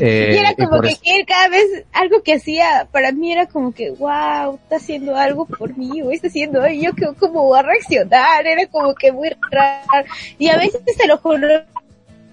Eh, 0.00 0.32
y 0.34 0.38
era 0.38 0.50
y 0.50 0.54
como 0.56 0.82
que 0.82 0.96
él 1.04 1.24
cada 1.26 1.48
vez, 1.48 1.84
algo 1.92 2.22
que 2.22 2.34
hacía, 2.34 2.88
para 2.90 3.12
mí 3.12 3.32
era 3.32 3.46
como 3.46 3.72
que, 3.72 3.90
wow, 3.90 4.56
está 4.56 4.76
haciendo 4.76 5.16
algo 5.16 5.46
por 5.46 5.76
mí, 5.78 6.02
o 6.02 6.10
está 6.10 6.26
haciendo 6.26 6.62
algo, 6.62 6.82
yo 6.82 6.92
que, 6.94 7.06
cómo 7.18 7.44
voy 7.44 7.58
a 7.58 7.62
reaccionar, 7.62 8.46
era 8.46 8.66
como 8.66 8.94
que 8.94 9.12
muy 9.12 9.30
raro. 9.50 10.06
Y 10.38 10.48
a 10.48 10.58
veces 10.58 10.82
te 10.84 11.06
lo 11.06 11.16
juro, 11.18 11.48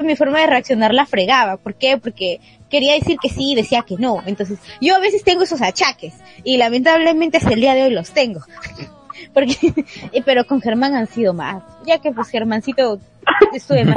mi 0.03 0.15
forma 0.15 0.39
de 0.39 0.47
reaccionar 0.47 0.93
la 0.93 1.05
fregaba. 1.05 1.57
¿Por 1.57 1.73
qué? 1.75 1.97
Porque 1.97 2.39
quería 2.69 2.93
decir 2.93 3.17
que 3.21 3.29
sí 3.29 3.51
y 3.51 3.55
decía 3.55 3.83
que 3.87 3.95
no. 3.97 4.21
Entonces, 4.25 4.59
yo 4.81 4.95
a 4.95 4.99
veces 4.99 5.23
tengo 5.23 5.43
esos 5.43 5.61
achaques, 5.61 6.13
y 6.43 6.57
lamentablemente 6.57 7.37
hasta 7.37 7.53
el 7.53 7.61
día 7.61 7.73
de 7.75 7.83
hoy 7.83 7.91
los 7.91 8.11
tengo. 8.11 8.41
Porque, 9.33 9.55
pero 10.25 10.45
con 10.45 10.61
Germán 10.61 10.95
han 10.95 11.07
sido 11.07 11.33
más, 11.33 11.63
ya 11.85 11.99
que 11.99 12.11
pues 12.11 12.27
Germancito 12.29 12.99
estuve 13.53 13.85
más 13.85 13.95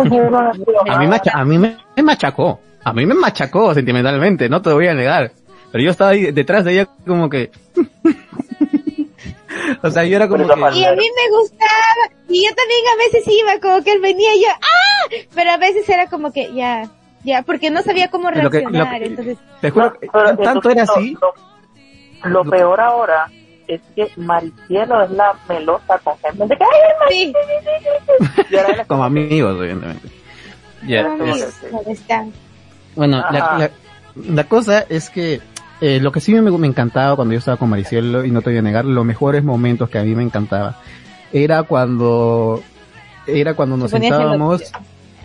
a 0.88 0.98
mí, 0.98 1.07
macha- 1.07 1.32
a 1.34 1.44
mí 1.44 1.59
me, 1.59 1.76
me 1.96 2.02
machacó, 2.02 2.61
a 2.84 2.92
mí 2.92 3.04
me 3.07 3.14
machacó 3.14 3.74
sentimentalmente, 3.74 4.48
no 4.48 4.62
te 4.62 4.70
lo 4.70 4.76
voy 4.76 4.86
a 4.88 4.94
negar. 4.94 5.32
Pero 5.72 5.82
yo 5.84 5.90
estaba 5.90 6.11
ahí 6.11 6.30
detrás 6.32 6.64
de 6.64 6.72
ella 6.74 6.88
como 7.07 7.28
que... 7.28 7.50
o 9.83 9.91
sea, 9.91 10.05
yo 10.05 10.17
era 10.17 10.29
como 10.29 10.47
que... 10.47 10.79
Y 10.79 10.85
a 10.85 10.93
mí 10.93 11.05
me 11.05 11.37
gustaba, 11.39 12.11
y 12.29 12.45
yo 12.45 12.55
también 12.55 12.81
a 12.93 12.97
veces 12.97 13.25
iba, 13.29 13.61
como 13.61 13.83
que 13.85 13.93
él 13.93 14.01
venía 14.01 14.35
y 14.35 14.43
yo, 14.43 14.49
¡ah! 14.51 15.14
Pero 15.35 15.51
a 15.51 15.57
veces 15.57 15.89
era 15.89 16.07
como 16.09 16.33
que, 16.33 16.53
ya, 16.55 16.89
ya, 17.25 17.43
porque 17.43 17.71
no 17.71 17.83
sabía 17.83 18.09
cómo 18.11 18.31
Lo 18.31 18.51
que- 18.51 18.62
lo 18.62 18.71
reaccionar, 18.71 18.99
que- 19.01 19.07
entonces, 19.07 19.39
Te 19.61 19.71
juro, 19.71 19.93
que 19.99 20.09
Pero 20.12 20.37
tanto 20.39 20.71
era 20.71 20.83
así... 20.85 21.17
Lo, 21.21 21.35
lo- 22.31 22.45
lo 22.45 22.51
peor 22.51 22.81
ahora 22.81 23.31
es 23.69 23.81
que 23.95 24.09
Maricielo 24.17 25.03
es 25.03 25.11
la 25.11 25.35
melosa 25.49 25.99
con 25.99 26.17
Germán 26.19 26.49
de 26.49 26.57
que 26.57 26.64
¡ay, 26.64 26.71
sí, 27.11 27.33
Maricielo! 27.33 28.47
Y 28.51 28.57
ahora 28.57 28.73
él 28.75 28.81
es 28.83 28.87
Como 28.87 29.05
amigos, 29.05 29.57
evidentemente. 29.59 30.09
Ya, 30.87 31.03
como 31.09 31.25
es-. 31.35 31.62
Bueno, 32.95 33.19
la, 33.31 33.39
Ajá. 33.39 33.59
la, 33.59 33.71
la 34.17 34.45
cosa 34.45 34.87
es 34.89 35.11
que 35.11 35.41
eh, 35.81 36.01
lo 36.01 36.12
que 36.12 36.20
sí 36.20 36.33
me, 36.35 36.41
me 36.51 36.66
encantaba 36.66 37.16
cuando 37.16 37.33
yo 37.35 37.39
estaba 37.39 37.57
con 37.57 37.68
Maricielo, 37.70 38.24
y 38.24 38.31
no 38.31 38.43
te 38.43 38.51
voy 38.51 38.59
a 38.59 38.62
negar, 38.62 38.85
los 38.85 39.05
mejores 39.05 39.45
momentos 39.45 39.89
que 39.91 39.99
a 39.99 40.03
mí 40.05 40.14
me 40.14 40.22
encantaba, 40.22 40.81
era 41.33 41.64
cuando, 41.64 42.62
era 43.27 43.55
cuando 43.55 43.77
nos 43.77 43.91
sentábamos, 43.91 44.62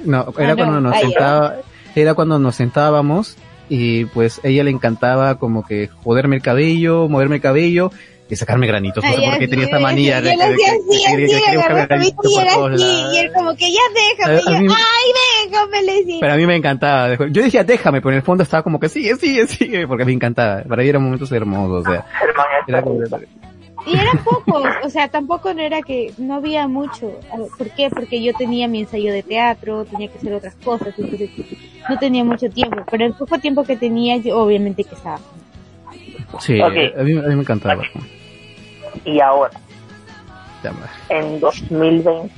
no, 0.05 0.33
era 0.37 0.53
Ah, 0.53 0.55
cuando 0.55 0.75
no. 0.75 0.81
nos 0.81 0.95
Ay, 0.95 1.01
sentaba, 1.03 1.55
era 1.95 2.13
cuando 2.13 2.39
nos 2.39 2.55
sentábamos 2.55 3.35
y 3.69 4.05
pues 4.05 4.41
a 4.43 4.47
ella 4.47 4.63
le 4.63 4.71
encantaba 4.71 5.35
como 5.35 5.65
que 5.65 5.89
joderme 6.03 6.37
el 6.37 6.41
cabello, 6.41 7.07
moverme 7.07 7.35
el 7.37 7.41
cabello 7.41 7.91
y 8.33 8.37
sacarme 8.37 8.67
granitos, 8.67 9.03
no 9.03 9.09
sé 9.13 9.21
por 9.21 9.37
qué 9.39 9.47
tenía 9.47 9.65
esta 9.65 9.79
manía 9.79 10.21
de 10.21 10.29
de 10.31 10.37
de 10.37 10.55
de 10.55 12.13
y 12.77 13.17
él 13.17 13.31
como 13.33 13.55
que, 13.55 13.71
ya 13.71 13.79
déjame, 14.17 14.35
A- 14.35 14.37
a 14.37 14.53
yo, 14.53 14.61
mí- 14.61 14.67
ay, 14.69 15.49
déjame, 15.49 15.83
le 15.83 15.93
decía. 15.93 16.17
Pero 16.21 16.33
a 16.33 16.35
mí 16.37 16.45
me 16.47 16.55
encantaba. 16.55 17.15
Yo 17.29 17.43
decía, 17.43 17.63
déjame, 17.63 18.01
pero 18.01 18.11
en 18.11 18.17
el 18.17 18.23
fondo 18.23 18.43
estaba 18.43 18.63
como 18.63 18.79
que 18.79 18.89
sigue, 18.89 19.15
sigue, 19.15 19.47
sigue, 19.47 19.87
porque 19.87 20.05
me 20.05 20.13
encantaba. 20.13 20.63
Para 20.63 20.83
mí 20.83 20.89
eran 20.89 21.03
momentos 21.03 21.31
hermosos, 21.31 21.85
o 21.87 21.91
sea. 21.91 22.05
Era 22.67 22.81
como- 22.81 22.99
Y 23.87 23.97
eran 23.97 24.23
pocos, 24.23 24.63
o 24.83 24.89
sea, 24.89 25.07
tampoco 25.07 25.53
no 25.55 25.61
era 25.61 25.81
que 25.81 26.13
no 26.19 26.35
había 26.35 26.67
mucho. 26.67 27.19
¿Por 27.57 27.69
qué? 27.71 27.89
Porque 27.89 28.21
yo 28.21 28.31
tenía 28.33 28.67
mi 28.67 28.81
ensayo 28.81 29.11
de 29.11 29.23
teatro, 29.23 29.85
tenía 29.85 30.07
que 30.07 30.17
hacer 30.19 30.33
otras 30.33 30.55
cosas, 30.63 30.93
entonces 30.97 31.29
no 31.89 31.97
tenía 31.97 32.23
mucho 32.23 32.47
tiempo. 32.49 32.77
Pero 32.91 33.05
el 33.07 33.13
poco 33.13 33.39
tiempo 33.39 33.63
que 33.63 33.75
tenía, 33.77 34.17
yo 34.17 34.37
obviamente 34.37 34.83
que 34.83 34.93
estaba. 34.95 35.19
Sí, 36.39 36.61
Ok. 36.61 36.73
a, 36.97 37.03
mí, 37.03 37.17
a 37.17 37.21
mí 37.23 37.35
me 37.35 37.41
encantaba. 37.41 37.83
Y 39.05 39.19
ahora, 39.19 39.59
en 41.09 41.39
2022. 41.39 42.31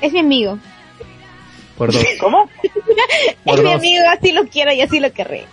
Es 0.00 0.12
mi 0.12 0.20
amigo, 0.20 0.58
Por 1.76 1.92
dos. 1.92 2.04
¿Cómo? 2.20 2.48
Por 3.44 3.58
es 3.58 3.64
mi 3.64 3.72
amigo, 3.72 4.04
así 4.08 4.32
lo 4.32 4.46
quiero 4.46 4.72
y 4.72 4.80
así 4.80 5.00
lo 5.00 5.12
querré. 5.12 5.46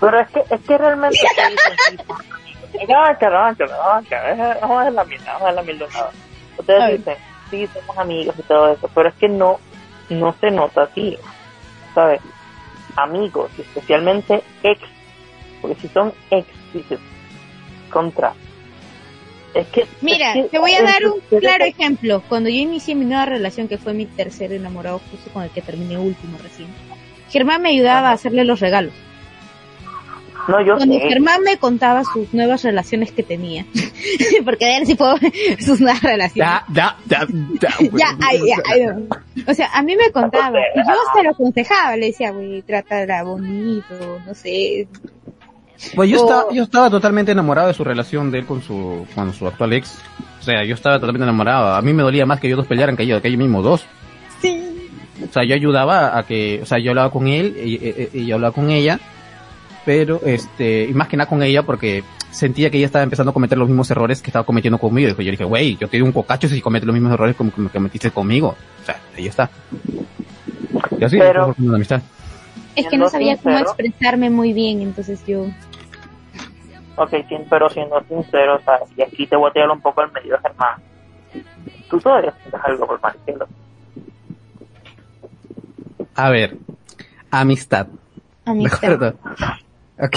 Pero 0.00 0.20
es 0.20 0.28
que, 0.28 0.40
es 0.50 0.60
que 0.60 0.78
realmente 0.78 1.18
vamos 4.60 4.80
a 4.80 4.84
ver 4.84 4.92
la 4.92 5.04
mierda, 5.04 5.32
vamos 5.32 5.42
a 5.42 5.44
ver 5.46 5.54
la 5.54 5.62
mierda. 5.62 5.86
nada. 5.88 6.10
Ustedes 6.58 6.98
dicen, 6.98 7.16
sí, 7.50 7.68
somos 7.72 7.98
amigos 7.98 8.34
y 8.38 8.42
todo 8.42 8.72
eso, 8.72 8.90
pero 8.94 9.08
es 9.08 9.14
que 9.14 9.28
no, 9.28 9.58
no 10.10 10.34
se 10.40 10.50
nota 10.50 10.82
así, 10.82 11.16
¿sabes? 11.94 12.20
Amigos, 12.96 13.50
especialmente 13.58 14.42
ex, 14.62 14.80
porque 15.60 15.80
si 15.80 15.88
son 15.88 16.12
ex, 16.30 16.46
dices, 16.72 17.00
contra. 17.94 18.34
Es 19.54 19.68
que, 19.68 19.86
Mira, 20.00 20.34
es 20.34 20.42
que- 20.42 20.48
te 20.50 20.58
voy 20.58 20.72
a 20.72 20.82
dar 20.82 21.06
un 21.06 21.20
claro 21.38 21.64
ejemplo. 21.64 22.22
Cuando 22.28 22.48
yo 22.50 22.56
inicié 22.56 22.96
mi 22.96 23.04
nueva 23.04 23.24
relación, 23.24 23.68
que 23.68 23.78
fue 23.78 23.94
mi 23.94 24.04
tercer 24.04 24.52
enamorado, 24.52 25.00
justo 25.10 25.30
con 25.32 25.44
el 25.44 25.50
que 25.50 25.62
terminé 25.62 25.96
último 25.96 26.36
recién, 26.42 26.68
Germán 27.30 27.62
me 27.62 27.68
ayudaba 27.70 28.10
a 28.10 28.12
hacerle 28.12 28.44
los 28.44 28.58
regalos. 28.58 28.92
No, 30.48 30.60
yo 30.60 30.76
Cuando 30.76 30.98
sé, 30.98 31.08
Germán 31.08 31.40
me 31.42 31.56
contaba 31.56 32.02
sus 32.04 32.34
nuevas 32.34 32.62
relaciones 32.64 33.12
que 33.12 33.22
tenía, 33.22 33.64
porque 34.44 34.66
de 34.66 34.76
él 34.78 34.86
sí 34.86 34.94
puedo 34.94 35.16
sus 35.58 35.80
nuevas 35.80 36.02
relaciones. 36.02 36.52
Ya, 36.74 36.96
ya, 37.06 37.20
ya, 37.22 37.26
ya. 37.60 37.90
Ya, 37.96 38.18
ay, 38.22 38.40
ya, 38.46 38.56
ay, 38.70 38.86
no. 38.86 39.06
O 39.50 39.54
sea, 39.54 39.70
a 39.72 39.82
mí 39.82 39.96
me 39.96 40.10
contaba, 40.10 40.58
y 40.58 40.78
yo 40.86 40.94
hasta 41.08 41.22
lo 41.22 41.30
aconsejaba, 41.30 41.96
le 41.96 42.06
decía, 42.06 42.30
güey, 42.32 42.60
trátala 42.62 43.22
bonito, 43.22 44.20
no 44.26 44.34
sé. 44.34 44.86
Pues 45.94 46.10
yo 46.10 46.20
O- 46.20 46.24
estaba, 46.24 46.52
yo 46.52 46.62
estaba 46.62 46.90
totalmente 46.90 47.32
enamorado 47.32 47.68
de 47.68 47.74
su 47.74 47.84
relación 47.84 48.30
de 48.30 48.38
él 48.38 48.46
con 48.46 48.62
su, 48.62 49.06
con 49.14 49.32
su 49.34 49.46
actual 49.46 49.72
ex. 49.72 49.98
O 50.40 50.42
sea, 50.42 50.64
yo 50.64 50.74
estaba 50.74 50.96
totalmente 50.96 51.24
enamorado. 51.24 51.74
A 51.74 51.82
mí 51.82 51.92
me 51.92 52.02
dolía 52.02 52.26
más 52.26 52.38
que 52.40 52.46
ellos 52.46 52.58
dos 52.58 52.66
pelearan 52.66 52.96
que 52.96 53.02
ellos, 53.02 53.20
que 53.20 53.28
ellos 53.28 53.38
mismos 53.38 53.64
dos. 53.64 53.86
Sí. 54.40 54.88
O 55.28 55.32
sea, 55.32 55.44
yo 55.44 55.54
ayudaba 55.54 56.18
a 56.18 56.22
que, 56.24 56.60
o 56.62 56.66
sea, 56.66 56.78
yo 56.78 56.90
hablaba 56.90 57.10
con 57.10 57.26
él 57.28 57.56
y, 57.64 57.74
y- 57.74 58.08
y 58.12 58.26
yo 58.26 58.34
hablaba 58.36 58.54
con 58.54 58.70
ella, 58.70 59.00
pero 59.84 60.20
este, 60.24 60.84
y 60.88 60.94
más 60.94 61.08
que 61.08 61.16
nada 61.16 61.28
con 61.28 61.42
ella 61.42 61.62
porque 61.62 62.02
sentía 62.30 62.68
que 62.70 62.76
ella 62.78 62.86
estaba 62.86 63.02
empezando 63.04 63.30
a 63.30 63.34
cometer 63.34 63.56
los 63.56 63.68
mismos 63.68 63.90
errores 63.90 64.20
que 64.22 64.28
estaba 64.30 64.44
cometiendo 64.44 64.78
conmigo. 64.78 65.14
Y 65.18 65.24
yo 65.24 65.30
dije, 65.30 65.44
güey, 65.44 65.76
yo 65.76 65.88
te 65.88 65.98
doy 65.98 66.06
un 66.06 66.12
cocacho 66.12 66.48
si 66.48 66.60
cometes 66.60 66.86
los 66.86 66.94
mismos 66.94 67.12
errores 67.12 67.36
como 67.36 67.52
que 67.52 67.62
cometiste 67.68 68.10
conmigo. 68.10 68.56
O 68.82 68.84
sea, 68.86 68.96
ahí 69.16 69.26
está. 69.26 69.50
Y 70.98 71.04
así, 71.04 71.18
Pero- 71.18 71.54
una 71.58 71.76
amistad. 71.76 72.02
Es 72.76 72.86
que 72.88 72.96
no 72.96 73.08
sabía 73.08 73.36
cómo 73.36 73.56
sincero. 73.56 73.70
expresarme 73.80 74.30
muy 74.30 74.52
bien, 74.52 74.80
entonces 74.80 75.24
yo... 75.26 75.46
Ok, 76.96 77.12
pero 77.50 77.68
siendo 77.70 78.00
sincero, 78.04 78.60
¿sabes? 78.64 78.88
Y 78.96 79.02
aquí 79.02 79.26
te 79.26 79.36
voy 79.36 79.50
a 79.50 79.52
tirar 79.52 79.70
un 79.70 79.80
poco 79.80 80.00
al 80.00 80.12
medio, 80.12 80.38
Germán. 80.40 80.80
Tú 81.90 81.98
todavía 81.98 82.32
sientes 82.40 82.60
algo 82.64 82.86
por 82.86 83.00
Maricelo. 83.02 83.46
A 86.14 86.30
ver, 86.30 86.56
amistad. 87.30 87.86
¿De 88.44 88.50
Amistad. 88.50 88.92
acuerdo? 88.92 89.18
Ok. 90.00 90.16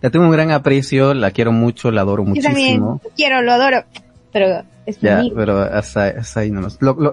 la 0.00 0.10
tengo 0.10 0.24
un 0.26 0.30
gran 0.30 0.50
aprecio, 0.52 1.14
la 1.14 1.30
quiero 1.30 1.52
mucho, 1.52 1.90
la 1.90 2.02
adoro 2.02 2.24
Yo 2.26 2.42
también 2.42 2.80
muchísimo. 2.80 3.00
quiero, 3.16 3.42
lo 3.42 3.52
adoro, 3.52 3.84
pero 4.32 4.62
es 4.88 5.00
Ya, 5.00 5.22
pero 5.34 5.60
hasta, 5.60 6.06
hasta 6.08 6.40
ahí 6.40 6.50
nomás. 6.50 6.76
Lo- 6.80 6.94
lo- 6.94 7.12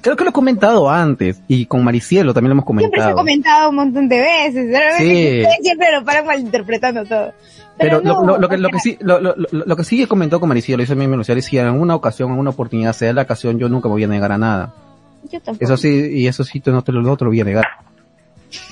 creo 0.00 0.16
que 0.16 0.24
lo 0.24 0.30
he 0.30 0.32
comentado 0.32 0.88
antes, 0.90 1.40
y 1.48 1.66
con 1.66 1.82
Maricielo 1.84 2.34
también 2.34 2.50
lo 2.56 2.62
hemos 2.62 2.78
Siempre 2.78 3.00
se 3.00 3.08
ha 3.08 3.12
comentado. 3.14 3.16
comentado 3.16 3.70
un 3.70 3.76
montón 3.76 4.08
de 4.08 4.18
veces, 4.20 4.76
Sí. 4.98 5.04
que 5.04 5.46
siempre 5.62 5.88
lo 5.92 6.04
paran 6.04 6.26
malinterpretando 6.26 7.04
todo. 7.04 7.32
Pero, 7.76 7.98
Pero, 7.98 8.00
lo, 8.00 8.20
no, 8.20 8.26
lo- 8.26 8.38
lo 8.38 8.48
que, 8.48 8.56
lo 8.58 8.68
que 8.68 8.78
sí, 8.78 8.96
lo, 9.00 9.18
lo, 9.20 9.76
que 9.76 9.84
sí 9.84 10.02
he 10.02 10.06
comentado 10.06 10.38
con 10.40 10.48
Maricielo, 10.48 10.82
y 10.82 10.84
eso 10.84 10.94
mismo 10.94 11.16
lo 11.16 11.22
decía, 11.22 11.40
si 11.42 11.58
en 11.58 11.66
alguna 11.66 11.94
ocasión, 11.96 12.28
en 12.28 12.32
alguna 12.32 12.50
oportunidad, 12.50 12.92
sea 12.92 13.12
la 13.12 13.22
ocasión, 13.22 13.58
yo 13.58 13.68
nunca 13.68 13.88
me 13.88 13.94
voy 13.94 14.04
a 14.04 14.08
negar 14.08 14.30
a 14.32 14.38
nada. 14.38 14.72
Yo 15.30 15.40
tampoco. 15.40 15.64
Eso 15.64 15.76
sí, 15.76 16.10
y 16.12 16.26
eso 16.26 16.44
sí, 16.44 16.62
no 16.66 16.82
te 16.82 16.92
lo, 16.92 17.02
no 17.02 17.16
te 17.16 17.24
lo 17.24 17.30
voy 17.30 17.40
a 17.40 17.44
negar. 17.44 17.64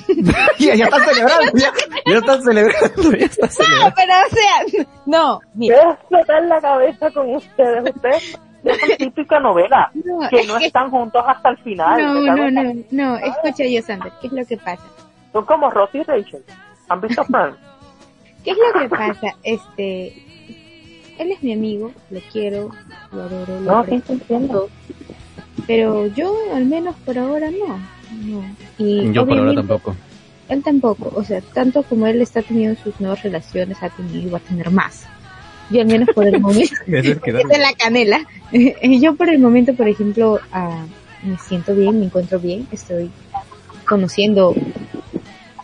ya, 0.59 0.75
ya 0.75 0.85
están 0.85 1.05
celebrando, 1.05 1.53
ya, 1.55 1.73
ya 2.07 2.19
están 2.19 2.43
celebrando, 2.43 3.13
ya 3.17 3.27
están 3.27 3.49
No, 3.51 3.55
celebrando. 3.55 3.95
pero 3.97 4.13
o 4.13 4.35
sea, 4.35 4.87
no, 5.07 5.41
mira, 5.55 5.77
Quiero 5.77 5.93
explotar 5.93 6.43
la 6.45 6.61
cabeza 6.61 7.11
con 7.11 7.35
ustedes. 7.37 7.95
Ustedes 7.95 8.31
son 8.33 8.41
típica 8.99 9.41
novela. 9.41 9.91
no, 9.95 10.29
Que 10.29 10.41
es 10.41 10.47
no 10.49 10.59
que- 10.59 10.67
están 10.67 10.91
juntos 10.91 11.23
hasta 11.27 11.49
el 11.51 11.59
final. 11.59 12.01
no, 12.25 12.35
no, 12.37 12.51
no, 12.51 12.73
no, 12.91 13.17
escucha 13.17 13.65
yo, 13.67 13.83
Sander, 13.83 14.13
¿qué 14.21 14.27
es 14.29 14.33
lo 14.33 14.45
que 14.47 14.57
pasa? 14.57 14.83
Son 15.33 15.45
como 15.47 15.71
Rosie 15.71 16.01
y 16.01 16.05
Rachel. 16.05 16.45
¿Han 16.89 17.01
visto 17.01 17.25
Friends? 17.25 17.57
¿Qué 18.45 18.51
es 18.51 18.57
lo 18.59 18.81
que 18.81 18.89
pasa? 18.89 19.29
Este, 19.43 20.07
él 21.19 21.33
es 21.33 21.43
mi 21.43 21.53
amigo, 21.55 21.93
lo 22.11 22.21
quiero, 22.33 22.71
lo 23.13 23.23
adoro, 23.23 23.61
lo 23.61 23.85
No, 23.85 23.85
entiendo. 23.85 24.69
pero 25.67 26.07
yo 26.09 26.35
al 26.55 26.65
menos 26.67 26.95
por 27.05 27.17
ahora 27.19 27.51
no, 27.51 27.79
no. 28.25 28.45
Y 28.79 29.13
Yo 29.13 29.27
por 29.27 29.39
ahora 29.39 29.55
tampoco. 29.55 29.97
Él 30.49 30.63
tampoco, 30.63 31.13
o 31.15 31.25
sea, 31.25 31.41
tanto 31.41 31.83
como 31.83 32.07
él 32.07 32.21
está 32.21 32.43
teniendo 32.43 32.81
sus 32.83 33.01
nuevas 33.01 33.23
relaciones, 33.23 33.83
ha 33.83 33.89
tenido 33.91 34.29
y 34.29 34.31
va 34.31 34.39
a 34.39 34.41
tener 34.41 34.71
más. 34.71 35.07
Yo 35.71 35.81
al 35.81 35.87
menos 35.87 36.09
por 36.15 36.27
el 36.27 36.41
momento, 36.41 36.75
de 36.87 37.59
la 37.59 37.73
canela. 37.73 38.21
Yo 39.01 39.15
por 39.15 39.29
el 39.29 39.39
momento, 39.39 39.75
por 39.75 39.89
ejemplo, 39.89 40.41
ah, 40.53 40.85
me 41.23 41.39
siento 41.39 41.75
bien, 41.75 42.01
me 42.01 42.07
encuentro 42.07 42.39
bien, 42.39 42.67
estoy 42.73 43.11
conociendo, 43.87 44.55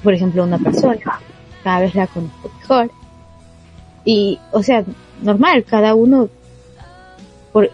por 0.03 0.15
ejemplo, 0.15 0.43
a 0.43 0.47
una 0.47 0.59
persona, 0.59 1.21
cada 1.63 1.81
vez 1.81 1.95
la 1.95 2.07
conozco 2.07 2.51
mejor. 2.61 2.91
Y, 4.05 4.39
o 4.53 4.63
sea, 4.63 4.85
normal, 5.23 5.65
cada 5.65 5.95
uno, 5.95 6.29
por, 7.53 7.71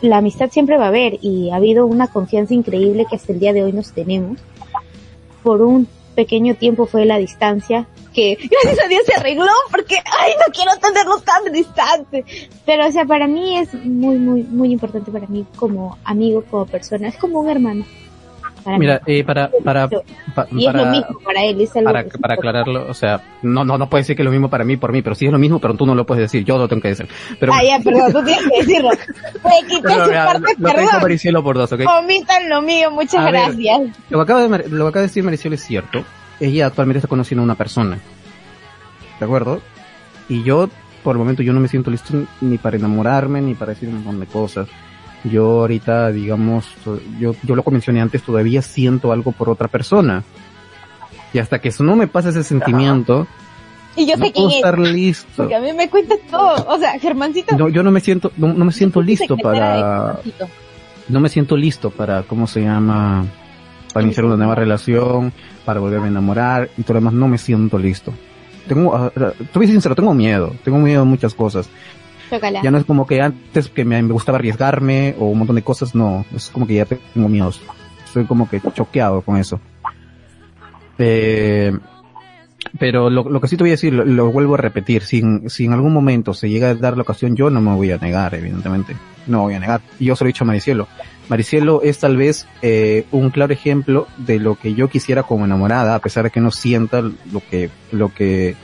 la 0.00 0.18
amistad 0.18 0.50
siempre 0.50 0.76
va 0.76 0.86
a 0.86 0.88
haber 0.88 1.18
y 1.22 1.50
ha 1.50 1.56
habido 1.56 1.86
una 1.86 2.08
confianza 2.08 2.54
increíble 2.54 3.06
que 3.08 3.16
hasta 3.16 3.32
el 3.32 3.40
día 3.40 3.52
de 3.52 3.64
hoy 3.64 3.72
nos 3.72 3.92
tenemos. 3.92 4.38
Por 5.42 5.62
un 5.62 5.88
pequeño 6.14 6.56
tiempo 6.56 6.86
fue 6.86 7.04
la 7.04 7.18
distancia 7.18 7.86
que 8.12 8.36
gracias 8.50 8.84
a 8.84 8.88
Dios 8.88 9.02
se 9.06 9.14
arregló 9.14 9.52
porque 9.70 9.96
ay 9.96 10.32
no 10.44 10.52
quiero 10.52 10.72
tenerlo 10.80 11.20
tan 11.20 11.52
distante 11.52 12.24
pero 12.66 12.88
o 12.88 12.90
sea 12.90 13.04
para 13.04 13.28
mí 13.28 13.56
es 13.56 13.72
muy 13.84 14.16
muy 14.18 14.42
muy 14.42 14.72
importante 14.72 15.12
para 15.12 15.28
mí 15.28 15.46
como 15.54 15.96
amigo 16.02 16.42
como 16.50 16.66
persona 16.66 17.06
es 17.06 17.16
como 17.16 17.38
un 17.38 17.48
hermano 17.48 17.84
para 18.68 18.78
mí. 18.78 18.86
Mira, 18.86 19.00
eh, 19.06 19.24
para, 19.24 19.50
para, 19.64 19.88
pa- 19.88 20.46
y 20.52 20.66
es 20.66 20.72
lo 20.74 20.78
para, 20.80 20.90
mismo 20.90 21.20
para 21.24 21.44
él 21.44 21.60
es 21.60 21.76
algo 21.76 21.84
para, 21.90 22.04
que- 22.04 22.18
para 22.18 22.34
aclararlo, 22.34 22.86
o 22.88 22.94
sea, 22.94 23.20
no, 23.42 23.64
no, 23.64 23.78
no 23.78 23.88
puede 23.88 24.02
decir 24.02 24.14
que 24.16 24.22
es 24.22 24.26
lo 24.26 24.30
mismo 24.32 24.48
para 24.50 24.64
mí, 24.64 24.76
por 24.76 24.92
mí, 24.92 25.02
pero 25.02 25.14
sí 25.14 25.26
es 25.26 25.32
lo 25.32 25.38
mismo, 25.38 25.58
pero 25.58 25.74
tú 25.74 25.86
no 25.86 25.94
lo 25.94 26.04
puedes 26.06 26.22
decir, 26.22 26.44
yo 26.44 26.58
lo 26.58 26.68
tengo 26.68 26.82
que 26.82 26.88
decir. 26.88 27.08
Pero, 27.40 27.52
ah 27.54 27.62
ya 27.64 27.78
perdón 27.82 28.12
tú 28.12 28.24
tienes 28.24 28.44
que 28.50 28.58
decirlo 28.60 28.90
puede 29.42 29.66
quitar 29.68 29.92
su 30.04 30.08
mira, 30.08 30.26
parte 30.26 30.54
lo 30.58 30.68
perdón 30.68 30.88
Maricielo 31.02 31.42
por 31.42 31.56
dos, 31.58 31.72
¿ok? 31.72 31.80
omitan 32.00 32.48
lo 32.48 32.62
mío 32.62 32.90
muchas 32.90 33.14
A 33.20 33.24
ver. 33.30 33.34
gracias 33.54 33.80
Lo 34.10 34.18
que 34.18 34.22
acaba 34.22 34.42
de, 34.42 34.48
Mar- 34.48 34.64
lo 34.68 34.84
que 34.84 34.88
acaba 34.88 35.00
de 35.02 35.08
decir 35.08 35.24
Maricielo 35.24 35.54
es 35.54 35.64
cierto. 35.64 36.04
Ella 36.40 36.66
actualmente 36.66 36.98
está 36.98 37.08
conociendo 37.08 37.42
a 37.42 37.44
una 37.44 37.54
persona. 37.56 37.98
¿De 39.18 39.24
acuerdo? 39.24 39.60
Y 40.28 40.42
yo, 40.44 40.68
por 41.02 41.16
el 41.16 41.18
momento, 41.18 41.42
yo 41.42 41.52
no 41.52 41.60
me 41.60 41.68
siento 41.68 41.90
listo 41.90 42.14
ni 42.40 42.58
para 42.58 42.76
enamorarme, 42.76 43.40
ni 43.40 43.54
para 43.54 43.72
decir 43.72 43.88
un 43.88 43.96
montón 43.96 44.20
de 44.20 44.26
cosas. 44.26 44.68
Yo 45.24 45.60
ahorita, 45.60 46.12
digamos, 46.12 46.66
yo, 47.18 47.34
yo 47.42 47.56
lo 47.56 47.64
mencioné 47.70 48.00
antes, 48.00 48.22
todavía 48.22 48.62
siento 48.62 49.12
algo 49.12 49.32
por 49.32 49.50
otra 49.50 49.68
persona. 49.68 50.22
Y 51.32 51.38
hasta 51.38 51.60
que 51.60 51.68
eso 51.68 51.82
no 51.82 51.96
me 51.96 52.06
pasa 52.06 52.30
ese 52.30 52.44
sentimiento, 52.44 53.26
y 53.98 54.06
yo 54.06 54.16
no 54.16 54.26
sé 54.26 54.32
quién 54.32 54.48
es 54.48 54.56
estar 54.56 54.78
listo. 54.78 55.28
porque 55.36 55.54
a 55.56 55.60
mí 55.60 55.72
me 55.72 55.90
cuentas 55.90 56.18
todo 56.30 56.66
o 56.68 56.78
sea 56.78 56.98
Germancito 56.98 57.56
No, 57.56 57.68
yo 57.68 57.82
no 57.82 57.90
me 57.90 58.00
siento, 58.00 58.30
no, 58.36 58.52
no 58.52 58.64
me 58.64 58.72
siento 58.72 59.02
listo 59.02 59.36
para, 59.36 60.20
no 61.08 61.20
me 61.20 61.28
siento 61.28 61.56
listo 61.56 61.90
para, 61.90 62.22
¿cómo 62.22 62.46
se 62.46 62.62
llama? 62.62 63.26
Para 63.92 64.04
iniciar 64.04 64.26
una 64.26 64.36
nueva 64.36 64.54
relación, 64.54 65.32
para 65.64 65.80
volverme 65.80 66.06
a 66.06 66.10
enamorar 66.10 66.70
y 66.76 66.82
todo 66.82 66.94
lo 66.94 67.00
demás, 67.00 67.14
no 67.14 67.26
me 67.26 67.38
siento 67.38 67.78
listo. 67.78 68.12
Tengo, 68.68 68.94
ah, 68.94 69.10
te 69.14 69.24
voy 69.54 69.64
a 69.64 69.66
ser 69.66 69.70
sincero, 69.70 69.94
tengo 69.94 70.14
miedo, 70.14 70.54
tengo 70.62 70.78
miedo 70.78 71.02
de 71.02 71.08
muchas 71.08 71.34
cosas. 71.34 71.68
Ya 72.62 72.70
no 72.70 72.78
es 72.78 72.84
como 72.84 73.06
que 73.06 73.20
antes 73.20 73.68
que 73.68 73.84
me, 73.84 74.00
gustaba 74.02 74.38
arriesgarme 74.38 75.14
o 75.18 75.26
un 75.26 75.38
montón 75.38 75.56
de 75.56 75.62
cosas, 75.62 75.94
no, 75.94 76.24
es 76.34 76.50
como 76.50 76.66
que 76.66 76.74
ya 76.74 76.84
tengo 76.84 77.28
miedos. 77.28 77.60
Estoy 78.04 78.24
como 78.24 78.48
que 78.48 78.60
choqueado 78.74 79.22
con 79.22 79.36
eso. 79.36 79.60
Eh, 80.98 81.72
pero 82.78 83.08
lo, 83.08 83.28
lo 83.28 83.40
que 83.40 83.48
sí 83.48 83.56
te 83.56 83.62
voy 83.62 83.70
a 83.70 83.74
decir, 83.74 83.92
lo, 83.92 84.30
vuelvo 84.30 84.54
a 84.54 84.58
repetir, 84.58 85.02
si, 85.02 85.22
si 85.46 85.64
en 85.64 85.72
algún 85.72 85.92
momento 85.92 86.34
se 86.34 86.50
llega 86.50 86.70
a 86.70 86.74
dar 86.74 86.96
la 86.96 87.02
ocasión, 87.02 87.36
yo 87.36 87.50
no 87.50 87.60
me 87.60 87.74
voy 87.74 87.92
a 87.92 87.98
negar, 87.98 88.34
evidentemente. 88.34 88.96
No 89.26 89.38
me 89.38 89.44
voy 89.44 89.54
a 89.54 89.60
negar. 89.60 89.80
Yo 90.00 90.16
se 90.16 90.24
lo 90.24 90.28
he 90.28 90.32
dicho 90.32 90.44
a 90.44 90.46
Maricielo. 90.46 90.88
Maricielo 91.28 91.82
es 91.82 91.98
tal 91.98 92.16
vez 92.16 92.46
eh, 92.62 93.04
un 93.10 93.30
claro 93.30 93.52
ejemplo 93.52 94.06
de 94.16 94.38
lo 94.38 94.56
que 94.56 94.74
yo 94.74 94.88
quisiera 94.88 95.22
como 95.22 95.44
enamorada, 95.44 95.94
a 95.94 95.98
pesar 95.98 96.24
de 96.24 96.30
que 96.30 96.40
no 96.40 96.50
sienta 96.50 97.02
lo 97.02 97.42
que, 97.50 97.70
lo 97.92 98.12
que, 98.12 98.56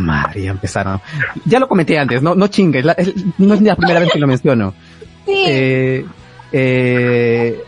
madre, 0.00 0.42
ya 0.42 0.50
empezaron. 0.50 1.00
Ya 1.44 1.58
lo 1.60 1.68
comenté 1.68 1.98
antes, 1.98 2.22
no, 2.22 2.34
no 2.34 2.46
chingues, 2.48 2.84
la- 2.84 2.92
es- 2.92 3.14
no 3.38 3.54
es 3.54 3.62
la 3.62 3.76
primera 3.76 4.00
vez 4.00 4.10
que 4.12 4.18
lo 4.18 4.26
menciono. 4.26 4.74
sí 5.26 5.44
Eh, 5.46 6.04
eh, 6.52 7.60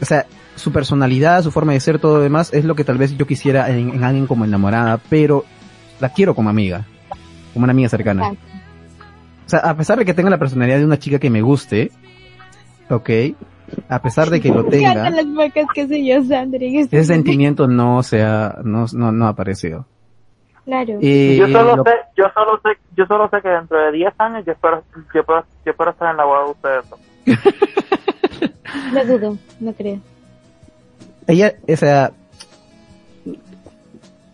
o 0.00 0.04
sea, 0.04 0.26
su 0.56 0.72
personalidad, 0.72 1.42
su 1.42 1.50
forma 1.50 1.72
de 1.72 1.80
ser, 1.80 1.98
todo 1.98 2.16
lo 2.18 2.22
demás, 2.22 2.52
es 2.52 2.64
lo 2.64 2.74
que 2.74 2.84
tal 2.84 2.98
vez 2.98 3.16
yo 3.16 3.26
quisiera 3.26 3.70
en, 3.70 3.90
en 3.90 4.04
alguien 4.04 4.26
como 4.26 4.44
enamorada, 4.44 4.98
pero 5.08 5.44
la 6.00 6.08
quiero 6.10 6.34
como 6.34 6.50
amiga, 6.50 6.86
como 7.54 7.64
una 7.64 7.72
amiga 7.72 7.88
cercana. 7.88 8.22
Exacto. 8.28 8.46
O 9.46 9.50
sea, 9.50 9.58
a 9.60 9.76
pesar 9.76 9.98
de 9.98 10.04
que 10.04 10.14
tenga 10.14 10.30
la 10.30 10.38
personalidad 10.38 10.78
de 10.78 10.84
una 10.84 10.98
chica 10.98 11.18
que 11.18 11.28
me 11.30 11.42
guste, 11.42 11.90
ok, 12.88 13.10
a 13.88 14.00
pesar 14.02 14.30
de 14.30 14.40
que 14.40 14.48
lo 14.50 14.64
tenga, 14.64 15.10
las 15.10 15.26
marcas 15.26 15.66
que 15.74 16.04
yo 16.04 16.22
Sandra 16.24 16.60
este 16.62 16.98
ese 16.98 17.04
sentimiento 17.14 17.66
no 17.66 18.02
se 18.02 18.22
ha, 18.22 18.58
no, 18.64 18.86
no, 18.92 19.12
no 19.12 19.26
ha 19.26 19.30
aparecido. 19.30 19.86
Claro. 20.70 20.98
Y 21.00 21.36
yo 21.36 21.48
solo 21.48 21.76
lo- 21.76 21.82
sé, 21.82 21.90
yo 22.16 22.24
solo 22.32 22.60
sé, 22.62 22.68
yo 22.96 23.04
solo 23.06 23.28
sé 23.28 23.42
que 23.42 23.48
dentro 23.48 23.76
de 23.76 23.90
10 23.90 24.14
años 24.18 24.44
yo 24.46 24.52
espero, 24.52 24.84
yo 25.12 25.20
espero, 25.20 25.44
yo 25.64 25.70
espero 25.72 25.90
estar 25.90 26.10
en 26.12 26.16
la 26.16 26.24
boda 26.24 26.44
de 26.44 26.50
ustedes. 26.52 26.84
Lo 28.92 29.04
dudo, 29.04 29.36
no 29.58 29.72
creo. 29.72 29.98
ella, 31.26 31.54
o 31.68 31.76
sea, 31.76 32.12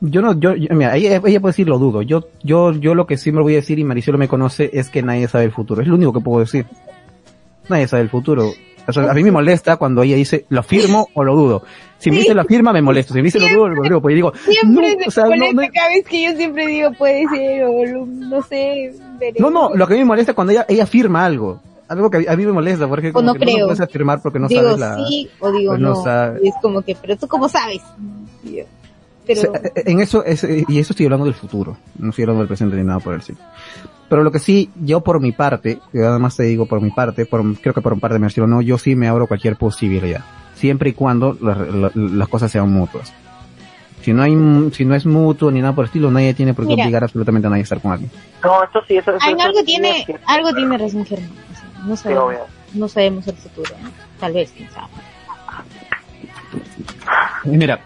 yo 0.03 0.21
no, 0.21 0.39
yo, 0.39 0.55
yo- 0.55 0.75
mira, 0.75 0.95
ella, 0.95 1.17
ella 1.25 1.41
puede 1.41 1.53
decir 1.53 1.69
lo 1.69 1.79
dudo. 1.79 2.03
Yo, 2.03 2.25
yo, 2.43 2.73
yo 2.73 2.95
lo 2.95 3.07
que 3.07 3.17
sí 3.17 3.33
me 3.33 3.41
voy 3.41 3.55
a 3.55 3.57
decir 3.57 3.79
y 3.79 3.85
Maricielo 3.85 4.19
me 4.19 4.29
conoce 4.29 4.69
es 4.75 4.91
que 4.91 5.03
nadie 5.03 5.27
sabe 5.29 5.45
el 5.45 5.53
futuro. 5.53 5.81
Es 5.81 5.89
lo 5.89 5.95
único 5.95 6.13
que 6.13 6.21
puedo 6.21 6.41
decir. 6.41 6.67
Nadie 7.71 7.89
sabe 7.89 8.03
el 8.03 8.11
futuro. 8.11 8.51
O 8.89 8.93
sea, 8.93 9.11
a 9.11 9.15
mí 9.15 9.23
me 9.25 9.31
molesta 9.31 9.77
cuando 9.77 10.03
ella 10.03 10.17
dice 10.17 10.47
lo 10.49 10.61
afirmo 10.61 11.09
o 11.15 11.25
lo 11.25 11.35
dudo. 11.35 11.63
Si 11.99 12.11
me 12.11 12.17
Sí. 12.17 12.23
dice 12.23 12.35
lo 12.35 12.43
afirma 12.43 12.73
me 12.73 12.83
molesto. 12.83 13.13
Si 13.15 13.19
me 13.21 13.25
dice 13.25 13.41
lo 13.41 13.49
dudo, 13.49 13.69
lo 13.69 13.83
digo. 13.83 14.01
Pues 14.01 14.13
yo 14.13 14.17
digo, 14.17 14.33
Siempre 14.45 14.97
no, 14.97 15.05
o 15.07 15.11
sea, 15.11 15.25
no, 15.25 15.31
molesta 15.31 15.63
no, 15.63 15.69
cada 15.75 15.89
vez 15.89 16.05
que 16.07 16.23
yo 16.25 16.37
siempre 16.37 16.67
digo 16.67 16.93
puede 16.93 17.25
ser 17.29 17.65
o 17.65 18.07
no 18.07 18.43
sé. 18.43 18.93
veremos. 19.19 19.41
no, 19.53 19.69
no, 19.69 19.75
lo 19.75 19.87
que 19.87 19.95
a 19.95 19.97
mí 19.97 20.01
me 20.03 20.07
molesta 20.09 20.33
es 20.33 20.35
cuando 20.37 20.53
ella, 20.53 20.67
ella 20.69 20.85
afirma 20.85 21.25
algo. 21.25 21.61
Algo 21.89 22.11
que 22.11 22.27
a 22.29 22.37
mí- 22.37 22.47
me 22.47 22.53
molesta 22.53 22.89
porque 22.89 23.13
como 23.13 23.27
no 23.27 23.33
que 23.35 23.39
no 23.41 23.45
creo. 23.45 23.59
lo 23.59 23.65
puedes 23.67 23.81
afirmar 23.81 24.21
porque 24.23 24.39
no 24.41 24.49
digo 24.49 24.63
sabes 24.63 24.79
la... 24.81 24.97
sí 25.07 25.31
o 25.39 25.53
digo 25.53 25.71
pues 25.73 25.81
no 25.81 26.05
no. 26.05 26.37
es 26.43 26.55
como 26.61 26.83
que, 26.83 26.97
pero 27.01 27.17
tú 27.17 27.29
cómo 27.29 27.49
sabes. 27.49 27.81
Pero, 29.27 29.41
O 29.41 29.43
sea, 29.43 29.61
eh, 29.75 29.83
en 29.87 30.01
eso, 30.01 30.25
es, 30.25 30.45
y 30.45 30.79
eso 30.79 30.93
estoy 30.93 31.07
hablando 31.07 31.25
del 31.25 31.35
futuro, 31.35 31.77
no 31.99 32.11
estoy 32.11 32.23
hablando 32.25 32.41
del 32.43 32.49
presente 32.49 32.77
ni 32.77 32.85
nada 32.85 33.01
por 33.01 33.15
el 33.15 33.21
estilo. 33.21 33.39
Pero 34.09 34.23
lo 34.23 34.31
que 34.31 34.39
sí, 34.39 34.71
yo 34.77 35.01
por 35.01 35.21
mi 35.21 35.33
parte, 35.33 35.81
además 35.95 36.37
te 36.37 36.45
digo 36.45 36.67
por 36.67 36.81
mi 36.81 36.91
parte, 36.91 37.27
por, 37.27 37.43
creo 37.61 37.75
que 37.75 37.81
por 37.81 37.99
parte 37.99 38.15
de 38.15 38.21
Marcelo, 38.21 38.47
no, 38.47 38.63
yo 38.63 38.79
sí 38.79 38.95
me 38.95 39.09
abro 39.09 39.27
cualquier 39.27 39.57
posibilidad. 39.57 40.21
Siempre 40.55 40.91
y 40.91 40.93
cuando 40.93 41.37
la- 41.41 41.55
la- 41.57 41.91
las 41.95 42.29
cosas 42.29 42.51
sean 42.53 42.73
mutuas. 42.73 43.13
Si 44.03 44.13
no 44.13 44.23
hay, 44.23 44.37
mu- 44.37 44.71
si 44.71 44.85
no 44.85 44.95
es 44.95 45.05
mutuo 45.05 45.51
ni 45.51 45.61
nada 45.61 45.75
por 45.75 45.85
el 45.85 45.87
estilo, 45.89 46.11
nadie 46.13 46.33
tiene 46.35 46.55
por 46.55 46.65
qué 46.65 46.71
Mira. 46.75 46.85
obligar 46.85 47.03
absolutamente 47.03 47.49
a 47.49 47.51
nadie 47.51 47.63
a 47.63 47.65
estar 47.65 47.81
con 47.81 47.91
alguien. 47.93 48.11
No, 48.45 48.63
eso 48.63 48.81
sí, 48.87 48.97
eso, 48.97 49.11
eso, 49.11 49.27
eso 49.29 49.41
algo 49.43 49.59
sí 49.59 49.65
tiene, 49.65 50.01
es 50.03 50.07
algo 50.27 50.55
tiene 50.55 50.79
razón 50.79 51.05
Germán. 51.05 51.31
O 51.31 51.57
sea, 51.57 51.85
no 51.85 51.97
Sí, 51.97 52.03
sabemos, 52.05 52.35
no 52.75 52.89
sabemos 52.89 53.27
el 53.27 53.37
futuro, 53.37 53.71
¿no? 53.83 53.91
Tal 54.21 54.33
vez, 54.33 54.53
quién 54.57 54.71
sabe. 54.71 54.87
Mira, 57.45 57.81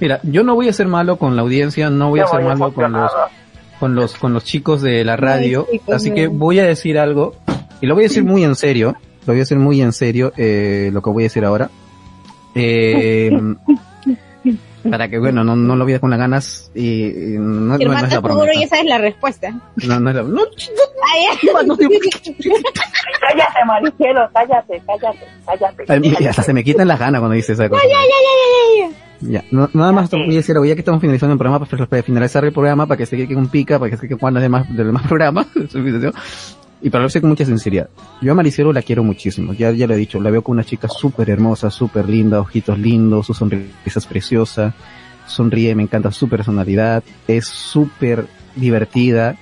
mira, 0.00 0.20
yo 0.24 0.42
no 0.42 0.54
voy 0.54 0.68
a 0.68 0.72
ser 0.72 0.86
malo 0.88 1.16
con 1.16 1.36
la 1.36 1.42
audiencia, 1.42 1.90
no 1.90 2.10
voy 2.10 2.20
a 2.20 2.26
ser 2.26 2.40
voy 2.42 2.48
malo 2.56 2.72
con 2.72 2.92
los. 2.92 3.12
Con 3.78 3.94
los, 3.94 4.14
con 4.16 4.32
los 4.32 4.44
chicos 4.44 4.82
de 4.82 5.04
la 5.04 5.16
radio, 5.16 5.66
chicos, 5.70 5.94
así 5.94 6.10
no. 6.10 6.16
que 6.16 6.26
voy 6.28 6.58
a 6.58 6.64
decir 6.64 6.98
algo, 6.98 7.34
y 7.80 7.86
lo 7.86 7.94
voy 7.94 8.04
a 8.04 8.08
decir 8.08 8.24
muy 8.24 8.44
en 8.44 8.54
serio, 8.54 8.96
lo 9.20 9.32
voy 9.32 9.36
a 9.36 9.40
decir 9.40 9.58
muy 9.58 9.80
en 9.80 9.92
serio, 9.92 10.32
eh, 10.36 10.90
lo 10.92 11.02
que 11.02 11.10
voy 11.10 11.24
a 11.24 11.26
decir 11.26 11.44
ahora. 11.44 11.70
Eh, 12.54 13.30
para 14.90 15.08
que, 15.08 15.18
bueno, 15.18 15.44
no, 15.44 15.56
no 15.56 15.76
lo 15.76 15.84
veas 15.84 16.00
con 16.00 16.10
las 16.10 16.18
ganas 16.18 16.70
y, 16.74 17.06
y 17.06 17.38
no, 17.38 17.48
no, 17.48 17.66
no 17.66 17.74
es 17.76 17.88
la 17.88 17.94
¿estás 17.96 18.12
seguro? 18.12 18.52
Y 18.54 18.62
esa 18.62 18.78
es 18.78 18.86
la 18.86 18.98
respuesta. 18.98 19.50
No, 19.86 20.00
no 20.00 20.10
es 20.10 20.16
la, 20.16 20.22
no, 20.22 20.42
no, 21.64 21.76
tío. 21.76 21.88
Cállate, 23.20 23.64
Maricielo, 23.66 24.28
cállate, 24.32 24.82
cállate, 24.86 25.26
cállate. 25.44 25.84
Ay, 25.88 26.00
mira, 26.00 26.30
hasta 26.30 26.42
se 26.42 26.52
me 26.52 26.62
quitan 26.62 26.88
las 26.88 26.98
ganas 26.98 27.20
cuando 27.20 27.34
dice 27.34 27.52
esa 27.52 27.68
cosa. 27.68 27.82
Ay, 27.84 27.90
ay, 27.92 28.08
ay, 28.08 28.84
ay, 28.84 28.90
ay. 28.90 28.96
Ya, 29.20 29.44
no- 29.50 29.70
nada 29.72 29.92
más 29.92 30.10
voy 30.10 30.32
a 30.34 30.36
decir 30.36 30.54
ya 30.66 30.74
que 30.74 30.80
estamos 30.80 31.00
finalizando 31.00 31.32
el 31.32 31.38
programa, 31.38 31.64
para, 31.64 31.86
para 31.86 32.02
finalizar 32.02 32.44
el 32.44 32.52
programa, 32.52 32.86
para 32.86 32.98
que 32.98 33.06
se 33.06 33.16
quede 33.16 33.34
con 33.34 33.48
pica, 33.48 33.78
para 33.78 33.90
que 33.90 33.96
se 33.96 34.06
quede 34.08 34.18
con 34.18 34.26
ganas 34.28 34.42
de 34.42 34.48
más, 34.48 34.76
del 34.76 34.92
más 34.92 35.02
programa, 35.08 35.46
y 36.82 36.90
para 36.90 37.02
lo 37.04 37.08
sé 37.08 37.20
con 37.22 37.30
mucha 37.30 37.44
sinceridad. 37.46 37.88
Yo 38.20 38.32
a 38.32 38.34
Maricelo 38.34 38.72
la 38.72 38.82
quiero 38.82 39.02
muchísimo, 39.02 39.54
ya, 39.54 39.70
ya 39.70 39.86
lo 39.86 39.94
he 39.94 39.96
dicho, 39.96 40.20
la 40.20 40.30
veo 40.30 40.42
como 40.42 40.54
una 40.54 40.64
chica 40.64 40.88
súper 40.88 41.30
hermosa, 41.30 41.70
súper 41.70 42.08
linda, 42.08 42.40
ojitos 42.40 42.78
lindos, 42.78 43.26
su 43.26 43.32
sonrisa 43.34 43.70
es 43.98 44.06
preciosa, 44.06 44.74
sonríe, 45.26 45.74
me 45.74 45.82
encanta 45.84 46.12
su 46.12 46.28
personalidad, 46.28 47.02
es 47.26 47.46
súper 47.46 48.26
divertida, 48.54 49.36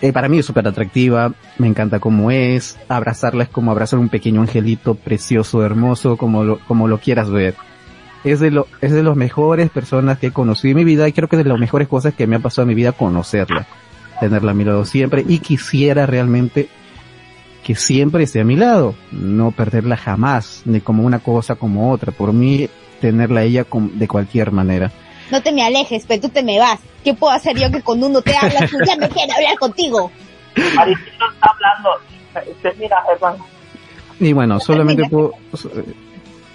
eh, 0.00 0.12
para 0.12 0.28
mí 0.28 0.38
es 0.40 0.46
súper 0.46 0.66
atractiva, 0.66 1.32
me 1.58 1.68
encanta 1.68 2.00
cómo 2.00 2.32
es, 2.32 2.76
abrazarla 2.88 3.44
es 3.44 3.48
como 3.48 3.70
abrazar 3.70 4.00
un 4.00 4.08
pequeño 4.08 4.40
angelito 4.40 4.96
precioso, 4.96 5.64
hermoso, 5.64 6.16
como 6.16 6.42
lo, 6.42 6.58
como 6.66 6.88
lo 6.88 6.98
quieras 6.98 7.30
ver 7.30 7.54
es 8.24 8.40
de 8.40 8.50
lo, 8.50 8.66
es 8.80 8.92
de 8.92 9.02
las 9.02 9.16
mejores 9.16 9.70
personas 9.70 10.18
que 10.18 10.28
he 10.28 10.32
conocido 10.32 10.72
en 10.72 10.76
mi 10.78 10.84
vida 10.84 11.08
y 11.08 11.12
creo 11.12 11.28
que 11.28 11.36
es 11.36 11.44
de 11.44 11.50
las 11.50 11.58
mejores 11.58 11.88
cosas 11.88 12.14
que 12.14 12.26
me 12.26 12.36
ha 12.36 12.40
pasado 12.40 12.62
en 12.62 12.68
mi 12.68 12.74
vida 12.74 12.92
conocerla, 12.92 13.66
tenerla 14.20 14.52
a 14.52 14.54
mi 14.54 14.64
lado 14.64 14.84
siempre 14.84 15.24
y 15.26 15.38
quisiera 15.38 16.06
realmente 16.06 16.68
que 17.64 17.74
siempre 17.74 18.24
esté 18.24 18.40
a 18.40 18.44
mi 18.44 18.56
lado, 18.56 18.94
no 19.12 19.50
perderla 19.50 19.96
jamás, 19.96 20.62
ni 20.64 20.80
como 20.80 21.04
una 21.04 21.18
cosa 21.18 21.54
como 21.56 21.92
otra, 21.92 22.12
por 22.12 22.32
mí 22.32 22.68
tenerla 23.00 23.40
a 23.40 23.42
ella 23.44 23.66
de 23.70 24.08
cualquier 24.08 24.52
manera. 24.52 24.90
No 25.30 25.42
te 25.42 25.52
me 25.52 25.62
alejes, 25.62 26.04
pero 26.08 26.22
tú 26.22 26.28
te 26.30 26.42
me 26.42 26.58
vas. 26.58 26.80
¿Qué 27.04 27.12
puedo 27.12 27.32
hacer 27.32 27.58
yo 27.58 27.70
que 27.70 27.82
cuando 27.82 28.06
uno 28.06 28.22
te 28.22 28.34
habla, 28.34 28.66
tú 28.66 28.78
ya 28.86 28.96
quiero 29.08 29.34
hablar 29.34 29.58
contigo? 29.58 30.10
Maricielo 30.56 31.30
está 31.32 31.52
hablando. 31.52 32.50
Usted 32.50 32.74
mira, 32.78 33.02
hermano. 33.12 33.44
Y 34.20 34.32
bueno, 34.32 34.58
solamente 34.58 35.08
puedo, 35.08 35.34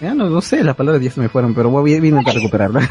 ya 0.03 0.13
no, 0.13 0.29
no 0.29 0.41
sé, 0.41 0.63
las 0.63 0.75
palabras 0.75 1.01
ya 1.03 1.09
se 1.11 1.21
me 1.21 1.29
fueron, 1.29 1.53
pero 1.53 1.69
voy, 1.69 1.93
a 1.93 1.97
intentar 1.97 2.35
recuperarla. 2.35 2.87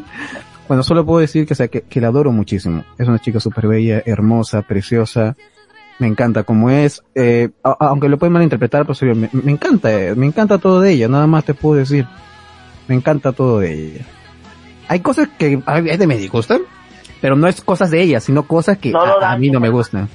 bueno, 0.68 0.82
solo 0.82 1.04
puedo 1.04 1.20
decir 1.20 1.46
que, 1.46 1.54
o 1.54 1.56
sea, 1.56 1.68
que, 1.68 1.82
que 1.82 2.00
la 2.00 2.08
adoro 2.08 2.32
muchísimo. 2.32 2.84
Es 2.98 3.08
una 3.08 3.18
chica 3.18 3.40
súper 3.40 3.66
bella, 3.66 4.02
hermosa, 4.04 4.62
preciosa. 4.62 5.36
Me 5.98 6.06
encanta 6.06 6.44
como 6.44 6.70
es. 6.70 7.02
Eh, 7.14 7.50
a- 7.64 7.76
aunque 7.80 8.08
lo 8.08 8.18
pueden 8.18 8.32
malinterpretar, 8.34 8.86
pues 8.86 9.02
me, 9.02 9.28
me 9.32 9.52
encanta, 9.52 9.92
eh, 9.92 10.14
me 10.14 10.26
encanta 10.26 10.58
todo 10.58 10.80
de 10.80 10.92
ella, 10.92 11.08
nada 11.08 11.26
más 11.26 11.44
te 11.44 11.54
puedo 11.54 11.76
decir. 11.76 12.06
Me 12.88 12.94
encanta 12.94 13.32
todo 13.32 13.60
de 13.60 13.72
ella. 13.72 14.04
Hay 14.88 15.00
cosas 15.00 15.28
que 15.38 15.62
a 15.66 15.80
veces 15.80 16.06
me 16.06 16.16
disgustan, 16.16 16.62
pero 17.20 17.36
no 17.36 17.46
es 17.46 17.60
cosas 17.60 17.90
de 17.90 18.02
ella, 18.02 18.20
sino 18.20 18.42
cosas 18.44 18.78
que 18.78 18.90
No 18.90 19.06
lo 19.06 19.22
a, 19.22 19.32
a 19.32 19.38
mí 19.38 19.50
no 19.50 19.60
me 19.60 19.68
gustan. 19.68 20.08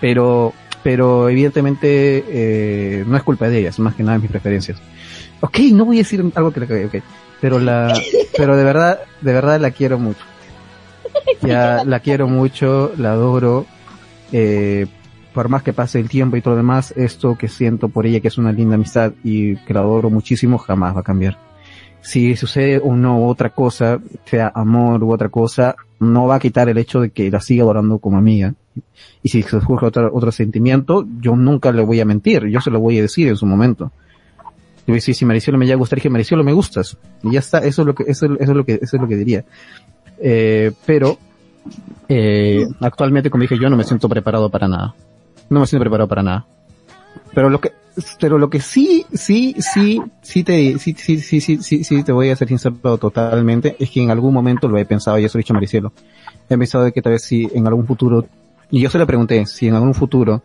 Pero, 0.00 0.52
pero 0.82 1.28
evidentemente 1.28 2.24
eh, 2.28 3.04
no 3.06 3.16
es 3.16 3.22
culpa 3.22 3.48
de 3.48 3.58
ella, 3.58 3.68
es 3.68 3.78
más 3.78 3.94
que 3.94 4.02
nada 4.02 4.18
mis 4.18 4.30
preferencias. 4.30 4.80
Ok, 5.42 5.58
no 5.72 5.84
voy 5.84 5.96
a 5.96 6.00
decir 6.00 6.24
algo 6.34 6.52
que 6.52 6.60
le 6.60 6.66
cague, 6.66 6.86
ok. 6.86 6.94
Pero 7.40 7.58
la, 7.58 7.92
pero 8.36 8.56
de 8.56 8.64
verdad, 8.64 9.00
de 9.20 9.32
verdad 9.32 9.60
la 9.60 9.72
quiero 9.72 9.98
mucho. 9.98 10.24
Ya 11.42 11.84
la 11.84 12.00
quiero 12.00 12.28
mucho, 12.28 12.92
la 12.96 13.12
adoro. 13.12 13.66
Eh, 14.30 14.86
por 15.34 15.48
más 15.48 15.62
que 15.62 15.72
pase 15.72 15.98
el 15.98 16.08
tiempo 16.08 16.36
y 16.36 16.42
todo 16.42 16.54
lo 16.54 16.58
demás, 16.58 16.92
esto 16.96 17.36
que 17.36 17.48
siento 17.48 17.88
por 17.88 18.06
ella, 18.06 18.20
que 18.20 18.28
es 18.28 18.38
una 18.38 18.52
linda 18.52 18.76
amistad 18.76 19.12
y 19.24 19.56
que 19.56 19.74
la 19.74 19.80
adoro 19.80 20.10
muchísimo, 20.10 20.58
jamás 20.58 20.94
va 20.94 21.00
a 21.00 21.04
cambiar. 21.04 21.38
Si 22.02 22.36
sucede 22.36 22.80
o 22.82 22.94
no 22.94 23.26
otra 23.26 23.50
cosa, 23.50 24.00
sea 24.24 24.52
amor 24.54 25.02
u 25.02 25.12
otra 25.12 25.28
cosa, 25.28 25.74
no 25.98 26.26
va 26.26 26.36
a 26.36 26.40
quitar 26.40 26.68
el 26.68 26.78
hecho 26.78 27.00
de 27.00 27.10
que 27.10 27.30
la 27.30 27.40
siga 27.40 27.62
adorando 27.64 27.98
como 27.98 28.18
amiga. 28.18 28.54
Y 29.22 29.28
si 29.28 29.42
se 29.42 29.60
surge 29.60 29.86
otro, 29.86 30.10
otro 30.12 30.32
sentimiento, 30.32 31.06
yo 31.20 31.34
nunca 31.34 31.72
le 31.72 31.82
voy 31.82 32.00
a 32.00 32.04
mentir, 32.04 32.46
yo 32.46 32.60
se 32.60 32.70
lo 32.70 32.80
voy 32.80 32.98
a 32.98 33.02
decir 33.02 33.28
en 33.28 33.36
su 33.36 33.46
momento. 33.46 33.90
A 34.86 34.92
decir, 34.92 35.14
si 35.14 35.24
Maricielo 35.24 35.58
me 35.58 35.64
llega 35.64 35.76
a 35.76 35.78
gustar, 35.78 35.96
dije, 35.98 36.10
Maricielo 36.10 36.42
me 36.42 36.52
gustas. 36.52 36.96
Y 37.22 37.32
ya 37.32 37.38
está, 37.38 37.58
eso 37.58 37.82
es 37.82 37.86
lo 37.86 37.94
que, 37.94 38.04
eso, 38.04 38.26
eso 38.26 38.50
es 38.50 38.56
lo 38.56 38.64
que, 38.64 38.74
eso 38.74 38.96
es 38.96 39.02
lo 39.02 39.08
que 39.08 39.16
diría. 39.16 39.44
Eh, 40.18 40.72
pero, 40.84 41.18
eh, 42.08 42.66
actualmente, 42.80 43.30
como 43.30 43.42
dije, 43.42 43.58
yo 43.58 43.70
no 43.70 43.76
me 43.76 43.84
siento 43.84 44.08
preparado 44.08 44.50
para 44.50 44.68
nada. 44.68 44.94
No 45.48 45.60
me 45.60 45.66
siento 45.66 45.82
preparado 45.82 46.08
para 46.08 46.22
nada. 46.22 46.46
Pero 47.34 47.48
lo 47.48 47.60
que, 47.60 47.72
pero 48.20 48.38
lo 48.38 48.50
que 48.50 48.60
sí, 48.60 49.06
sí, 49.12 49.54
sí, 49.58 50.00
sí 50.20 50.44
te, 50.44 50.78
sí, 50.78 50.94
sí, 50.98 51.18
sí, 51.20 51.40
sí, 51.40 51.62
sí, 51.62 51.84
sí 51.84 52.02
te 52.02 52.12
voy 52.12 52.30
a 52.30 52.36
ser 52.36 52.48
sincero 52.48 52.98
totalmente, 52.98 53.76
es 53.78 53.90
que 53.90 54.02
en 54.02 54.10
algún 54.10 54.34
momento 54.34 54.68
lo 54.68 54.78
he 54.78 54.84
pensado, 54.84 55.18
y 55.18 55.24
eso 55.24 55.38
lo 55.38 55.40
he 55.40 55.44
dicho 55.44 55.52
a 55.52 55.56
Maricielo. 55.56 55.92
He 56.48 56.58
pensado 56.58 56.84
de 56.84 56.92
que 56.92 57.02
tal 57.02 57.12
vez 57.12 57.22
si 57.22 57.48
en 57.54 57.66
algún 57.66 57.86
futuro, 57.86 58.26
y 58.70 58.80
yo 58.80 58.90
se 58.90 58.98
le 58.98 59.06
pregunté, 59.06 59.46
si 59.46 59.68
en 59.68 59.74
algún 59.74 59.94
futuro, 59.94 60.42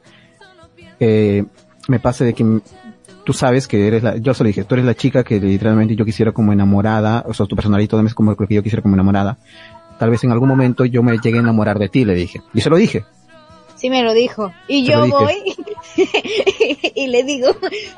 eh, 0.99 1.43
me 1.87 1.99
pase 1.99 2.25
de 2.25 2.33
que 2.33 2.61
tú 3.27 3.33
sabes 3.33 3.67
que 3.67 3.85
eres 3.85 4.03
la, 4.03 4.15
yo 4.15 4.33
se 4.33 4.41
lo 4.41 4.47
dije, 4.47 4.63
tú 4.63 4.75
eres 4.75 4.85
la 4.85 4.95
chica 4.95 5.21
que 5.21 5.37
literalmente 5.37 5.97
yo 5.97 6.05
quisiera 6.05 6.31
como 6.31 6.53
enamorada, 6.53 7.25
o 7.27 7.33
sea, 7.33 7.45
tu 7.45 7.57
personalidad 7.57 7.89
también 7.89 8.07
es 8.07 8.13
como 8.13 8.31
lo 8.31 8.37
que 8.37 8.55
yo 8.55 8.63
quisiera 8.63 8.81
como 8.81 8.95
enamorada. 8.95 9.37
Tal 9.99 10.09
vez 10.11 10.23
en 10.23 10.31
algún 10.31 10.47
momento 10.47 10.85
yo 10.85 11.03
me 11.03 11.17
llegue 11.17 11.35
a 11.35 11.41
enamorar 11.41 11.77
de 11.77 11.89
ti, 11.89 12.05
le 12.05 12.15
dije. 12.15 12.41
Y 12.53 12.61
se 12.61 12.69
lo 12.69 12.77
dije. 12.77 13.03
Sí 13.75 13.89
me 13.89 14.01
lo 14.01 14.13
dijo. 14.13 14.53
Y 14.69 14.85
yo 14.85 15.05
lo 15.05 15.19
voy 15.19 15.35
y 16.95 17.07
le 17.07 17.25
digo, 17.25 17.49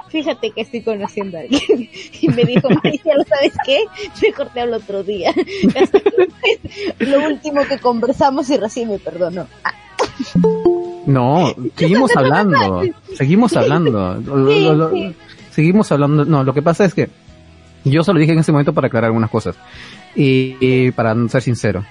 fíjate 0.08 0.50
que 0.50 0.62
estoy 0.62 0.82
conociendo 0.82 1.38
a 1.38 1.42
alguien. 1.42 1.62
Y 2.22 2.28
me 2.30 2.44
dijo, 2.44 2.68
Maricielo, 2.68 3.24
¿sabes 3.26 3.54
qué? 3.64 3.84
Mejor 4.24 4.50
te 4.50 4.62
hablo 4.62 4.78
otro 4.78 5.04
día. 5.04 5.30
Hasta 5.80 6.00
que 6.00 6.10
fue 6.10 7.06
lo 7.06 7.24
último 7.28 7.62
que 7.70 7.78
conversamos 7.78 8.50
y 8.50 8.58
recién 8.58 8.90
me 8.90 8.98
perdonó. 8.98 9.46
Ah, 9.64 9.74
No, 11.06 11.54
seguimos 11.76 12.16
hablando, 12.16 12.82
seguimos 13.16 13.56
hablando, 13.58 14.16
Lo- 14.26 14.36
lo- 14.38 14.74
lo- 14.76 14.90
sí. 14.92 15.16
seguimos 15.52 15.92
hablando, 15.92 16.26
no, 16.26 16.44
lo 16.44 16.54
que 16.54 16.62
pasa 16.62 16.86
es 16.86 16.94
que 16.94 17.10
yo 17.86 18.04
se 18.04 18.14
lo 18.14 18.20
dije 18.20 18.34
en 18.34 18.40
ese 18.40 18.52
momento 18.52 18.74
para 18.74 18.88
aclarar 18.88 19.08
algunas 19.08 19.30
cosas 19.30 19.56
y, 20.16 20.56
y 20.60 20.92
para 20.92 21.16
ser 21.30 21.42
sincero 21.42 21.84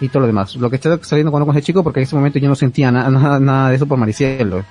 y 0.00 0.08
todo 0.08 0.20
lo 0.22 0.26
demás. 0.26 0.54
Lo 0.56 0.68
que 0.70 0.76
está 0.76 0.98
saliendo 1.02 1.30
con, 1.32 1.48
ese 1.50 1.62
chico 1.62 1.82
porque 1.82 2.00
en 2.00 2.04
ese 2.04 2.16
momento 2.16 2.38
yo 2.38 2.48
no 2.48 2.54
sentía 2.54 2.90
na- 2.90 3.08
nada, 3.10 3.38
nada 3.40 3.70
de 3.70 3.76
eso 3.76 3.86
por 3.86 3.98
Maricielo. 3.98 4.64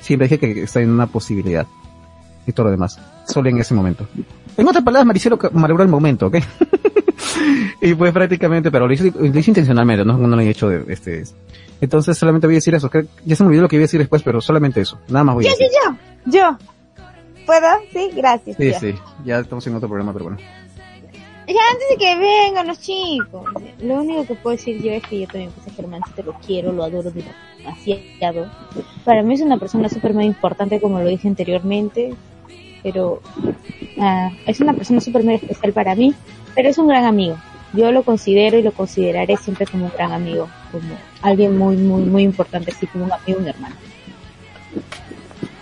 Siempre 0.00 0.28
dije 0.28 0.38
que 0.38 0.62
está 0.62 0.80
en 0.80 0.90
una 0.90 1.06
posibilidad 1.06 1.66
y 2.46 2.52
todo 2.52 2.64
lo 2.66 2.70
demás, 2.72 2.98
solo 3.26 3.48
en 3.48 3.58
ese 3.58 3.74
momento. 3.74 4.06
En 4.56 4.68
otras 4.68 4.84
palabras, 4.84 5.06
Maricielo 5.06 5.38
malogró 5.52 5.82
el 5.82 5.88
momento, 5.90 6.26
¿ok? 6.26 6.36
y 7.80 7.94
pues 7.94 8.12
prácticamente, 8.12 8.70
pero 8.70 8.86
lo 8.86 8.92
hice, 8.92 9.12
lo 9.18 9.26
hice 9.38 9.50
intencionalmente, 9.50 10.04
no, 10.04 10.16
no 10.18 10.28
lo 10.36 10.40
he 10.40 10.48
hecho 10.48 10.68
de, 10.68 10.84
este, 10.92 11.24
entonces 11.80 12.16
solamente 12.16 12.46
voy 12.46 12.54
a 12.54 12.58
decir 12.58 12.74
eso. 12.74 12.88
que- 12.90 13.06
Ya 13.24 13.36
se 13.36 13.42
me 13.42 13.48
olvidó 13.48 13.62
lo 13.62 13.68
que 13.68 13.76
iba 13.76 13.82
a 13.82 13.86
decir 13.88 14.00
después, 14.00 14.22
pero 14.22 14.40
solamente 14.40 14.80
eso. 14.80 14.98
Nada 15.08 15.24
más 15.24 15.34
voy 15.34 15.46
a 15.46 15.50
decir. 15.50 15.66
yo, 15.84 15.96
yo. 16.32 16.56
Yo. 16.56 16.58
¿Puedo? 17.46 17.66
Sí, 17.92 18.10
gracias. 18.16 18.56
Sí, 18.56 18.70
ya. 18.70 18.80
sí. 18.80 18.94
Ya 19.24 19.38
estamos 19.40 19.66
en 19.66 19.74
otro 19.74 19.88
programa, 19.88 20.12
pero 20.12 20.24
bueno. 20.26 20.38
Ya 21.46 21.60
antes 21.72 21.88
de 21.90 21.96
que 21.98 22.14
vengan 22.18 22.66
los 22.66 22.80
chicos, 22.80 23.44
lo 23.82 24.00
único 24.00 24.24
que 24.26 24.34
puedo 24.34 24.56
decir 24.56 24.80
yo 24.82 24.92
es 24.92 25.02
que 25.02 25.20
yo 25.20 25.26
también 25.26 25.50
pues 25.50 25.66
a 25.66 25.70
Germancito 25.76 26.22
lo 26.22 26.32
quiero, 26.46 26.72
lo 26.72 26.84
adoro 26.84 27.10
demasiado. 27.10 28.50
Para 29.04 29.22
mí 29.22 29.34
es 29.34 29.42
una 29.42 29.58
persona 29.58 29.90
súper 29.90 30.14
muy 30.14 30.24
importante 30.24 30.80
como 30.80 31.00
lo 31.00 31.06
dije 31.06 31.28
anteriormente, 31.28 32.14
pero 32.82 33.20
ah, 34.00 34.30
es 34.46 34.58
una 34.60 34.72
persona 34.72 35.02
súper 35.02 35.22
muy 35.22 35.34
especial 35.34 35.74
para 35.74 35.94
mí, 35.94 36.14
pero 36.54 36.68
es 36.68 36.78
un 36.78 36.88
gran 36.88 37.04
amigo. 37.04 37.36
Yo 37.72 37.90
lo 37.90 38.02
considero 38.04 38.56
y 38.58 38.62
lo 38.62 38.72
consideraré 38.72 39.36
siempre 39.36 39.66
como 39.66 39.86
un 39.86 39.92
gran 39.92 40.12
amigo, 40.12 40.48
como 40.70 40.94
alguien 41.22 41.58
muy, 41.58 41.76
muy, 41.76 42.02
muy 42.02 42.22
importante, 42.22 42.70
así 42.70 42.86
como 42.86 43.04
un 43.04 43.12
amigo, 43.12 43.40
un 43.40 43.48
hermano. 43.48 43.74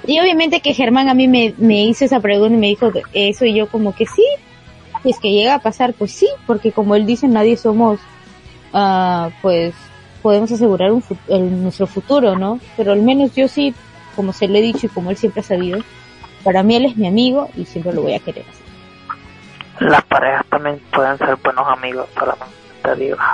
Y 0.06 0.20
obviamente 0.20 0.60
que 0.60 0.74
Germán 0.74 1.08
a 1.08 1.14
mí 1.14 1.28
me, 1.28 1.54
me 1.58 1.84
hizo 1.84 2.04
esa 2.04 2.20
pregunta 2.20 2.54
y 2.54 2.58
me 2.58 2.66
dijo 2.66 2.90
eso 3.12 3.44
y 3.44 3.54
yo 3.54 3.68
como 3.68 3.94
que 3.94 4.04
sí, 4.06 4.24
si 5.02 5.10
es 5.10 5.18
que 5.18 5.30
llega 5.30 5.54
a 5.54 5.58
pasar, 5.60 5.94
pues 5.94 6.12
sí, 6.12 6.28
porque 6.46 6.72
como 6.72 6.94
él 6.94 7.06
dice, 7.06 7.28
nadie 7.28 7.56
somos, 7.56 8.00
ah, 8.72 9.30
pues 9.40 9.74
podemos 10.22 10.50
asegurar 10.52 10.92
un 10.92 11.02
nuestro 11.62 11.86
futuro, 11.86 12.36
¿no? 12.36 12.60
Pero 12.76 12.92
al 12.92 13.02
menos 13.02 13.34
yo 13.34 13.48
sí, 13.48 13.74
como 14.14 14.32
se 14.32 14.48
lo 14.48 14.56
he 14.56 14.62
dicho 14.62 14.86
y 14.86 14.88
como 14.88 15.10
él 15.10 15.16
siempre 15.16 15.40
ha 15.40 15.44
sabido, 15.44 15.80
para 16.44 16.62
mí 16.62 16.76
él 16.76 16.84
es 16.84 16.96
mi 16.96 17.06
amigo 17.06 17.48
y 17.56 17.64
siempre 17.64 17.92
lo 17.92 18.02
voy 18.02 18.14
a 18.14 18.20
querer 18.20 18.44
así. 18.48 18.61
Las 19.88 20.04
parejas 20.04 20.44
también 20.48 20.80
pueden 20.94 21.18
ser 21.18 21.36
buenos 21.42 21.66
amigos, 21.68 22.08
solamente 22.14 22.54
te 22.82 22.94
digo. 22.96 23.16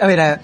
A 0.00 0.06
ver, 0.06 0.20
a, 0.20 0.40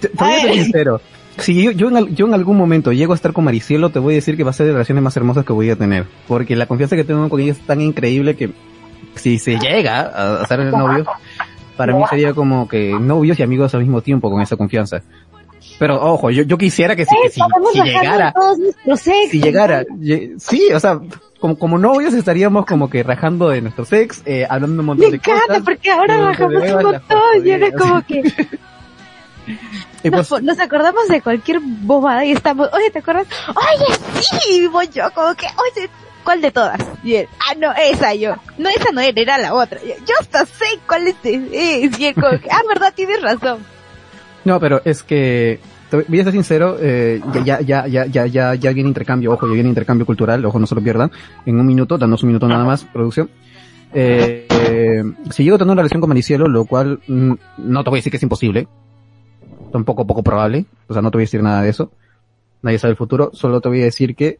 te, 0.00 0.08
te 0.08 0.24
voy 0.24 0.32
a 0.32 0.40
ser 0.40 0.52
sincero. 0.54 1.00
Si 1.38 1.62
yo, 1.62 1.70
yo, 1.72 1.88
en, 1.88 1.96
al- 1.96 2.14
yo 2.14 2.26
en 2.26 2.34
algún 2.34 2.56
momento 2.56 2.92
llego 2.92 3.12
a 3.12 3.16
estar 3.16 3.32
con 3.32 3.44
Maricielo, 3.44 3.90
te 3.90 3.98
voy 3.98 4.14
a 4.14 4.16
decir 4.16 4.36
que 4.36 4.44
va 4.44 4.50
a 4.50 4.52
ser 4.52 4.66
de 4.66 4.72
las 4.72 4.76
relaciones 4.78 5.02
más 5.04 5.16
hermosas 5.16 5.44
que 5.44 5.52
voy 5.52 5.70
a 5.70 5.76
tener. 5.76 6.06
Porque 6.28 6.54
la 6.56 6.66
confianza 6.66 6.96
que 6.96 7.04
tengo 7.04 7.28
con 7.28 7.40
ella 7.40 7.52
es 7.52 7.60
tan 7.60 7.80
increíble 7.80 8.36
que 8.36 8.50
si 9.16 9.38
se 9.38 9.58
llega 9.58 10.00
a, 10.02 10.42
a 10.42 10.46
ser 10.46 10.60
novios, 10.66 11.06
para 11.76 11.92
mí 11.94 12.02
sería 12.08 12.34
como 12.34 12.68
que 12.68 12.96
novios 13.00 13.38
y 13.38 13.42
amigos 13.42 13.74
al 13.74 13.80
mismo 13.80 14.00
tiempo 14.02 14.30
con 14.30 14.40
esa 14.42 14.56
confianza. 14.56 15.02
Pero 15.78 16.00
ojo, 16.00 16.30
yo, 16.30 16.44
yo 16.44 16.56
quisiera 16.56 16.94
que, 16.94 17.04
si, 17.04 17.14
que 17.22 17.30
si, 17.30 17.40
si 17.72 17.82
llegara, 17.82 18.32
si 19.30 19.40
llegara, 19.40 19.82
lle- 19.84 20.34
sí, 20.38 20.68
o 20.72 20.78
sea, 20.78 21.00
como, 21.44 21.58
como 21.58 21.76
novios 21.76 22.14
estaríamos 22.14 22.64
como 22.64 22.88
que 22.88 23.02
rajando 23.02 23.50
de 23.50 23.60
nuestros 23.60 23.92
ex, 23.92 24.22
eh, 24.24 24.46
hablando 24.48 24.80
un 24.80 24.86
montón 24.86 25.04
Me 25.04 25.10
de 25.10 25.16
encanta 25.18 25.46
cosas. 25.46 25.62
porque 25.62 25.90
ahora 25.90 26.14
Pero 26.14 26.24
bajamos 26.24 26.62
de 26.62 26.74
un 26.74 26.82
montón 26.82 27.46
y 27.46 27.52
ahora 27.52 27.72
como 27.72 28.06
que 28.06 28.22
Y 30.02 30.08
nos, 30.08 30.26
pues, 30.30 30.42
nos 30.42 30.58
acordamos 30.58 31.06
de 31.08 31.20
cualquier 31.20 31.60
bobada 31.60 32.24
y 32.24 32.32
estamos, 32.32 32.70
oye, 32.72 32.90
¿te 32.90 33.00
acuerdas? 33.00 33.26
Oye, 33.48 33.94
sí, 34.22 34.62
y 34.62 34.66
voy 34.68 34.88
yo 34.88 35.10
como 35.12 35.34
que, 35.34 35.44
oye, 35.46 35.90
¿cuál 36.24 36.40
de 36.40 36.50
todas? 36.50 36.80
Y 37.02 37.16
él, 37.16 37.28
ah, 37.40 37.54
no, 37.58 37.74
esa 37.74 38.14
yo. 38.14 38.36
No, 38.56 38.70
esa 38.70 38.90
no 38.92 39.02
era, 39.02 39.20
era 39.20 39.36
la 39.36 39.52
otra. 39.52 39.78
Yo, 39.82 40.14
hasta 40.18 40.46
sé 40.46 40.64
cuál 40.86 41.08
es, 41.08 41.16
es. 41.24 41.98
Y 42.00 42.06
él 42.06 42.14
como 42.14 42.40
que, 42.40 42.48
ah, 42.50 42.62
verdad, 42.66 42.94
tienes 42.96 43.20
razón. 43.20 43.58
no, 44.44 44.58
pero 44.58 44.80
es 44.86 45.02
que, 45.02 45.60
voy 45.96 46.20
a 46.20 46.24
ser 46.24 46.32
sincero, 46.32 46.76
eh, 46.80 47.20
ya, 47.44 47.60
ya, 47.60 47.86
ya, 47.86 48.06
ya, 48.06 48.26
ya, 48.26 48.54
ya 48.54 48.72
viene 48.72 48.88
intercambio, 48.88 49.32
ojo, 49.32 49.46
ya 49.46 49.54
viene 49.54 49.68
intercambio 49.68 50.06
cultural, 50.06 50.44
ojo, 50.44 50.58
no 50.58 50.66
se 50.66 50.74
lo 50.74 50.82
pierdan, 50.82 51.10
en 51.46 51.58
un 51.58 51.66
minuto, 51.66 51.98
danos 51.98 52.22
un 52.22 52.28
minuto 52.28 52.48
nada 52.48 52.64
más, 52.64 52.84
producción. 52.84 53.30
Eh, 53.92 54.46
eh, 54.50 55.02
si 55.30 55.44
llego 55.44 55.56
a 55.56 55.58
tener 55.58 55.72
una 55.72 55.82
relación 55.82 56.00
con 56.00 56.08
Maricielo, 56.08 56.48
lo 56.48 56.64
cual 56.64 57.00
mm, 57.06 57.32
no 57.58 57.84
te 57.84 57.90
voy 57.90 57.98
a 57.98 58.00
decir 58.00 58.10
que 58.10 58.16
es 58.16 58.22
imposible, 58.22 58.66
tampoco 59.72 60.06
poco 60.06 60.22
probable, 60.22 60.66
o 60.88 60.92
sea, 60.92 61.02
no 61.02 61.10
te 61.10 61.18
voy 61.18 61.22
a 61.22 61.26
decir 61.26 61.42
nada 61.42 61.62
de 61.62 61.70
eso, 61.70 61.90
nadie 62.62 62.78
sabe 62.78 62.92
el 62.92 62.96
futuro, 62.96 63.30
solo 63.32 63.60
te 63.60 63.68
voy 63.68 63.82
a 63.82 63.84
decir 63.84 64.16
que 64.16 64.38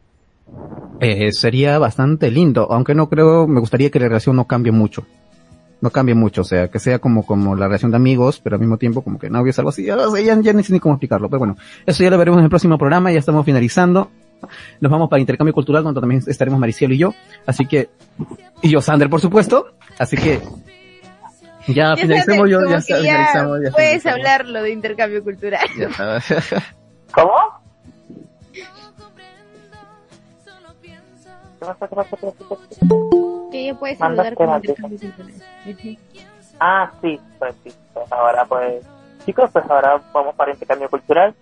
eh, 1.00 1.32
sería 1.32 1.78
bastante 1.78 2.30
lindo, 2.30 2.66
aunque 2.70 2.94
no 2.94 3.08
creo, 3.08 3.46
me 3.46 3.60
gustaría 3.60 3.90
que 3.90 4.00
la 4.00 4.08
relación 4.08 4.36
no 4.36 4.46
cambie 4.46 4.72
mucho, 4.72 5.06
no 5.84 5.90
cambie 5.90 6.14
mucho, 6.14 6.40
o 6.40 6.44
sea, 6.44 6.68
que 6.68 6.78
sea 6.78 6.98
como, 6.98 7.26
como 7.26 7.54
la 7.54 7.66
relación 7.66 7.90
de 7.90 7.98
amigos, 7.98 8.40
pero 8.42 8.56
al 8.56 8.60
mismo 8.60 8.78
tiempo 8.78 9.02
como 9.02 9.18
que 9.18 9.28
novios, 9.28 9.58
algo 9.58 9.68
así, 9.68 9.84
ya, 9.84 9.96
no 9.96 10.16
ya, 10.16 10.40
ya 10.40 10.52
ni 10.54 10.64
sé 10.64 10.72
ni 10.72 10.80
cómo 10.80 10.94
explicarlo, 10.94 11.28
pero 11.28 11.40
bueno, 11.40 11.56
eso 11.84 12.02
ya 12.02 12.08
lo 12.08 12.16
veremos 12.16 12.38
en 12.38 12.44
el 12.44 12.50
próximo 12.50 12.78
programa, 12.78 13.12
ya 13.12 13.18
estamos 13.18 13.44
finalizando, 13.44 14.10
nos 14.80 14.90
vamos 14.90 15.10
para 15.10 15.20
intercambio 15.20 15.52
cultural, 15.52 15.84
donde 15.84 16.00
también 16.00 16.22
estaremos 16.26 16.58
Maricielo 16.58 16.94
y 16.94 16.98
yo, 16.98 17.14
así 17.44 17.66
que, 17.66 17.90
y 18.62 18.70
yo, 18.70 18.80
Sander, 18.80 19.10
por 19.10 19.20
supuesto, 19.20 19.74
así 19.98 20.16
que, 20.16 20.40
ya 21.68 21.94
Ya 21.94 21.96
finalicemos, 21.96 22.50
sabes, 22.50 22.50
yo, 22.50 22.70
ya, 22.70 22.76
está, 22.78 22.96
finalizamos, 22.96 23.58
ya 23.62 23.70
Puedes 23.70 24.02
finalizamos. 24.02 24.18
hablarlo 24.18 24.62
de 24.62 24.70
intercambio 24.70 25.22
cultural. 25.22 25.66
Ya 25.78 26.16
está. 26.16 26.20
¿Cómo? 27.12 27.32
¿Qué 28.52 28.64
pasa, 31.60 31.88
qué 31.88 31.94
pasa, 31.94 32.16
qué 32.16 32.26
pasa, 32.26 32.36
qué 32.38 32.86
pasa? 32.86 33.23
Que 33.54 33.72
puedes 33.78 34.00
Manda 34.00 34.24
saludar 34.24 34.64
con. 34.74 34.90
Ah, 36.58 36.90
sí, 37.00 37.20
pues 37.38 37.54
sí. 37.62 37.70
Pues 37.92 38.10
ahora 38.10 38.44
pues, 38.46 38.84
chicos, 39.24 39.48
pues 39.52 39.64
ahora 39.70 40.02
vamos 40.12 40.34
para 40.34 40.50
intercambio 40.50 40.90
cultural. 40.90 41.32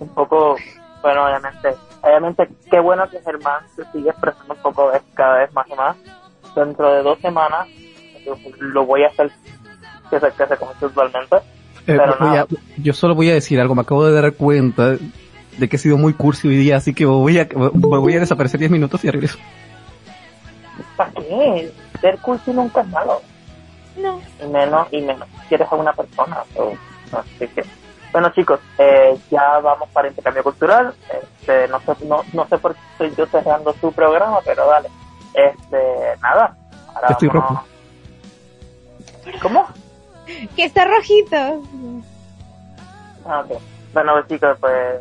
Un 0.00 0.08
poco, 0.08 0.56
bueno, 1.00 1.26
obviamente, 1.26 1.68
obviamente, 2.02 2.48
qué 2.68 2.80
bueno 2.80 3.08
que 3.08 3.20
Germán 3.20 3.62
se 3.76 3.84
sigue 3.92 4.10
expresando 4.10 4.52
un 4.54 4.60
poco 4.60 4.90
cada 5.14 5.38
vez 5.38 5.52
más 5.52 5.68
y 5.68 5.74
más. 5.74 5.96
Dentro 6.56 6.92
de 6.92 7.02
dos 7.04 7.20
semanas 7.20 7.68
yo 8.26 8.34
lo 8.58 8.84
voy 8.84 9.04
a 9.04 9.06
hacer 9.06 9.30
que 10.10 10.18
se, 10.18 10.26
que 10.32 10.46
se 10.48 10.56
comience 10.56 10.86
usualmente. 10.86 11.36
Eh, 11.86 11.96
nada. 11.96 12.40
a- 12.42 12.46
yo 12.78 12.92
solo 12.94 13.14
voy 13.14 13.30
a 13.30 13.34
decir 13.34 13.60
algo, 13.60 13.76
me 13.76 13.82
acabo 13.82 14.04
de 14.04 14.20
dar 14.20 14.32
cuenta 14.32 14.96
de 15.56 15.68
que 15.68 15.76
he 15.76 15.78
sido 15.78 15.96
muy 15.98 16.14
cursi 16.14 16.48
hoy 16.48 16.56
día, 16.56 16.78
así 16.78 16.94
que 16.94 17.06
voy 17.06 17.38
a, 17.38 17.46
voy 17.54 18.16
a 18.16 18.18
desaparecer 18.20 18.58
10 18.58 18.72
minutos 18.72 19.04
y 19.04 19.10
regreso. 19.10 19.38
¿Para 20.96 21.10
qué? 21.12 21.72
Ser 22.00 22.18
cursi 22.18 22.52
nunca 22.52 22.80
es 22.82 22.88
malo. 22.88 23.20
No. 23.96 24.20
y 24.40 24.46
menos 24.46 24.86
y 24.92 25.00
menos 25.02 25.28
si 25.48 25.54
eres 25.56 25.70
a 25.70 25.74
una 25.74 25.92
persona 25.92 26.44
o 26.54 26.72
así 27.12 27.48
que 27.48 27.64
bueno 28.12 28.30
chicos 28.30 28.60
eh, 28.78 29.18
ya 29.32 29.58
vamos 29.58 29.88
para 29.90 30.06
intercambio 30.08 30.44
cultural 30.44 30.94
este 31.20 31.66
no 31.68 31.80
sé 31.80 32.04
no, 32.06 32.22
no 32.32 32.46
sé 32.46 32.56
por 32.58 32.74
qué 32.74 32.80
estoy 32.92 33.14
yo 33.16 33.26
cerrando 33.26 33.74
su 33.80 33.92
programa 33.92 34.38
pero 34.44 34.64
dale 34.68 34.88
este 35.34 36.16
nada 36.22 36.56
ahora 36.94 37.08
Estoy 37.10 37.28
vámonos. 37.28 37.62
cómo 39.42 39.66
Que 40.54 40.64
está 40.64 40.84
rojito. 40.84 41.62
Ah, 43.26 43.44
bueno 43.92 44.12
pues, 44.12 44.28
chicos 44.28 44.56
pues 44.60 45.00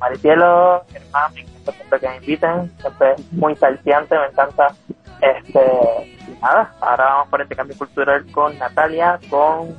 Maricielo 0.00 0.82
encanta 0.94 1.72
siempre 1.76 2.00
que 2.00 2.08
me 2.08 2.16
inviten 2.16 2.72
siempre 2.80 3.12
es 3.12 3.32
muy 3.32 3.54
salteante 3.56 4.18
me 4.18 4.26
encanta 4.26 4.74
este 5.38 5.60
y 6.28 6.40
nada 6.42 6.72
ahora 6.80 7.04
vamos 7.04 7.28
por 7.28 7.40
intercambio 7.42 7.76
cultural 7.76 8.24
con 8.32 8.58
Natalia 8.58 9.18
con 9.30 9.74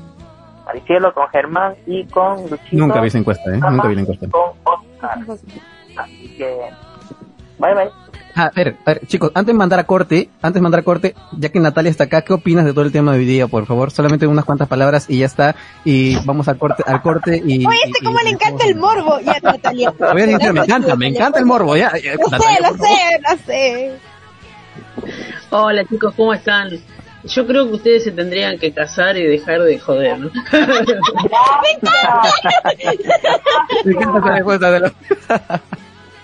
Maricielo 0.65 1.13
con 1.13 1.27
Germán 1.29 1.75
y 1.85 2.05
con 2.05 2.41
Luchito 2.49 2.77
Nunca 2.77 2.99
vi 3.01 3.07
esa 3.07 3.17
encuesta, 3.19 3.49
¿eh? 3.53 3.57
Nunca 3.57 3.87
vi 3.87 3.95
la 3.95 4.01
encuesta. 4.01 4.27
con 4.29 4.51
Oscar 4.63 5.19
así 5.97 6.35
que 6.37 6.57
bye 7.59 7.73
bye 7.73 7.89
Ah, 8.37 8.47
a 8.47 8.49
ver, 8.53 8.75
a 8.85 8.91
ver, 8.91 9.07
chicos, 9.07 9.31
antes 9.33 9.53
de 9.53 9.57
mandar 9.57 9.79
a 9.79 9.85
corte, 9.85 10.29
antes 10.41 10.55
de 10.55 10.61
mandar 10.61 10.81
a 10.81 10.83
corte, 10.83 11.15
ya 11.39 11.47
que 11.47 11.59
Natalia 11.61 11.89
está 11.89 12.03
acá, 12.03 12.21
¿qué 12.21 12.33
opinas 12.33 12.65
de 12.65 12.73
todo 12.73 12.83
el 12.83 12.91
tema 12.91 13.13
de 13.13 13.19
hoy 13.19 13.25
día, 13.25 13.47
por 13.47 13.65
favor? 13.65 13.91
Solamente 13.91 14.27
unas 14.27 14.43
cuantas 14.43 14.67
palabras 14.67 15.05
y 15.09 15.19
ya 15.19 15.25
está, 15.25 15.55
y 15.85 16.17
vamos 16.25 16.49
al 16.49 16.57
corte, 16.57 16.83
al 16.85 17.01
corte 17.01 17.37
y... 17.45 17.65
Oye, 17.65 17.77
este 17.85 17.99
y- 18.01 18.05
cómo 18.05 18.19
y- 18.19 18.23
le 18.25 18.29
encanta 18.31 18.65
el 18.65 18.75
morbo. 18.75 19.21
Ya, 19.21 19.37
Natalia. 19.41 19.89
Voy 19.97 20.21
a 20.21 20.25
decir, 20.25 20.51
me 20.51 20.59
encanta, 20.59 20.95
me 20.97 21.07
encanta 21.07 21.39
el 21.39 21.45
morbo, 21.45 21.77
ya. 21.77 21.93
ya, 21.97 22.15
Lo 22.15 22.27
sé, 22.27 22.45
lo 22.61 22.77
sé, 22.77 23.19
lo 23.31 23.37
sé. 23.45 23.99
Hola 25.49 25.85
chicos, 25.85 26.13
¿cómo 26.15 26.33
están? 26.33 26.69
Yo 27.23 27.47
creo 27.47 27.67
que 27.67 27.73
ustedes 27.73 28.03
se 28.03 28.11
tendrían 28.11 28.59
que 28.59 28.71
casar 28.71 29.17
y 29.17 29.23
dejar 29.23 29.61
de 29.63 29.79
joder, 29.79 30.19
¿no? 30.19 30.29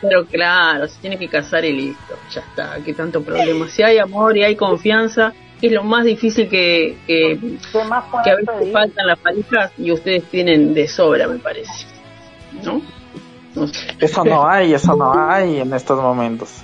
Pero 0.01 0.25
claro, 0.25 0.87
se 0.87 0.99
tiene 1.01 1.17
que 1.17 1.27
casar 1.27 1.65
y 1.65 1.73
listo, 1.73 2.15
ya 2.31 2.41
está, 2.41 2.77
qué 2.83 2.93
tanto 2.93 3.21
problema. 3.23 3.67
Si 3.67 3.83
hay 3.83 3.99
amor 3.99 4.37
y 4.37 4.43
hay 4.43 4.55
confianza, 4.55 5.33
es 5.61 5.71
lo 5.71 5.83
más 5.83 6.05
difícil 6.05 6.49
que, 6.49 6.97
que, 7.05 7.39
¿qué 7.71 7.83
más 7.83 8.05
que 8.23 8.31
a 8.31 8.35
veces 8.35 8.55
pedir? 8.59 8.73
faltan 8.73 9.07
las 9.07 9.19
parejas 9.19 9.71
y 9.77 9.91
ustedes 9.91 10.23
tienen 10.25 10.73
de 10.73 10.87
sobra, 10.87 11.27
me 11.27 11.37
parece. 11.37 11.85
¿No? 12.63 12.81
No 13.53 13.67
sé. 13.67 13.95
Eso 13.99 14.23
no 14.23 14.47
hay, 14.47 14.73
eso 14.73 14.95
no 14.95 15.13
hay 15.13 15.59
en 15.59 15.73
estos 15.73 16.01
momentos. 16.01 16.63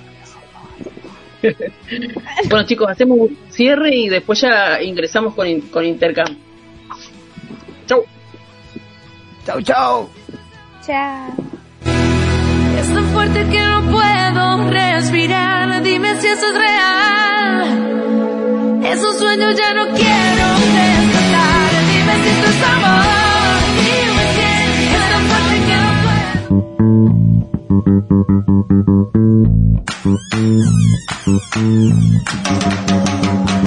Bueno 2.48 2.66
chicos, 2.66 2.88
hacemos 2.90 3.18
un 3.18 3.36
cierre 3.50 3.94
y 3.94 4.08
después 4.08 4.40
ya 4.40 4.82
ingresamos 4.82 5.34
con, 5.34 5.46
in- 5.46 5.60
con 5.68 5.84
intercambio. 5.84 6.36
Chau. 7.86 8.04
Chau, 9.46 9.60
chau. 9.62 10.08
Chao. 10.86 11.34
Es 12.80 12.88
tan 12.94 13.04
fuerte 13.12 13.44
que 13.50 13.60
no 13.60 13.82
puedo 13.90 14.70
respirar. 14.70 15.82
Dime 15.82 16.20
si 16.20 16.26
eso 16.28 16.46
es 16.48 16.54
real. 16.54 17.64
Esos 18.84 19.18
sueños 19.18 19.56
ya 19.56 19.74
no 19.74 19.86
quiero 19.88 20.48
despertar. 20.74 21.70
Dime 21.92 22.14
si 22.22 22.28
esto 22.28 22.46
es 22.50 22.62
amor. 22.62 23.04
Dime 23.84 24.24
si 24.34 24.40
es 24.94 25.04
tan 25.10 25.22
fuerte 25.28 25.56
que 25.66 25.76
no 25.76 25.90
puedo. 26.02 27.27
Thank 27.84 28.10
you. 33.50 33.57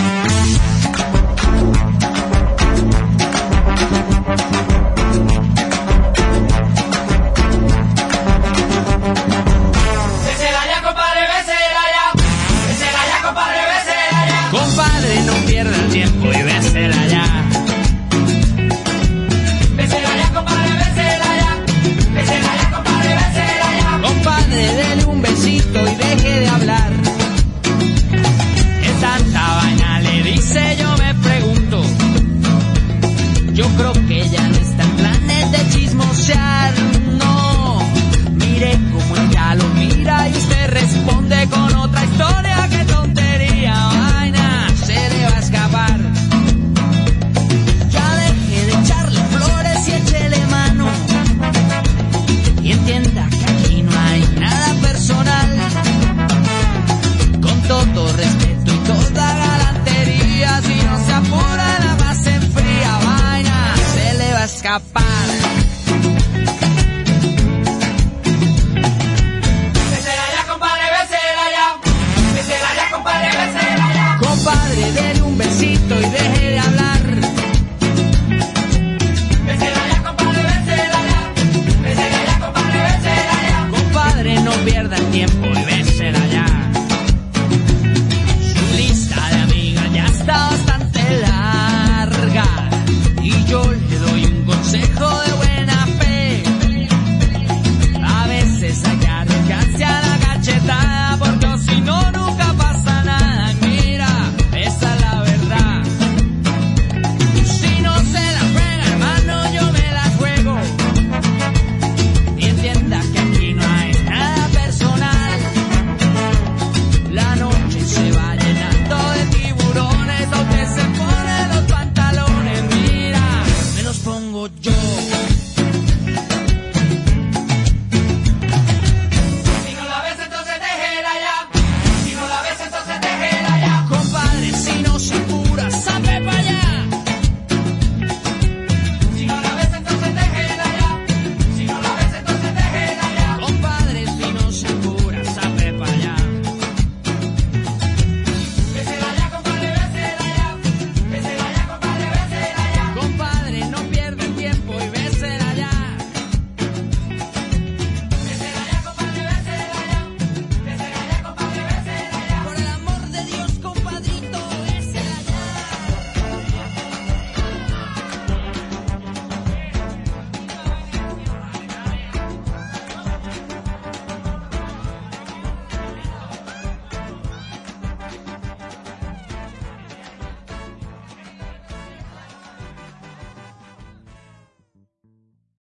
Escapar. 64.71 65.10